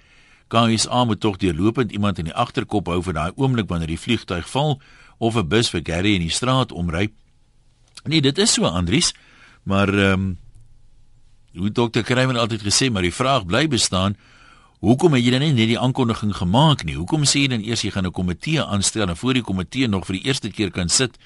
KSA 0.47 1.03
moet 1.05 1.19
tog 1.19 1.37
deurlopend 1.37 1.91
iemand 1.91 2.19
in 2.19 2.25
die 2.25 2.33
agterkop 2.35 2.87
hou 2.87 3.01
vir 3.01 3.13
daai 3.13 3.31
oomblik 3.35 3.69
wanneer 3.69 3.87
die 3.87 3.99
vliegtuig 3.99 4.49
val 4.49 4.81
of 5.17 5.35
'n 5.35 5.47
bus 5.47 5.69
vir 5.69 5.81
Gary 5.83 6.13
in 6.15 6.21
die 6.21 6.29
straat 6.29 6.71
omry. 6.71 7.11
Nee, 8.03 8.21
dit 8.21 8.37
is 8.37 8.53
so 8.53 8.65
Andries, 8.65 9.13
maar 9.63 9.89
ehm 9.89 10.13
um, 10.13 10.37
hoe 11.55 11.71
dokter 11.71 12.03
Kramer 12.03 12.37
altyd 12.37 12.61
gesê, 12.61 12.91
maar 12.91 13.01
die 13.01 13.13
vraag 13.13 13.45
bly 13.45 13.67
bestaan, 13.67 14.15
hoekom 14.85 15.15
het 15.17 15.23
jy 15.25 15.31
dan 15.33 15.41
net 15.41 15.69
die 15.71 15.79
aankondiging 15.81 16.33
gemaak 16.37 16.83
nie? 16.85 16.95
Hoekom 16.99 17.25
sê 17.25 17.45
jy 17.45 17.47
dan 17.55 17.63
eers 17.65 17.81
jy 17.81 17.91
gaan 17.91 18.05
'n 18.05 18.11
komitee 18.11 18.61
aanstel 18.61 19.09
en 19.09 19.17
voor 19.17 19.33
die 19.33 19.41
komitee 19.41 19.87
nog 19.87 20.05
vir 20.05 20.15
die 20.19 20.25
eerste 20.25 20.49
keer 20.49 20.71
kan 20.71 20.89
sit, 20.89 21.17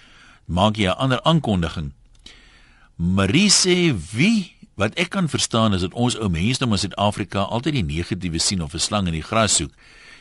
maak 0.45 0.77
jy 0.77 0.87
'n 0.87 0.97
ander 0.97 1.21
aankondiging? 1.23 1.91
Marie 2.95 3.49
sê 3.49 3.95
wie 4.13 4.55
wat 4.75 4.95
ek 4.95 5.09
kan 5.09 5.27
verstaan 5.27 5.73
is 5.73 5.81
dat 5.81 5.93
ons 5.93 6.15
ou 6.17 6.29
mense 6.29 6.63
in 6.63 6.77
Suid-Afrika 6.77 7.39
altyd 7.39 7.73
die 7.73 7.83
negatiewe 7.83 8.39
sien 8.39 8.61
of 8.61 8.73
'n 8.73 8.79
slang 8.79 9.07
in 9.07 9.13
die 9.13 9.23
gras 9.23 9.55
soek. 9.55 9.71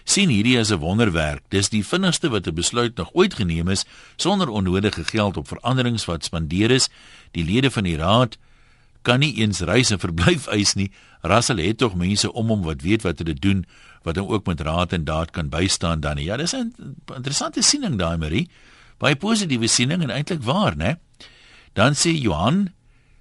sien 0.05 0.29
hierdie 0.29 0.59
as 0.59 0.71
'n 0.73 0.81
wonderwerk. 0.81 1.43
Dis 1.51 1.69
die 1.69 1.85
vinnigste 1.85 2.29
wat 2.31 2.47
'n 2.47 2.55
besluit 2.55 2.97
nog 2.97 3.11
ooit 3.13 3.35
geneem 3.35 3.69
is 3.69 3.85
sonder 4.17 4.49
onnodige 4.49 5.05
geld 5.05 5.37
op 5.37 5.49
veranderings 5.49 6.05
wat 6.05 6.25
spandeer 6.25 6.71
is. 6.71 6.89
Die 7.33 7.45
lede 7.45 7.71
van 7.71 7.85
die 7.85 7.97
raad 7.97 8.39
kan 9.09 9.23
nie 9.25 9.35
eens 9.41 9.65
reis 9.65 9.93
en 9.95 10.01
verblyf 10.03 10.49
eis 10.53 10.75
nie. 10.77 10.91
Russell 11.25 11.63
het 11.65 11.81
tog 11.81 11.97
mense 11.99 12.29
om 12.33 12.53
hom 12.53 12.65
wat 12.67 12.85
weet 12.85 13.07
wat 13.07 13.23
hulle 13.23 13.35
doen 13.35 13.65
wat 14.07 14.21
hom 14.21 14.29
ook 14.31 14.47
met 14.47 14.61
raad 14.65 14.93
en 14.93 15.05
daad 15.09 15.33
kan 15.35 15.49
bystaan 15.53 16.01
dan. 16.05 16.21
Ja, 16.23 16.37
dis 16.37 16.55
'n 16.55 16.73
interessante 17.17 17.63
siening 17.63 17.99
daai 17.99 18.17
Marie. 18.17 18.49
Baie 18.99 19.17
positiewe 19.17 19.67
siening 19.67 20.03
en 20.03 20.11
eintlik 20.11 20.43
waar, 20.43 20.77
né? 20.77 20.99
Dan 21.73 21.93
sê 21.93 22.11
Johan, 22.11 22.73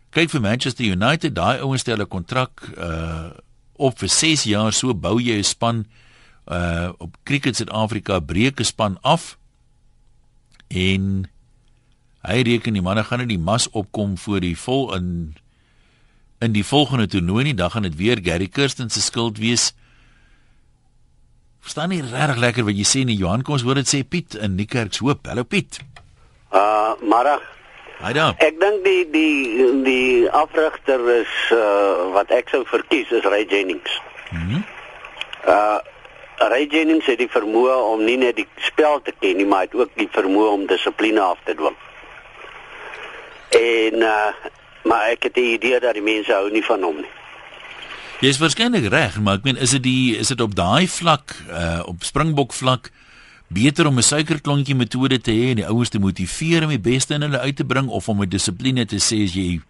kyk 0.09 0.29
vir 0.29 0.41
Manchester 0.41 0.85
United, 0.85 1.35
daai 1.35 1.59
ouens 1.59 1.81
stel 1.81 2.01
'n 2.01 2.07
kontrak 2.07 2.61
uh 2.77 3.31
op 3.79 3.99
vir 3.99 4.09
6 4.09 4.43
jaar, 4.43 4.73
so 4.73 4.93
bou 4.93 5.19
jy 5.21 5.37
'n 5.37 5.43
span 5.43 5.85
uh 6.51 6.89
op 6.97 7.17
Cricket 7.23 7.55
Suid-Afrika 7.55 8.19
breek 8.19 8.59
'n 8.59 8.63
span 8.63 8.97
af. 9.01 9.37
En 10.67 11.29
hy 12.21 12.41
reken 12.41 12.73
die 12.73 12.81
manne 12.81 13.03
gaan 13.03 13.19
net 13.19 13.29
die 13.29 13.39
mas 13.39 13.69
opkom 13.69 14.17
voor 14.17 14.39
die 14.39 14.57
vol 14.57 14.95
in 14.95 15.35
in 16.39 16.53
die 16.53 16.65
volgende 16.65 17.07
toernooi 17.07 17.43
nie, 17.43 17.57
dan 17.57 17.71
gaan 17.71 17.87
dit 17.87 17.95
weer 17.95 18.19
Gary 18.23 18.47
Kirsten 18.47 18.89
se 18.89 19.01
skuld 19.01 19.37
wees. 19.37 19.73
Verstaan 21.59 21.89
nie 21.89 22.01
regtig 22.01 22.37
lekker 22.37 22.63
wat 22.67 22.77
jy 22.77 22.87
sê 22.87 23.03
nie, 23.05 23.17
Johan, 23.17 23.43
kom 23.43 23.57
ons 23.57 23.65
hoor 23.65 23.81
dit 23.81 23.89
sê 23.89 24.03
Piet 24.07 24.37
in 24.39 24.55
Niekerk 24.55 24.99
hoop. 25.01 25.27
Hallo 25.27 25.43
Piet. 25.43 25.81
Uh, 26.53 26.93
maar 27.09 27.37
Hy 27.97 28.13
dan. 28.13 28.35
Ek 28.45 28.59
dink 28.61 28.83
die 28.85 29.03
die 29.09 29.67
die 29.85 30.29
afrigter 30.29 31.01
is 31.15 31.33
uh 31.55 32.13
wat 32.13 32.29
ek 32.33 32.51
sou 32.53 32.61
verkies 32.69 33.09
is 33.09 33.25
Ray 33.25 33.45
Jennings. 33.49 34.01
Mhm. 34.31 34.61
Mm 34.61 34.65
uh 35.47 35.79
Ray 36.37 36.67
Jennings 36.69 37.07
het 37.09 37.17
die 37.17 37.29
vermoë 37.33 37.73
om 37.89 38.03
nie 38.05 38.17
net 38.21 38.35
die 38.37 38.45
spel 38.61 38.99
te 39.01 39.09
ken 39.17 39.39
nie, 39.39 39.45
maar 39.49 39.63
hy 39.63 39.69
het 39.71 39.77
ook 39.79 39.93
die 39.97 40.09
vermoë 40.13 40.51
om 40.53 40.65
dissipline 40.69 41.21
af 41.23 41.39
te 41.47 41.55
dwing. 41.57 41.77
En 43.57 44.05
uh 44.05 44.51
maar 44.87 45.11
ek 45.13 45.29
het 45.29 45.35
die 45.35 45.53
idee 45.53 45.79
dat 45.83 45.93
die 45.97 46.05
mense 46.05 46.33
hou 46.33 46.49
nie 46.51 46.63
van 46.65 46.83
hom 46.83 47.01
nie. 47.03 47.13
Jy 48.23 48.31
is 48.33 48.39
waarskynlik 48.41 48.87
reg, 48.89 49.19
maar 49.21 49.37
ek 49.37 49.43
meen 49.45 49.59
is 49.61 49.75
dit 49.75 49.83
die 49.85 50.17
is 50.17 50.31
dit 50.33 50.41
op 50.41 50.55
daai 50.57 50.87
vlak 50.89 51.35
uh 51.51 51.83
op 51.85 52.05
Springbok 52.07 52.55
vlak 52.57 52.89
beter 53.47 53.87
om 53.87 53.97
'n 53.97 54.03
suikerklontjie 54.03 54.75
metode 54.75 55.21
te 55.21 55.31
hê 55.31 55.51
en 55.51 55.61
die 55.61 55.67
ouers 55.67 55.89
te 55.89 55.99
motiveer 55.99 56.63
om 56.63 56.69
die 56.73 56.81
beste 56.91 57.13
in 57.13 57.21
hulle 57.21 57.39
uit 57.39 57.55
te 57.55 57.65
bring 57.65 57.87
of 57.87 58.09
om 58.09 58.21
'n 58.21 58.29
dissipline 58.29 58.85
te 58.85 58.97
sê 58.97 59.23
as 59.23 59.33
jy 59.33 59.61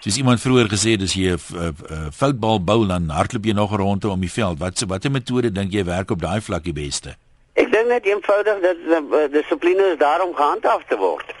soos 0.00 0.16
iemand 0.16 0.40
vroeër 0.40 0.68
gesê 0.72 0.96
het 0.96 1.02
as 1.02 1.14
jy 1.14 1.36
'n 1.36 2.10
foutbal 2.10 2.64
bou 2.64 2.86
dan 2.86 3.08
hardloop 3.08 3.44
jy 3.44 3.52
nog 3.52 3.76
rondte 3.76 4.08
om 4.08 4.20
die 4.20 4.32
veld. 4.32 4.58
Wat 4.58 4.78
so 4.78 4.86
watter 4.86 5.10
metode 5.10 5.52
dink 5.52 5.72
jy 5.72 5.84
werk 5.84 6.10
op 6.10 6.20
daai 6.20 6.40
vlak 6.40 6.64
die 6.64 6.72
beste? 6.72 7.16
Ek 7.54 7.70
dink 7.72 7.86
net 7.88 8.04
eenvoudig 8.04 8.60
dat 8.60 8.76
die 8.86 9.28
dissipline 9.30 9.92
is 9.92 9.98
daarom 9.98 10.34
gehandhaaf 10.34 10.82
te 10.88 10.96
word. 10.96 11.34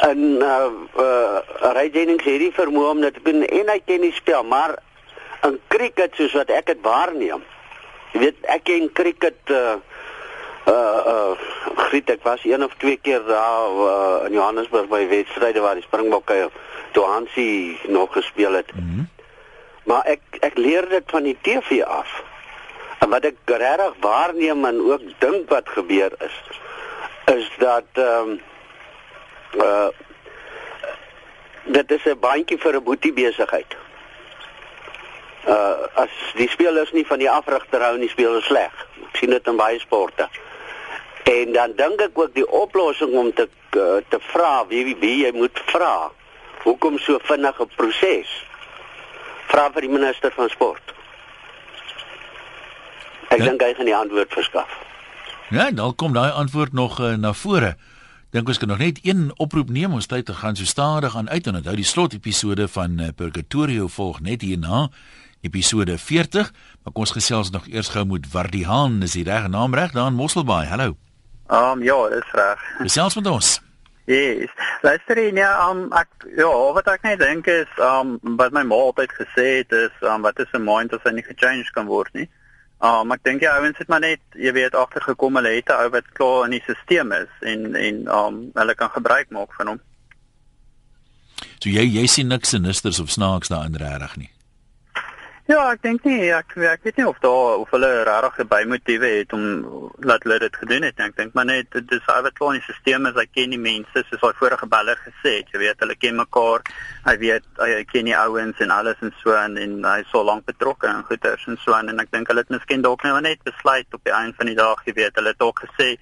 En 0.00 0.18
uh 0.18 0.70
uh 1.00 1.38
Ray 1.72 1.88
Jennings 1.88 2.24
het 2.24 2.38
die 2.38 2.52
vermoë 2.52 2.90
om 2.90 3.00
dit 3.00 3.14
te 3.14 3.22
doen 3.24 3.44
en 3.44 3.70
hy 3.72 3.78
ken 3.84 4.04
die 4.04 4.12
spel, 4.12 4.44
maar 4.44 4.76
in 5.46 5.60
cricket 5.72 6.16
soos 6.18 6.34
wat 6.36 6.50
ek 6.52 6.66
dit 6.72 6.82
waarneem. 6.84 7.44
Jy 8.12 8.20
weet 8.26 8.48
ek 8.52 8.66
ken 8.68 8.90
cricket 8.92 9.52
uh 9.52 9.76
uh 10.68 11.00
uh 11.12 11.54
Griet 11.86 12.10
ek 12.10 12.22
was 12.26 12.44
een 12.44 12.64
of 12.64 12.74
twee 12.82 12.96
keer 12.96 13.22
daar 13.26 13.70
uh, 13.70 14.26
in 14.26 14.32
Johannesburg 14.32 14.88
by 14.90 15.04
wedstryde 15.08 15.60
waar 15.60 15.76
die 15.78 15.84
Springbokke 15.84 16.48
toe 16.96 17.04
Hansie 17.04 17.78
nog 17.88 18.12
gespeel 18.12 18.52
het. 18.58 18.72
Mm 18.74 18.88
-hmm. 18.88 19.08
Maar 19.84 20.04
ek 20.04 20.20
ek 20.40 20.56
leer 20.58 20.88
dit 20.88 21.04
van 21.06 21.22
die 21.22 21.38
TV 21.42 21.82
af. 21.82 22.22
En 22.98 23.08
wat 23.08 23.24
ek 23.24 23.36
regtig 23.44 23.94
waarneem 24.00 24.64
en 24.64 24.80
ook 24.80 25.02
dink 25.18 25.48
wat 25.48 25.68
gebeur 25.68 26.12
is 26.18 26.36
is 27.34 27.50
dat 27.58 27.86
ehm 27.92 28.28
um, 28.28 28.40
uh 29.54 29.88
dit 31.64 31.90
is 31.90 32.04
'n 32.04 32.18
bandjie 32.20 32.58
vir 32.58 32.76
'n 32.76 32.84
boetie 32.84 33.12
besigheid. 33.12 33.76
Uh 35.46 35.86
as 35.94 36.10
die 36.34 36.48
spelers 36.48 36.92
nie 36.92 37.06
van 37.06 37.18
die 37.18 37.30
afrigter 37.30 37.82
hou 37.82 37.96
nie, 37.98 38.08
speel 38.08 38.28
hulle 38.28 38.42
sleg. 38.42 38.72
Ek 39.08 39.16
sien 39.16 39.30
dit 39.30 39.46
in 39.46 39.56
baie 39.56 39.78
sporte. 39.78 40.28
En 41.24 41.52
dan 41.52 41.72
dink 41.76 42.00
ek 42.00 42.18
ook 42.18 42.34
die 42.34 42.50
oplossing 42.50 43.14
om 43.14 43.32
te 43.34 43.48
uh, 43.76 43.96
te 44.08 44.18
vra 44.20 44.66
wie, 44.68 44.96
wie 45.00 45.24
jy 45.24 45.32
moet 45.34 45.60
vra. 45.66 46.10
Hoekom 46.62 46.98
so 46.98 47.18
vinnige 47.22 47.66
proses? 47.76 48.30
Vra 49.46 49.70
vir 49.74 49.86
die 49.86 49.90
minister 49.90 50.32
van 50.34 50.48
sport. 50.48 50.94
Ek 53.28 53.38
ja? 53.38 53.44
dink 53.44 53.62
hy 53.62 53.74
gaan 53.74 53.90
die 53.90 53.96
antwoord 53.96 54.32
verskaf. 54.32 54.78
Ja, 55.54 55.70
dan 55.70 55.94
kom 55.94 56.14
daai 56.14 56.30
antwoord 56.30 56.72
nog 56.72 56.98
uh, 57.00 57.14
na 57.14 57.32
vore. 57.32 57.76
Dink 58.34 58.48
ons 58.48 58.58
kan 58.58 58.68
nog 58.68 58.78
net 58.78 58.98
een 59.02 59.30
oproep 59.36 59.68
neem 59.70 59.92
ons 59.92 60.06
tyd 60.06 60.26
te 60.26 60.34
gaan 60.34 60.56
so 60.56 60.64
stadig 60.64 61.16
aan 61.16 61.30
uit 61.30 61.46
en 61.46 61.56
onthou 61.56 61.76
die 61.76 61.86
slot 61.86 62.12
episode 62.12 62.68
van 62.68 62.98
uh, 63.00 63.08
Purgatorio 63.16 63.86
volg 63.88 64.20
net 64.20 64.42
hierna 64.42 64.88
episode 65.46 65.98
40 65.98 66.50
maar 66.50 66.92
kom 66.92 67.06
ons 67.06 67.14
gesels 67.14 67.50
nog 67.50 67.68
eers 67.70 67.88
gou 67.94 68.04
met 68.04 68.26
Wardihan 68.32 69.02
is 69.02 69.14
die 69.14 69.24
reg 69.24 69.46
naam 69.48 69.74
reg 69.74 69.94
daar 69.94 70.10
in 70.10 70.18
Mosselbaai 70.18 70.66
hallo 70.66 70.96
Um 71.48 71.82
ja, 71.82 72.08
dis 72.08 72.30
reg. 72.32 72.62
Gesels 72.86 73.14
met 73.14 73.26
ons. 73.26 73.60
Yes. 74.06 74.50
Luister 74.82 75.16
hier, 75.18 75.34
ja, 75.34 75.52
um, 75.70 75.86
ek 75.94 76.26
ja, 76.38 76.50
wat 76.74 76.88
ek 76.90 77.06
net 77.06 77.20
dink 77.22 77.46
is, 77.50 77.70
um 77.82 78.16
wat 78.38 78.54
my 78.54 78.62
ma 78.66 78.78
altyd 78.88 79.14
gesê 79.14 79.46
het 79.60 79.74
is, 79.74 79.94
um 80.02 80.26
wat 80.26 80.38
is 80.42 80.50
'n 80.54 80.62
mind 80.62 80.94
as 80.94 81.02
hy 81.06 81.14
nie 81.14 81.26
gechange 81.26 81.70
kan 81.74 81.86
word 81.86 82.12
nie. 82.14 82.28
Um 82.84 83.12
ek 83.12 83.22
dink 83.24 83.40
die 83.40 83.48
ouens 83.48 83.78
het 83.78 83.88
maar 83.88 84.02
net, 84.04 84.20
jy 84.36 84.52
weet, 84.52 84.74
agtergekom 84.76 85.38
hulle 85.40 85.54
het 85.56 85.70
'n 85.72 85.80
ou 85.80 85.88
wat 85.90 86.12
klaar 86.12 86.44
in 86.44 86.50
die 86.50 86.62
stelsel 86.62 87.12
is 87.12 87.32
en 87.40 87.74
en 87.74 88.08
um 88.08 88.50
hulle 88.54 88.74
kan 88.74 88.90
gebruik 88.90 89.30
maak 89.30 89.52
van 89.56 89.66
hom. 89.66 89.80
So 91.58 91.70
jy 91.70 91.84
jy 91.88 92.06
sien 92.06 92.28
niks 92.28 92.48
sinisters 92.48 93.00
of 93.00 93.10
snaaks 93.10 93.48
daarin 93.48 93.76
regtig 93.76 94.16
nie. 94.16 94.30
Ja, 95.46 95.60
ek 95.70 95.84
dink 95.84 96.02
nie 96.08 96.24
ek 96.34 96.56
ek 96.58 96.82
weet 96.82 96.96
nie 96.98 97.04
of 97.06 97.20
daar 97.22 97.60
of 97.62 97.70
hulle 97.70 97.88
regtig 98.08 98.48
by 98.50 98.64
motiewe 98.66 99.10
het 99.20 99.34
om 99.36 99.44
laat 100.02 100.24
hulle 100.26 100.40
dit 100.42 100.56
gedoen 100.58 100.86
het. 100.88 100.98
Ek 101.04 101.14
dink 101.14 101.36
maar 101.38 101.46
net 101.46 101.70
is 101.78 101.84
'n 101.86 102.32
klein 102.34 102.64
stelsel 102.64 103.06
as 103.06 103.14
hy 103.14 103.26
ken 103.30 103.54
die 103.54 103.62
mense 103.68 104.02
soos 104.08 104.24
hy 104.26 104.32
vorige 104.40 104.66
beller 104.66 104.98
gesê 105.04 105.36
het, 105.38 105.52
jy 105.52 105.62
weet 105.62 105.78
hulle 105.78 105.94
ken 105.94 106.18
mekaar. 106.18 106.66
Hy 107.06 107.16
weet 107.22 107.46
hy 107.62 107.84
ken 107.84 108.10
die 108.10 108.18
ouens 108.18 108.58
en 108.58 108.74
alles 108.74 108.98
en 109.00 109.14
so 109.22 109.38
en, 109.38 109.56
en 109.56 109.84
hy 109.84 110.00
is 110.00 110.10
so 110.10 110.24
lank 110.24 110.44
betrokke 110.46 110.90
en 110.90 111.06
goeters 111.06 111.46
en 111.46 111.56
so 111.62 111.78
en, 111.78 111.88
en 111.94 112.00
ek 112.00 112.10
dink 112.10 112.26
hulle 112.26 112.42
het 112.42 112.50
miskien 112.50 112.82
dalk 112.82 113.04
nou 113.04 113.20
net 113.20 113.38
besluit 113.44 113.86
op 113.94 114.02
die 114.02 114.12
einde 114.12 114.34
van 114.36 114.46
die 114.46 114.58
dag, 114.58 114.82
jy 114.84 114.98
weet, 114.98 115.14
hulle 115.14 115.30
het 115.30 115.42
ook 115.46 115.62
gesê 115.62 115.94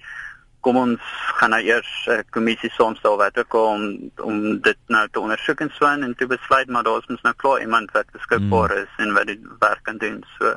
kom 0.65 0.79
ons 0.81 1.01
gaan 1.39 1.53
nou 1.53 1.61
eers 1.61 1.91
'n 2.07 2.11
uh, 2.11 2.23
kommissie 2.35 2.71
saamstel 2.73 3.17
wat 3.21 3.37
ook 3.37 3.53
om 3.53 3.81
om 4.29 4.37
dit 4.67 4.79
nou 4.87 5.03
te 5.11 5.19
ondersoek 5.19 5.59
en 5.61 5.71
so 5.77 5.85
en 5.85 6.15
te 6.17 6.27
besluit 6.27 6.69
maar 6.69 6.83
daar 6.83 7.01
is 7.01 7.09
mens 7.11 7.21
nou 7.21 7.35
klaar 7.43 7.61
iemand 7.61 7.91
wat 7.91 8.15
beskikbaar 8.17 8.71
hmm. 8.73 8.83
is 8.83 9.03
en 9.03 9.13
wat 9.13 9.27
die 9.27 9.41
werk 9.59 9.83
kan 9.83 9.97
doen 9.97 10.23
so. 10.37 10.55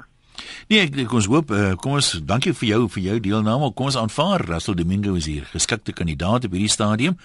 Nee, 0.68 0.80
ek, 0.86 0.96
ek 1.04 1.12
ons 1.12 1.26
hoop 1.26 1.50
uh, 1.50 1.74
kom 1.82 1.98
ons 1.98 2.10
dankie 2.24 2.54
vir 2.54 2.68
jou 2.68 2.82
vir 2.94 3.02
jou 3.02 3.16
deelname. 3.20 3.72
Kom 3.74 3.90
ons 3.90 3.98
aanvaar 3.98 4.44
Russell 4.46 4.78
Domingo 4.78 5.14
is 5.18 5.26
hier, 5.26 5.44
geskikte 5.52 5.92
kandidaat 5.92 6.46
op 6.46 6.54
hierdie 6.54 6.70
stadium. 6.70 7.18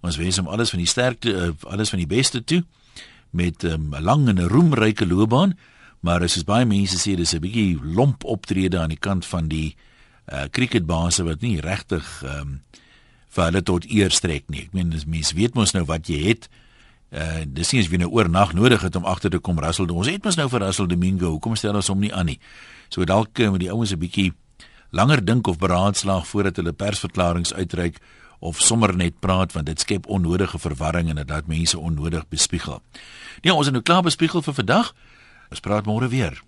Ons 0.00 0.16
wens 0.16 0.38
hom 0.38 0.48
alles 0.48 0.70
van 0.70 0.80
die 0.80 0.88
sterkte 0.88 1.34
uh, 1.34 1.50
alles 1.66 1.90
van 1.90 2.00
die 2.00 2.10
beste 2.10 2.44
toe 2.44 2.62
met 3.30 3.64
ehm, 3.64 3.90
'n 3.90 3.94
um, 3.94 4.04
lang 4.04 4.28
en 4.28 4.40
'n 4.40 4.48
roemryke 4.48 5.06
loopbaan. 5.06 5.58
Maar 6.00 6.22
is 6.22 6.44
baie 6.44 6.64
mense 6.64 6.96
sê 6.96 7.16
dis 7.16 7.34
'n 7.34 7.40
bietjie 7.40 7.78
lomp 7.82 8.24
optrede 8.24 8.78
aan 8.78 8.94
die 8.94 9.04
kant 9.08 9.26
van 9.26 9.48
die 9.48 9.74
uh 9.76 9.89
cricketbase 10.50 11.24
wat 11.26 11.40
nie 11.40 11.60
regtig 11.60 12.06
ehm 12.22 12.40
um, 12.40 12.60
vir 13.30 13.44
hulle 13.46 13.62
tot 13.62 13.84
eer 13.86 14.10
strek 14.10 14.48
nie. 14.50 14.64
Ek 14.66 14.72
meen 14.74 14.90
mense 14.90 15.36
weet 15.38 15.54
mos 15.54 15.70
nou 15.76 15.84
wat 15.86 16.08
jy 16.10 16.18
het. 16.24 16.48
Uh 17.10 17.42
dis 17.46 17.72
nie 17.72 17.82
as 17.82 17.90
jy 17.90 18.00
nou 18.02 18.10
oornag 18.10 18.54
nodig 18.58 18.82
het 18.82 18.96
om 18.98 19.06
agter 19.06 19.30
te 19.30 19.38
kom 19.38 19.58
Russell. 19.62 19.90
Ons 19.90 20.10
het 20.10 20.24
mos 20.24 20.38
nou 20.38 20.48
vir 20.50 20.64
Russell 20.66 20.90
Domingo. 20.90 21.30
Hoekom 21.36 21.56
stel 21.58 21.78
ons 21.78 21.90
hom 21.90 22.00
nie 22.02 22.12
aan 22.14 22.26
nie? 22.30 22.40
So 22.90 23.06
dalk 23.06 23.38
uh, 23.38 23.50
moet 23.50 23.62
die 23.62 23.70
ouens 23.70 23.92
'n 23.94 23.98
bietjie 23.98 24.32
langer 24.90 25.24
dink 25.24 25.46
of 25.46 25.58
beraadslaag 25.58 26.26
voordat 26.26 26.56
hulle 26.56 26.72
persverklaringe 26.72 27.54
uitreik 27.54 28.00
of 28.40 28.60
sommer 28.60 28.96
net 28.96 29.20
praat 29.20 29.52
want 29.52 29.66
dit 29.66 29.80
skep 29.80 30.06
onnodige 30.06 30.58
verwarring 30.58 31.08
en 31.08 31.16
dit 31.16 31.28
laat 31.30 31.46
mense 31.46 31.78
onnodig 31.78 32.28
bespiegel. 32.28 32.82
Nee, 33.42 33.54
ons 33.54 33.66
is 33.66 33.72
nou 33.72 33.82
klaar 33.82 34.02
bespiegel 34.02 34.42
vir 34.42 34.54
vandag. 34.54 34.94
Ons 35.50 35.60
praat 35.60 35.86
môre 35.86 36.08
weer. 36.08 36.42